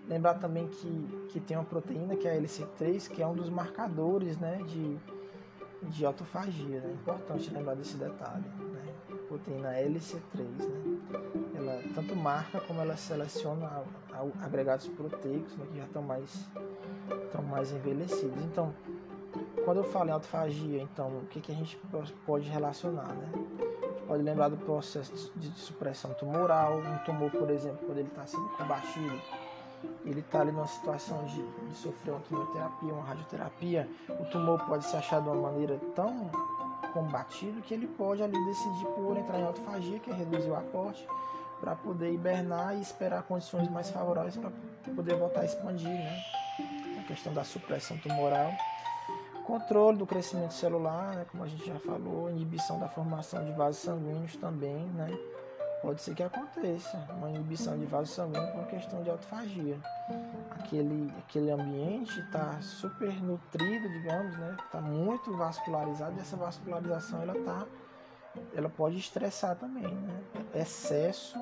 Lembrar 0.09 0.35
também 0.35 0.67
que, 0.69 1.27
que 1.29 1.41
tem 1.41 1.57
uma 1.57 1.65
proteína 1.65 2.17
que 2.17 2.27
é 2.27 2.33
a 2.33 2.41
LC3, 2.41 3.09
que 3.09 3.23
é 3.23 3.27
um 3.27 3.35
dos 3.35 3.51
marcadores 3.51 4.39
né, 4.39 4.59
de, 4.67 4.97
de 5.83 6.07
autofagia. 6.07 6.81
Né? 6.81 6.93
Importante 6.95 7.51
lembrar 7.51 7.75
desse 7.75 7.97
detalhe. 7.97 8.45
Né? 8.73 8.95
Proteína 9.29 9.73
LC3. 9.75 10.39
Né? 10.39 10.99
Ela 11.55 11.83
tanto 11.95 12.17
marca 12.17 12.61
como 12.61 12.81
ela 12.81 12.97
seleciona 12.97 13.83
agregados 14.41 14.89
proteicos 14.89 15.55
né, 15.57 15.67
que 15.71 15.77
já 15.77 15.85
estão 15.85 16.03
mais, 16.03 16.49
estão 17.25 17.43
mais 17.43 17.71
envelhecidos. 17.71 18.43
Então, 18.45 18.75
quando 19.65 19.79
eu 19.79 19.85
falo 19.85 20.09
em 20.09 20.13
autofagia, 20.13 20.81
então 20.81 21.19
o 21.19 21.27
que, 21.27 21.41
que 21.41 21.53
a 21.53 21.55
gente 21.55 21.79
pode 22.25 22.49
relacionar? 22.49 23.15
Né? 23.15 23.31
pode 24.09 24.23
lembrar 24.23 24.49
do 24.49 24.57
processo 24.57 25.31
de 25.37 25.51
supressão 25.59 26.15
tumoral. 26.15 26.79
Um 26.79 26.99
tumor, 27.05 27.31
por 27.31 27.51
exemplo, 27.51 27.87
quando 27.87 27.99
ele 27.99 28.09
está 28.09 28.27
sendo 28.27 28.49
combatido, 28.57 29.21
ele 30.11 30.21
está 30.21 30.41
ali 30.41 30.53
numa 30.53 30.67
situação 30.67 31.25
de, 31.25 31.43
de, 31.43 31.75
sofrer 31.75 32.13
uma 32.13 32.21
quimioterapia, 32.21 32.93
uma 32.93 33.05
radioterapia, 33.05 33.89
o 34.09 34.25
tumor 34.27 34.61
pode 34.65 34.85
se 34.85 34.97
achar 34.97 35.21
de 35.21 35.29
uma 35.29 35.51
maneira 35.51 35.79
tão 35.95 36.31
combatido 36.93 37.61
que 37.63 37.75
ele 37.75 37.87
pode 37.87 38.23
ali 38.23 38.45
decidir 38.47 38.87
por 38.87 39.17
entrar 39.17 39.39
em 39.39 39.45
autofagia, 39.45 39.99
que 39.99 40.11
é 40.11 40.15
reduzir 40.15 40.49
o 40.49 40.57
aporte, 40.57 41.07
para 41.61 41.75
poder 41.75 42.13
hibernar 42.13 42.77
e 42.77 42.81
esperar 42.81 43.23
condições 43.25 43.69
mais 43.69 43.91
favoráveis 43.91 44.37
para 44.37 44.51
poder 44.95 45.17
voltar 45.17 45.41
a 45.41 45.45
expandir, 45.45 45.89
né? 45.89 46.23
A 47.01 47.03
questão 47.03 47.35
da 47.35 47.45
supressão 47.45 47.99
tumoral 47.99 48.53
Controle 49.49 49.97
do 49.97 50.07
crescimento 50.07 50.53
celular, 50.53 51.17
né, 51.17 51.25
como 51.31 51.43
a 51.43 51.47
gente 51.47 51.67
já 51.67 51.79
falou, 51.79 52.29
inibição 52.29 52.79
da 52.79 52.87
formação 52.87 53.43
de 53.47 53.53
vasos 53.53 53.81
sanguíneos 53.81 54.37
também, 54.37 54.85
né? 54.91 55.09
Pode 55.83 56.03
ser 56.03 56.15
que 56.15 56.23
aconteça 56.23 56.97
uma 57.17 57.31
inibição 57.31 57.79
de 57.79 57.87
vasos 57.87 58.15
sanguíneos 58.15 58.51
por 58.51 58.67
questão 58.67 59.03
de 59.03 59.11
autofagia. 59.11 59.79
Aquele, 60.51 61.13
aquele 61.19 61.51
ambiente 61.51 62.19
está 62.21 62.61
super 62.61 63.13
nutrido, 63.23 63.89
digamos, 63.89 64.37
né? 64.39 64.57
Está 64.65 64.81
muito 64.81 65.37
vascularizado 65.37 66.17
e 66.17 66.21
essa 66.21 66.37
vascularização 66.37 67.23
ela 67.23 67.35
tá, 67.45 67.67
ela 68.55 68.69
pode 68.69 68.99
estressar 68.99 69.57
também, 69.57 69.87
né? 69.87 70.21
Excesso 70.55 71.39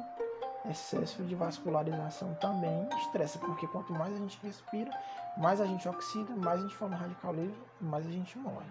excesso 0.71 1.23
de 1.23 1.35
vascularização 1.35 2.35
também 2.35 2.89
estressa, 2.99 3.39
porque 3.39 3.67
quanto 3.69 3.93
mais 3.93 4.13
a 4.13 4.17
gente 4.17 4.39
respira, 4.43 4.91
mais 5.37 5.61
a 5.61 5.65
gente 5.65 5.89
oxida, 5.89 6.35
mais 6.35 6.61
a 6.61 6.63
gente 6.63 6.75
forma 6.75 6.97
radical 6.97 7.33
livre, 7.33 7.57
mais 7.81 8.07
a 8.07 8.11
gente 8.11 8.37
morre. 8.39 8.67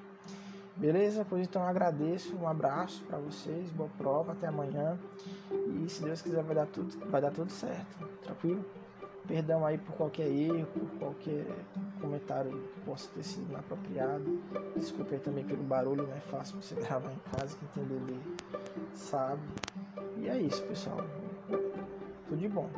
Beleza? 0.75 1.25
Pois 1.27 1.43
então 1.43 1.63
agradeço, 1.63 2.35
um 2.35 2.47
abraço 2.47 3.01
para 3.05 3.17
vocês, 3.17 3.69
boa 3.71 3.89
prova, 3.97 4.33
até 4.33 4.47
amanhã. 4.47 4.97
E 5.51 5.89
se 5.89 6.03
Deus 6.03 6.21
quiser 6.21 6.43
vai 6.43 6.55
dar 6.55 6.65
tudo, 6.67 6.97
vai 7.09 7.21
dar 7.21 7.31
tudo 7.31 7.51
certo. 7.51 8.05
Tranquilo? 8.23 8.63
Perdão 9.27 9.65
aí 9.65 9.77
por 9.77 9.95
qualquer 9.95 10.27
erro, 10.27 10.67
por 10.67 10.99
qualquer 10.99 11.45
comentário 11.99 12.51
que 12.51 12.81
possa 12.81 13.09
ter 13.15 13.23
sido 13.23 13.49
inapropriado. 13.49 14.39
Desculpe 14.75 15.15
aí 15.15 15.19
também 15.19 15.43
pelo 15.43 15.63
barulho, 15.63 16.05
não 16.05 16.13
é 16.13 16.19
fácil 16.19 16.61
você 16.61 16.75
gravar 16.81 17.11
em 17.11 17.31
casa, 17.31 17.57
quem 17.57 17.83
tem 17.83 17.97
bebê 17.97 18.19
sabe. 18.93 19.41
E 20.17 20.27
é 20.27 20.39
isso, 20.39 20.61
pessoal. 20.63 21.03
Tudo 22.27 22.37
de 22.37 22.47
bom. 22.47 22.69